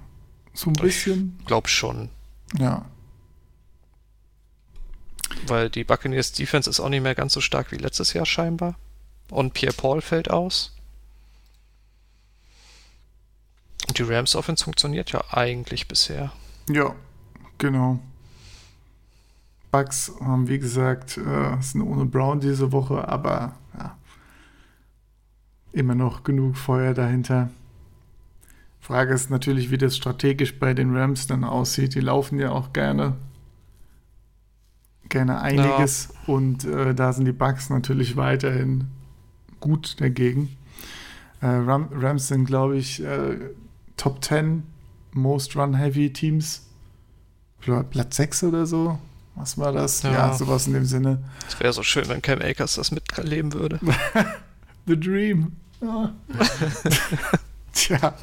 So 0.54 0.70
ein 0.70 0.74
bisschen. 0.74 1.40
Glaub 1.48 1.68
schon. 1.68 2.10
Ja. 2.60 2.86
Weil 5.48 5.72
die 5.72 5.84
Buccaneers 5.84 6.32
Defense 6.32 6.70
ist 6.70 6.80
auch 6.80 6.90
nicht 6.90 7.02
mehr 7.02 7.16
ganz 7.16 7.34
so 7.34 7.42
stark 7.42 7.72
wie 7.72 7.78
letztes 7.78 8.14
Jahr 8.14 8.26
scheinbar. 8.28 8.76
Und 9.32 9.54
Pierre 9.56 9.74
Paul 9.74 10.02
fällt 10.02 10.30
aus. 10.30 10.76
Und 13.88 13.98
die 13.98 14.04
Rams 14.04 14.36
Offense 14.36 14.64
funktioniert 14.64 15.12
ja 15.12 15.24
eigentlich 15.32 15.88
bisher. 15.88 16.32
Ja, 16.70 16.96
genau. 17.58 18.00
Bucks 19.72 20.14
haben, 20.22 20.48
wie 20.48 20.60
gesagt, 20.60 21.18
äh, 21.18 21.62
sind 21.62 21.82
ohne 21.82 22.06
Brown 22.06 22.40
diese 22.40 22.72
Woche, 22.72 23.08
aber 23.08 23.54
ja, 23.78 23.98
immer 25.74 25.96
noch 25.96 26.24
genug 26.24 26.58
Feuer 26.58 26.94
dahinter. 26.94 27.50
Frage 28.80 29.14
ist 29.14 29.30
natürlich, 29.30 29.70
wie 29.70 29.78
das 29.78 29.98
strategisch 29.98 30.60
bei 30.60 30.74
den 30.74 30.96
Rams 30.96 31.28
dann 31.28 31.44
aussieht. 31.44 31.94
Die 31.96 32.00
laufen 32.00 32.40
ja 32.40 32.52
auch 32.52 32.72
gerne, 32.72 33.18
gerne 35.10 35.42
einiges 35.42 36.14
und 36.26 36.64
äh, 36.64 36.96
da 36.96 37.12
sind 37.12 37.26
die 37.26 37.34
Bucks 37.34 37.70
natürlich 37.70 38.16
weiterhin 38.16 38.86
gut 39.60 40.00
dagegen. 40.00 40.56
Äh, 41.42 41.48
Ram 41.48 41.90
Rams 41.92 42.30
sind, 42.30 42.46
glaube 42.46 42.78
ich, 42.78 43.04
äh, 43.04 43.38
Top 43.98 44.24
10 44.24 44.64
Most 45.12 45.56
Run-Heavy 45.56 46.14
Teams. 46.14 46.67
Pla- 47.62 47.84
Platz 47.84 48.16
6 48.18 48.44
oder 48.44 48.66
so. 48.66 48.98
Was 49.36 49.58
war 49.58 49.72
das? 49.72 50.02
Ja, 50.02 50.12
Ja. 50.12 50.34
sowas 50.34 50.68
in 50.68 50.74
dem 50.74 50.86
Sinne. 50.86 51.20
Es 51.48 51.60
wäre 51.60 51.72
so 51.74 51.84
schön, 51.84 52.08
wenn 52.10 52.22
Cam 52.22 52.42
Akers 52.42 52.76
das 52.76 52.92
mitleben 52.92 53.54
würde. 53.54 53.80
The 54.88 55.00
Dream. 55.00 55.52
Ja. 55.82 56.12
Tja. 57.74 58.14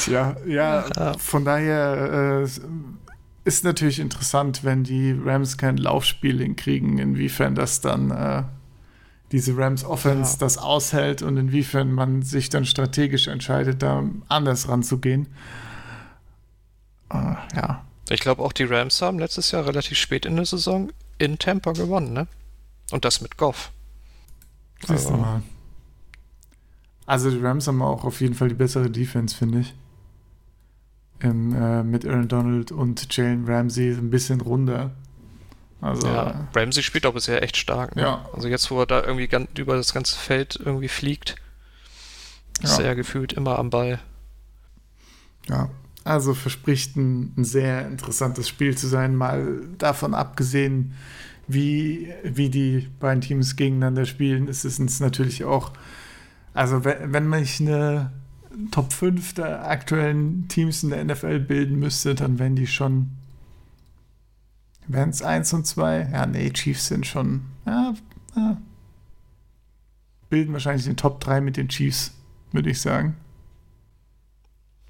Tja, 0.00 0.36
ja, 0.46 0.84
Ja. 0.96 1.18
von 1.18 1.44
daher 1.44 2.44
äh, 2.44 2.48
ist 3.44 3.64
natürlich 3.64 3.98
interessant, 4.00 4.64
wenn 4.64 4.84
die 4.84 5.12
Rams 5.12 5.58
kein 5.58 5.76
Laufspiel 5.76 6.38
hinkriegen, 6.40 6.98
inwiefern 6.98 7.54
das 7.54 7.80
dann 7.82 8.10
äh, 8.10 8.42
diese 9.32 9.56
Rams 9.56 9.84
Offense 9.84 10.32
Ja. 10.34 10.38
das 10.40 10.56
aushält 10.58 11.20
und 11.22 11.36
inwiefern 11.36 11.92
man 11.92 12.22
sich 12.22 12.48
dann 12.48 12.64
strategisch 12.64 13.28
entscheidet, 13.28 13.82
da 13.82 14.02
anders 14.28 14.68
ranzugehen. 14.68 15.26
Äh, 17.12 17.36
ja. 17.56 17.84
Ich 18.08 18.20
glaube 18.20 18.42
auch 18.42 18.52
die 18.52 18.64
Rams 18.64 19.00
haben 19.02 19.18
letztes 19.18 19.50
Jahr 19.52 19.66
relativ 19.66 19.96
spät 19.98 20.26
in 20.26 20.36
der 20.36 20.44
Saison 20.46 20.90
in 21.18 21.38
Tampa 21.38 21.72
gewonnen, 21.72 22.12
ne? 22.12 22.26
Und 22.90 23.04
das 23.04 23.20
mit 23.20 23.36
Goff. 23.36 23.70
Siehst 24.86 25.08
du 25.08 25.14
Aber- 25.14 25.22
mal. 25.22 25.42
Also 27.06 27.30
die 27.30 27.38
Rams 27.38 27.66
haben 27.66 27.82
auch 27.82 28.04
auf 28.04 28.20
jeden 28.20 28.34
Fall 28.34 28.48
die 28.48 28.54
bessere 28.54 28.90
Defense, 28.90 29.36
finde 29.36 29.60
ich. 29.60 29.74
Im, 31.20 31.54
äh, 31.54 31.82
mit 31.82 32.04
Aaron 32.06 32.28
Donald 32.28 32.72
und 32.72 33.14
Jalen 33.16 33.44
Ramsey 33.48 33.90
ein 33.92 34.10
bisschen 34.10 34.40
runder. 34.40 34.90
Also 35.80 36.06
Ja, 36.06 36.48
Ramsey 36.54 36.82
spielt 36.82 37.06
auch 37.06 37.14
bisher 37.14 37.42
echt 37.42 37.56
stark. 37.56 37.96
Ne? 37.96 38.02
Ja. 38.02 38.28
Also 38.32 38.48
jetzt, 38.48 38.70
wo 38.70 38.80
er 38.80 38.86
da 38.86 39.02
irgendwie 39.02 39.26
ganz, 39.28 39.48
über 39.58 39.76
das 39.76 39.92
ganze 39.92 40.16
Feld 40.16 40.56
irgendwie 40.64 40.88
fliegt, 40.88 41.36
ist 42.60 42.78
Ja. 42.78 42.84
er 42.84 42.94
gefühlt 42.96 43.32
immer 43.32 43.58
am 43.58 43.70
Ball. 43.70 44.00
ja. 45.48 45.68
Also 46.04 46.34
verspricht 46.34 46.96
ein, 46.96 47.32
ein, 47.36 47.44
sehr 47.44 47.86
interessantes 47.86 48.48
Spiel 48.48 48.76
zu 48.76 48.88
sein, 48.88 49.14
mal 49.14 49.60
davon 49.78 50.14
abgesehen, 50.14 50.94
wie, 51.46 52.12
wie 52.24 52.50
die 52.50 52.88
beiden 52.98 53.20
Teams 53.20 53.56
gegeneinander 53.56 54.04
spielen, 54.04 54.48
ist 54.48 54.64
es 54.64 55.00
natürlich 55.00 55.44
auch, 55.44 55.72
also 56.54 56.84
wenn, 56.84 57.12
wenn 57.12 57.26
man 57.26 57.46
eine 57.60 58.12
Top 58.70 58.92
5 58.92 59.34
der 59.34 59.68
aktuellen 59.68 60.48
Teams 60.48 60.82
in 60.82 60.90
der 60.90 61.04
NFL 61.04 61.40
bilden 61.40 61.78
müsste, 61.78 62.14
dann 62.14 62.38
wären 62.38 62.56
die 62.56 62.66
schon, 62.66 63.10
wären 64.88 65.10
es 65.10 65.22
1 65.22 65.52
und 65.52 65.66
2, 65.66 66.10
ja 66.12 66.26
nee, 66.26 66.50
Chiefs 66.50 66.88
sind 66.88 67.06
schon, 67.06 67.42
ja, 67.66 67.94
ja, 68.36 68.56
bilden 70.28 70.52
wahrscheinlich 70.52 70.86
den 70.86 70.96
Top 70.96 71.20
3 71.20 71.40
mit 71.40 71.56
den 71.56 71.68
Chiefs, 71.68 72.12
würde 72.52 72.70
ich 72.70 72.80
sagen. 72.80 73.16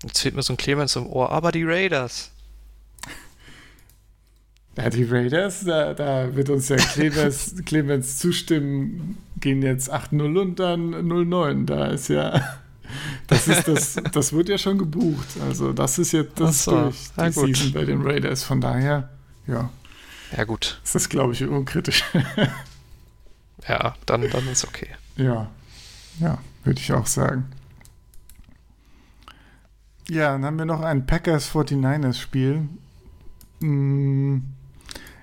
Jetzt 0.03 0.21
fehlt 0.21 0.35
mir 0.35 0.43
so 0.43 0.53
ein 0.53 0.57
Clemens 0.57 0.97
im 0.97 1.07
Ohr, 1.07 1.31
aber 1.31 1.53
die 1.53 1.65
Raiders. 1.65 2.31
Ja, 4.75 4.89
die 4.89 5.05
Raiders, 5.05 5.67
da, 5.67 5.93
da 5.93 6.35
wird 6.35 6.49
uns 6.49 6.71
ja 6.71 6.77
Clemens, 6.77 7.57
Clemens 7.67 8.17
zustimmen, 8.17 9.19
gehen 9.39 9.61
jetzt 9.61 9.93
8-0 9.93 10.41
und 10.41 10.59
dann 10.59 10.95
0-9. 10.95 11.67
Da 11.67 11.89
ist 11.89 12.09
ja, 12.09 12.41
das 13.27 13.49
ist 13.49 13.69
das, 13.69 13.97
das 14.13 14.33
wird 14.33 14.49
ja 14.49 14.57
schon 14.57 14.79
gebucht. 14.79 15.29
Also 15.47 15.75
das 15.75 15.99
ist 15.99 16.13
jetzt 16.13 16.41
das 16.41 16.65
so. 16.65 16.85
durch 16.85 16.97
die 17.15 17.21
ja, 17.21 17.33
Season 17.33 17.73
bei 17.75 17.85
den 17.85 18.01
Raiders. 18.01 18.45
Von 18.45 18.63
daher, 18.63 19.11
ja. 19.47 19.69
Ja, 20.35 20.45
gut. 20.45 20.81
Das 20.85 20.95
ist, 20.95 21.11
glaube 21.11 21.35
ich, 21.35 21.45
unkritisch. 21.45 22.05
ja, 23.69 23.95
dann, 24.07 24.31
dann 24.31 24.49
ist 24.49 24.65
okay. 24.65 24.89
Ja, 25.17 25.51
ja, 26.19 26.39
würde 26.65 26.81
ich 26.81 26.91
auch 26.95 27.07
sagen. 27.07 27.53
Ja, 30.13 30.33
dann 30.33 30.45
haben 30.45 30.59
wir 30.59 30.67
noch 30.67 30.83
ein 30.83 31.07
Packers 31.07 31.51
49ers 31.51 32.21
Spiel. 32.21 32.69
Hm, 33.63 34.43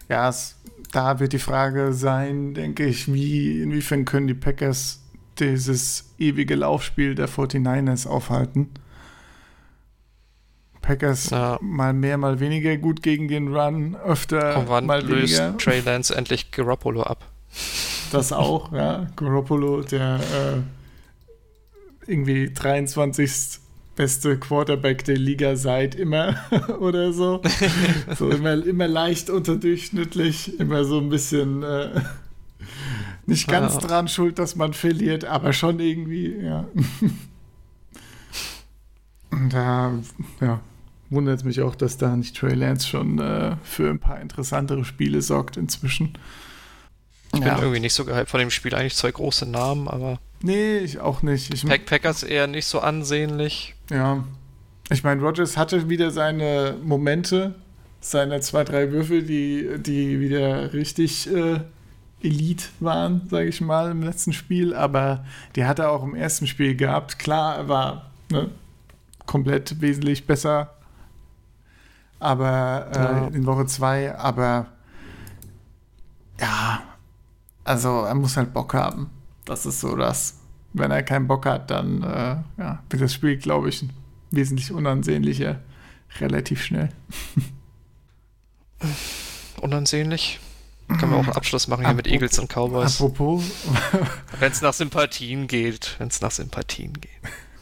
ja, 0.08 0.28
es, 0.28 0.56
da 0.92 1.20
wird 1.20 1.34
die 1.34 1.38
Frage 1.38 1.94
sein, 1.94 2.56
denke 2.56 2.88
ich, 2.88 3.14
wie, 3.14 3.62
inwiefern 3.62 4.04
können 4.06 4.26
die 4.26 4.34
Packers 4.34 5.04
dieses 5.38 6.10
ewige 6.18 6.56
Laufspiel 6.56 7.14
der 7.14 7.30
49ers 7.30 8.08
aufhalten. 8.08 8.72
Packers 10.82 11.30
ja. 11.30 11.60
mal 11.62 11.94
mehr, 11.94 12.18
mal 12.18 12.40
weniger 12.40 12.76
gut 12.78 13.04
gegen 13.04 13.28
den 13.28 13.56
Run, 13.56 13.96
öfter 13.96 14.58
Und 14.58 14.70
wann 14.70 14.88
mal 14.88 15.04
löst 15.04 15.38
weniger. 15.38 15.58
Trey 15.60 15.82
Lance 15.82 16.16
endlich 16.16 16.50
Garoppolo 16.50 17.04
ab? 17.04 17.28
Das 18.12 18.34
auch, 18.34 18.74
ja. 18.74 19.06
Garoppolo, 19.16 19.84
der 19.84 20.16
äh, 20.16 22.12
irgendwie 22.12 22.52
23 22.52 23.60
beste 24.00 24.40
Quarterback 24.40 25.04
der 25.04 25.18
Liga 25.18 25.58
seit 25.58 25.94
immer 25.94 26.38
oder 26.80 27.12
so. 27.12 27.42
so 28.18 28.30
immer, 28.30 28.66
immer 28.66 28.88
leicht 28.88 29.30
unterdurchschnittlich, 29.30 30.58
immer 30.58 30.86
so 30.86 31.00
ein 31.00 31.10
bisschen 31.10 31.64
äh, 31.64 32.00
nicht 33.26 33.50
ganz 33.50 33.74
ja. 33.74 33.82
dran 33.82 34.08
schuld, 34.08 34.40
dass 34.40 34.56
man 34.56 34.72
verliert, 34.72 35.26
aber 35.26 35.52
schon 35.52 35.82
irgendwie, 35.82 36.34
ja. 36.34 36.66
Und 39.32 39.52
da, 39.52 39.92
ja, 40.40 40.62
wundert 41.10 41.40
es 41.40 41.44
mich 41.44 41.60
auch, 41.60 41.76
dass 41.76 41.98
da 41.98 42.16
nicht 42.16 42.38
Trey 42.38 42.54
Lance 42.54 42.88
schon 42.88 43.20
äh, 43.20 43.58
für 43.64 43.90
ein 43.90 44.00
paar 44.00 44.22
interessantere 44.22 44.86
Spiele 44.86 45.22
sorgt 45.22 45.58
inzwischen. 45.58 46.14
Ich 47.34 47.42
bin 47.42 47.50
irgendwie 47.50 47.82
nicht 47.82 47.94
so 47.94 48.06
gehypt 48.06 48.30
von 48.30 48.40
dem 48.40 48.50
Spiel. 48.50 48.74
Eigentlich 48.74 48.96
zwei 48.96 49.12
große 49.12 49.46
Namen, 49.46 49.90
aber. 49.90 50.20
Nee, 50.42 50.78
ich 50.78 51.00
auch 51.00 51.22
nicht. 51.22 51.54
Ich 51.54 51.66
Pack 51.66 51.86
Packers 51.86 52.24
eher 52.24 52.48
nicht 52.48 52.66
so 52.66 52.80
ansehnlich. 52.80 53.76
Ja. 53.90 54.24
Ich 54.90 55.04
meine, 55.04 55.22
Rogers 55.22 55.58
hatte 55.58 55.90
wieder 55.90 56.12
seine 56.12 56.76
Momente, 56.84 57.56
seine 58.00 58.40
zwei, 58.42 58.64
drei 58.64 58.92
Würfel, 58.92 59.24
die, 59.24 59.78
die 59.80 60.20
wieder 60.20 60.74
richtig 60.74 61.32
äh, 61.32 61.60
Elite 62.22 62.66
waren, 62.80 63.28
sage 63.30 63.48
ich 63.48 63.62
mal, 63.62 63.92
im 63.92 64.02
letzten 64.02 64.34
Spiel. 64.34 64.74
Aber 64.74 65.26
die 65.56 65.66
hat 65.66 65.80
er 65.80 65.92
auch 65.92 66.04
im 66.04 66.16
ersten 66.16 66.48
Spiel 66.48 66.76
gehabt. 66.76 67.20
Klar, 67.20 67.58
er 67.58 67.70
war 67.70 68.12
ne, 68.32 68.50
komplett 69.26 69.80
wesentlich 69.82 70.26
besser. 70.26 70.74
Aber 72.20 72.88
äh, 72.94 73.00
ja. 73.00 73.28
in 73.28 73.46
Woche 73.46 73.66
zwei, 73.68 74.16
aber 74.16 74.68
ja, 76.40 76.82
also 77.64 78.04
er 78.04 78.16
muss 78.16 78.36
halt 78.36 78.54
Bock 78.54 78.74
haben. 78.74 79.10
Das 79.46 79.66
ist 79.66 79.80
so 79.80 79.96
das. 79.96 80.40
Wenn 80.74 80.92
er 80.92 81.04
keinen 81.04 81.28
Bock 81.28 81.46
hat, 81.46 81.72
dann 81.72 82.04
äh, 82.04 82.38
ja, 82.58 82.84
wird 82.90 83.02
das 83.02 83.14
Spiel, 83.14 83.38
glaube 83.38 83.70
ich, 83.70 83.86
wesentlich 84.32 84.72
unansehnlicher. 84.72 85.60
Relativ 86.20 86.64
schnell. 86.64 86.90
Unansehnlich? 89.62 90.40
Können 90.88 91.12
wir 91.12 91.18
auch 91.18 91.24
einen 91.24 91.34
Abschluss 91.34 91.68
machen 91.68 91.82
hier 91.82 91.90
Apropos, 91.90 92.06
mit 92.06 92.14
Eagles 92.14 92.40
und 92.40 92.50
Cowboys. 92.50 92.96
Apropos. 92.96 93.44
wenn 94.40 94.52
es 94.52 94.62
nach 94.62 94.74
Sympathien 94.74 95.46
geht. 95.48 95.96
Wenn 96.00 96.08
es 96.08 96.22
nach 96.22 96.32
Sympathien 96.32 96.94
geht. 96.94 97.12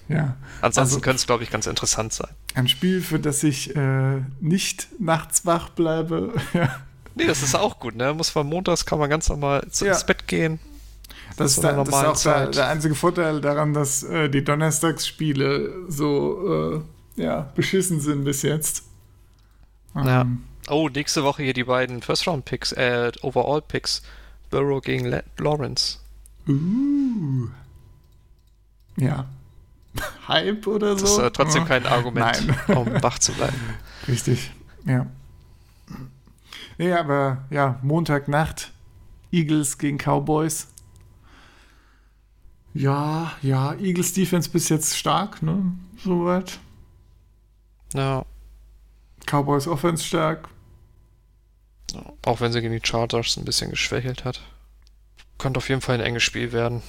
Ja. 0.07 0.37
Ansonsten 0.61 0.95
also, 0.95 1.01
könnte 1.01 1.17
es, 1.17 1.27
glaube 1.27 1.43
ich, 1.43 1.49
ganz 1.49 1.67
interessant 1.67 2.13
sein. 2.13 2.29
Ein 2.53 2.69
Spiel, 2.69 3.01
für 3.01 3.19
das 3.19 3.43
ich 3.43 3.75
äh, 3.75 4.21
nicht 4.39 4.87
nachts 4.99 5.45
wach 5.45 5.69
bleibe. 5.69 6.33
Nee, 7.17 7.25
das 7.25 7.41
ist 7.41 7.55
auch 7.55 7.79
gut, 7.79 7.95
ne? 7.95 8.13
Muss 8.13 8.35
man 8.35 8.45
montags 8.45 8.85
kann 8.85 8.99
man 8.99 9.09
ganz 9.09 9.27
normal 9.27 9.65
ja. 9.79 9.87
ins 9.87 10.05
Bett 10.05 10.27
gehen. 10.27 10.59
Das, 11.35 11.51
ist, 11.51 11.63
da, 11.63 11.83
das 11.83 11.87
ist 11.87 11.93
auch 11.93 12.33
der, 12.33 12.47
der, 12.47 12.67
einzige 12.67 12.95
Vorteil 12.95 13.41
daran, 13.41 13.73
dass 13.73 14.03
äh, 14.03 14.29
die 14.29 14.43
Donnerstagsspiele 14.43 15.85
so 15.87 16.83
äh, 17.17 17.21
ja, 17.21 17.51
beschissen 17.55 17.99
sind 17.99 18.23
bis 18.23 18.41
jetzt. 18.41 18.83
Ja. 19.95 20.21
Ähm. 20.21 20.43
Oh, 20.69 20.89
nächste 20.89 21.23
Woche 21.23 21.43
hier 21.43 21.53
die 21.53 21.63
beiden 21.63 22.01
First-Round-Picks, 22.01 22.73
äh, 22.73 23.11
Overall-Picks. 23.21 24.01
Burrow 24.49 24.81
gegen 24.81 25.05
Le 25.05 25.23
Lawrence. 25.37 25.99
Uh. 26.47 27.49
Ja. 28.97 29.25
Hype 30.27 30.67
oder 30.67 30.97
so? 30.97 31.05
Das 31.05 31.11
ist 31.11 31.19
äh, 31.19 31.31
trotzdem 31.31 31.65
kein 31.65 31.85
Argument, 31.85 32.47
Nein. 32.47 32.77
um 32.77 33.03
wach 33.03 33.19
zu 33.19 33.33
bleiben. 33.33 33.59
Richtig, 34.07 34.51
ja. 34.85 35.07
Nee, 36.77 36.93
aber 36.93 37.45
ja, 37.49 37.79
Montagnacht, 37.81 38.71
Eagles 39.31 39.77
gegen 39.77 39.97
Cowboys. 39.97 40.67
Ja, 42.77 43.31
ja, 43.41 43.73
Eagles 43.73 44.13
Defense 44.13 44.51
bis 44.51 44.69
jetzt 44.69 44.95
stark, 44.95 45.41
ne? 45.41 45.71
Soweit. 45.97 46.59
Ja. 47.95 48.23
Cowboys 49.25 49.67
Offense 49.67 50.03
stark. 50.03 50.47
Auch 52.23 52.39
wenn 52.39 52.51
sie 52.51 52.61
gegen 52.61 52.73
die 52.73 52.87
Chargers 52.87 53.35
ein 53.37 53.45
bisschen 53.45 53.71
geschwächelt 53.71 54.25
hat. 54.25 54.41
Könnte 55.39 55.57
auf 55.57 55.69
jeden 55.69 55.81
Fall 55.81 55.95
ein 55.95 56.05
enges 56.05 56.21
Spiel 56.21 56.51
werden. 56.51 56.83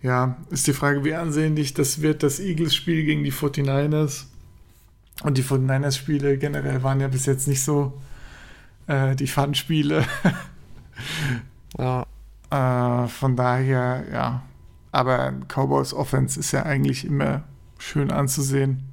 Ja, 0.00 0.36
ist 0.50 0.68
die 0.68 0.74
Frage, 0.74 1.02
wie 1.02 1.14
ansehnlich 1.14 1.74
das 1.74 2.00
wird, 2.00 2.22
das 2.22 2.38
Eagles-Spiel 2.38 3.04
gegen 3.04 3.24
die 3.24 3.32
49ers. 3.32 4.26
Und 5.24 5.38
die 5.38 5.44
49ers-Spiele 5.44 6.38
generell 6.38 6.84
waren 6.84 7.00
ja 7.00 7.08
bis 7.08 7.26
jetzt 7.26 7.48
nicht 7.48 7.64
so 7.64 8.00
äh, 8.86 9.16
die 9.16 9.26
Fun-Spiele. 9.26 10.04
ja. 11.78 12.06
Äh, 12.50 13.08
von 13.08 13.34
daher, 13.34 14.04
ja. 14.12 14.42
Aber 14.92 15.32
Cowboys 15.48 15.94
Offense 15.94 16.38
ist 16.38 16.52
ja 16.52 16.64
eigentlich 16.64 17.04
immer 17.04 17.44
schön 17.78 18.10
anzusehen. 18.10 18.88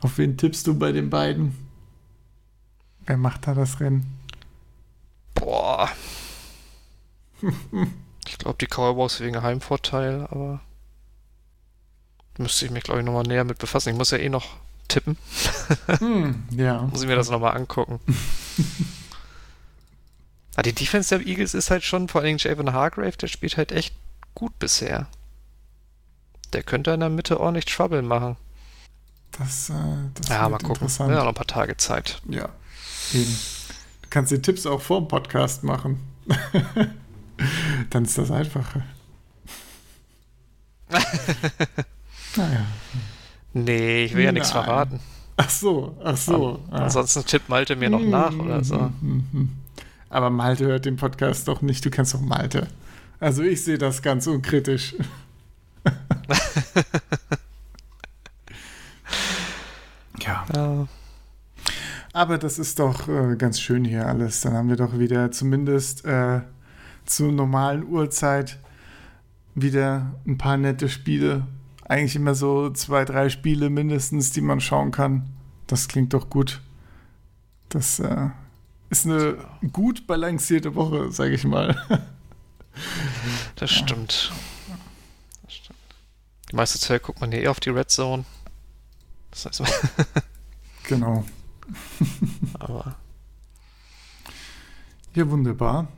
Auf 0.00 0.18
wen 0.18 0.36
tippst 0.36 0.66
du 0.66 0.78
bei 0.78 0.92
den 0.92 1.10
beiden? 1.10 1.54
Wer 3.04 3.16
macht 3.16 3.46
da 3.46 3.54
das 3.54 3.80
Rennen? 3.80 4.18
Boah. 5.34 5.90
ich 8.26 8.38
glaube, 8.38 8.58
die 8.60 8.66
Cowboys 8.66 9.20
wegen 9.20 9.42
Heimvorteil, 9.42 10.26
aber 10.30 10.60
müsste 12.38 12.64
ich 12.64 12.70
mich, 12.70 12.84
glaube 12.84 13.00
ich, 13.00 13.06
nochmal 13.06 13.24
näher 13.24 13.44
mit 13.44 13.58
befassen. 13.58 13.90
Ich 13.90 13.96
muss 13.96 14.12
ja 14.12 14.18
eh 14.18 14.28
noch 14.28 14.56
tippen. 14.86 15.16
hm, 15.98 16.44
ja. 16.50 16.82
Muss 16.82 17.02
ich 17.02 17.08
mir 17.08 17.16
das 17.16 17.30
nochmal 17.30 17.56
angucken. 17.56 17.98
Aber 20.54 20.62
die 20.64 20.72
Defense 20.72 21.16
der 21.16 21.26
Eagles 21.26 21.54
ist 21.54 21.70
halt 21.70 21.82
schon, 21.82 22.08
vor 22.08 22.20
allem 22.20 22.36
Javon 22.38 22.72
Hargrave, 22.72 23.16
der 23.16 23.26
spielt 23.26 23.56
halt 23.56 23.72
echt 23.72 23.94
gut 24.34 24.58
bisher. 24.58 25.06
Der 26.52 26.62
könnte 26.62 26.90
in 26.90 27.00
der 27.00 27.08
Mitte 27.08 27.40
ordentlich 27.40 27.64
Trouble 27.64 28.02
machen. 28.02 28.36
Das, 29.38 29.70
äh, 29.70 29.72
das 30.14 30.28
ja, 30.28 30.48
mal 30.48 30.58
gucken. 30.58 30.88
Ja, 30.98 31.08
noch 31.08 31.28
ein 31.28 31.34
paar 31.34 31.46
Tage 31.46 31.76
Zeit. 31.76 32.20
Ja, 32.28 32.48
eben. 33.14 33.38
Du 34.02 34.08
kannst 34.10 34.30
die 34.30 34.42
Tipps 34.42 34.66
auch 34.66 34.82
vor 34.82 35.00
dem 35.00 35.08
Podcast 35.08 35.64
machen. 35.64 36.00
Dann 37.90 38.04
ist 38.04 38.18
das 38.18 38.30
einfacher. 38.30 38.82
naja. 42.36 42.66
Nee, 43.54 44.04
ich 44.04 44.14
will 44.14 44.24
ja 44.24 44.32
nichts 44.32 44.50
verraten. 44.50 45.00
Ach 45.36 45.50
so, 45.50 45.96
ach 46.04 46.16
so. 46.16 46.60
Ah. 46.70 46.84
Ansonsten 46.84 47.24
tippt 47.24 47.48
Malte 47.48 47.74
mir 47.76 47.88
noch 47.88 48.02
nach 48.02 48.34
oder 48.34 48.62
so. 48.62 48.76
Hm, 48.78 48.94
hm, 49.00 49.26
hm, 49.32 49.50
Aber 50.10 50.28
Malte 50.30 50.66
hört 50.66 50.84
den 50.84 50.96
Podcast 50.96 51.48
doch 51.48 51.62
nicht. 51.62 51.84
Du 51.84 51.90
kennst 51.90 52.12
doch 52.12 52.20
Malte. 52.20 52.68
Also 53.22 53.44
ich 53.44 53.62
sehe 53.62 53.78
das 53.78 54.02
ganz 54.02 54.26
unkritisch. 54.26 54.96
Ja. 60.54 60.86
Aber 62.12 62.38
das 62.38 62.58
ist 62.58 62.78
doch 62.78 63.08
äh, 63.08 63.36
ganz 63.36 63.58
schön 63.58 63.84
hier 63.84 64.06
alles. 64.06 64.40
Dann 64.40 64.52
haben 64.52 64.68
wir 64.68 64.76
doch 64.76 64.98
wieder 64.98 65.32
zumindest 65.32 66.04
äh, 66.04 66.42
zur 67.06 67.32
normalen 67.32 67.84
Uhrzeit 67.84 68.60
wieder 69.54 70.14
ein 70.26 70.38
paar 70.38 70.56
nette 70.56 70.88
Spiele. 70.88 71.46
Eigentlich 71.84 72.14
immer 72.14 72.36
so 72.36 72.70
zwei, 72.70 73.04
drei 73.04 73.30
Spiele 73.30 73.70
mindestens, 73.70 74.30
die 74.30 74.42
man 74.42 74.60
schauen 74.60 74.92
kann. 74.92 75.24
Das 75.66 75.88
klingt 75.88 76.12
doch 76.14 76.30
gut. 76.30 76.60
Das 77.68 77.98
äh, 77.98 78.28
ist 78.90 79.06
eine 79.06 79.38
gut 79.72 80.06
balancierte 80.06 80.74
Woche, 80.76 81.10
sage 81.10 81.34
ich 81.34 81.44
mal. 81.44 81.76
Das 83.56 83.70
stimmt. 83.70 84.32
Das 85.44 85.54
stimmt. 85.54 85.78
Die 86.50 86.56
meiste 86.56 86.78
Zeit 86.78 87.02
guckt 87.02 87.20
man 87.20 87.30
hier 87.30 87.42
eher 87.42 87.50
auf 87.50 87.60
die 87.60 87.70
Red 87.70 87.90
Zone. 87.90 88.24
Das 89.30 89.46
heißt, 89.46 89.62
genau. 90.84 91.24
aber 92.58 92.96
Ja, 95.14 95.28
wunderbar. 95.30 95.88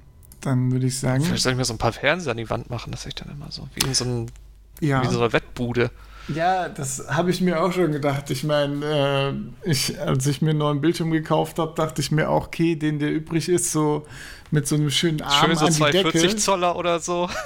Dann 0.40 0.70
würde 0.72 0.86
ich 0.86 0.98
sagen. 0.98 1.24
vielleicht 1.24 1.42
soll 1.42 1.52
ich 1.52 1.58
mir 1.58 1.64
so 1.64 1.74
ein 1.74 1.78
paar 1.78 1.92
Fernseher 1.92 2.32
an 2.32 2.36
die 2.36 2.50
Wand 2.50 2.68
machen, 2.70 2.92
dass 2.92 3.06
ich 3.06 3.14
dann 3.14 3.30
immer 3.30 3.50
so, 3.50 3.66
wie 3.74 3.86
in 3.86 3.94
so, 3.94 4.04
ein, 4.04 4.30
Ja. 4.80 5.02
wie 5.02 5.08
so 5.08 5.18
einer 5.18 5.32
Wettbude. 5.32 5.90
Ja, 6.28 6.68
das 6.68 7.04
habe 7.08 7.30
ich 7.30 7.40
mir 7.40 7.62
auch 7.62 7.72
schon 7.72 7.92
gedacht. 7.92 8.30
Ich 8.30 8.44
meine, 8.44 9.34
äh, 9.64 9.70
ich, 9.70 10.00
als 10.00 10.26
ich 10.26 10.40
mir 10.40 10.50
einen 10.50 10.58
neuen 10.60 10.80
Bildschirm 10.80 11.10
gekauft 11.10 11.58
habe, 11.58 11.74
dachte 11.74 12.00
ich 12.00 12.10
mir 12.10 12.30
auch, 12.30 12.46
okay, 12.46 12.76
den, 12.76 12.98
der 12.98 13.12
übrig 13.12 13.48
ist, 13.48 13.72
so 13.72 14.06
mit 14.50 14.66
so 14.66 14.76
einem 14.76 14.90
schönen 14.90 15.20
Arm 15.20 15.48
Schön 15.48 15.56
so 15.56 15.66
an 15.66 15.72
die 15.72 15.78
240 15.78 16.22
Decke. 16.22 16.36
Zoller 16.36 16.76
oder 16.76 17.00
so. 17.00 17.28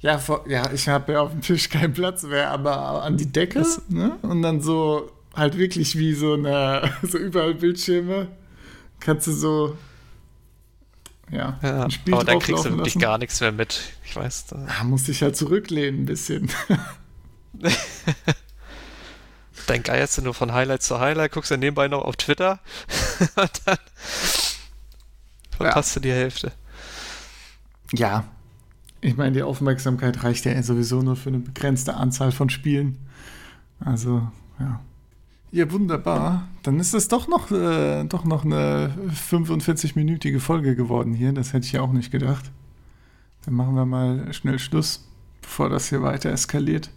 Ja, 0.00 0.18
vor, 0.18 0.44
ja, 0.48 0.68
ich 0.72 0.88
habe 0.88 1.12
ja 1.12 1.20
auf 1.20 1.30
dem 1.30 1.42
Tisch 1.42 1.68
keinen 1.68 1.92
Platz 1.92 2.24
mehr, 2.24 2.50
aber 2.50 3.04
an 3.04 3.16
die 3.16 3.30
Decke, 3.30 3.64
ne? 3.88 4.18
Und 4.22 4.42
dann 4.42 4.60
so 4.60 5.12
halt 5.32 5.56
wirklich 5.56 5.96
wie 5.96 6.12
so 6.12 6.32
eine, 6.32 6.90
so 7.04 7.18
überall 7.18 7.54
Bildschirme, 7.54 8.26
kannst 8.98 9.28
du 9.28 9.32
so, 9.32 9.76
ja, 11.30 11.56
Ja, 11.62 11.86
aber 12.10 12.24
dann 12.24 12.40
kriegst 12.40 12.64
du 12.64 12.70
wirklich 12.70 12.94
lassen. 12.94 12.98
gar 12.98 13.16
nichts 13.18 13.40
mehr 13.40 13.52
mit. 13.52 13.80
Ich 14.04 14.16
weiß. 14.16 14.46
Da, 14.46 14.66
Ah, 14.80 14.82
muss 14.82 15.08
ich 15.08 15.22
halt 15.22 15.36
zurücklehnen 15.36 16.00
ein 16.02 16.06
bisschen. 16.06 16.50
dann 19.66 19.82
geierst 19.82 20.18
du 20.18 20.22
nur 20.22 20.34
von 20.34 20.52
Highlight 20.52 20.82
zu 20.82 21.00
Highlight, 21.00 21.32
guckst 21.32 21.50
dann 21.50 21.60
nebenbei 21.60 21.88
noch 21.88 22.02
auf 22.02 22.16
Twitter 22.16 22.60
und 23.36 23.62
dann 23.64 23.78
verpasst 25.50 25.96
du 25.96 26.00
die 26.00 26.12
Hälfte. 26.12 26.52
Ja. 27.92 28.24
Ich 29.00 29.16
meine, 29.16 29.32
die 29.32 29.42
Aufmerksamkeit 29.42 30.22
reicht 30.22 30.44
ja 30.44 30.62
sowieso 30.62 31.02
nur 31.02 31.16
für 31.16 31.30
eine 31.30 31.40
begrenzte 31.40 31.94
Anzahl 31.94 32.30
von 32.30 32.50
Spielen. 32.50 32.98
Also, 33.80 34.28
ja. 34.60 34.80
Ja, 35.50 35.70
wunderbar. 35.70 36.48
Dann 36.62 36.80
ist 36.80 36.94
es 36.94 37.08
doch 37.08 37.28
noch, 37.28 37.50
äh, 37.50 38.04
doch 38.04 38.24
noch 38.24 38.44
eine 38.44 38.94
45-minütige 39.28 40.40
Folge 40.40 40.74
geworden 40.76 41.12
hier. 41.12 41.32
Das 41.32 41.52
hätte 41.52 41.66
ich 41.66 41.72
ja 41.72 41.82
auch 41.82 41.92
nicht 41.92 42.10
gedacht. 42.10 42.50
Dann 43.44 43.54
machen 43.54 43.74
wir 43.74 43.84
mal 43.84 44.32
schnell 44.32 44.58
Schluss, 44.58 45.06
bevor 45.42 45.68
das 45.68 45.90
hier 45.90 46.02
weiter 46.02 46.30
eskaliert. 46.30 46.90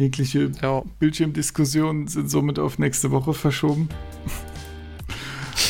Jegliche 0.00 0.50
Ja, 0.62 0.82
Bildschirmdiskussionen 0.98 2.08
sind 2.08 2.30
somit 2.30 2.58
auf 2.58 2.78
nächste 2.78 3.10
Woche 3.10 3.34
verschoben. 3.34 3.90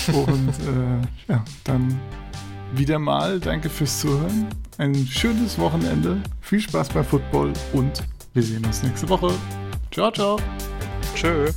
Und 0.06 0.48
äh, 0.48 1.32
ja, 1.32 1.44
dann 1.64 2.00
wieder 2.72 3.00
mal 3.00 3.40
danke 3.40 3.68
fürs 3.68 3.98
Zuhören. 3.98 4.46
Ein 4.78 4.94
schönes 4.94 5.58
Wochenende. 5.58 6.22
Viel 6.40 6.60
Spaß 6.60 6.90
beim 6.90 7.04
Football 7.04 7.52
und 7.72 8.04
wir 8.32 8.42
sehen 8.44 8.64
uns 8.64 8.84
nächste 8.84 9.08
Woche. 9.08 9.32
Ciao, 9.90 10.12
ciao. 10.12 10.38
tschö. 11.16 11.50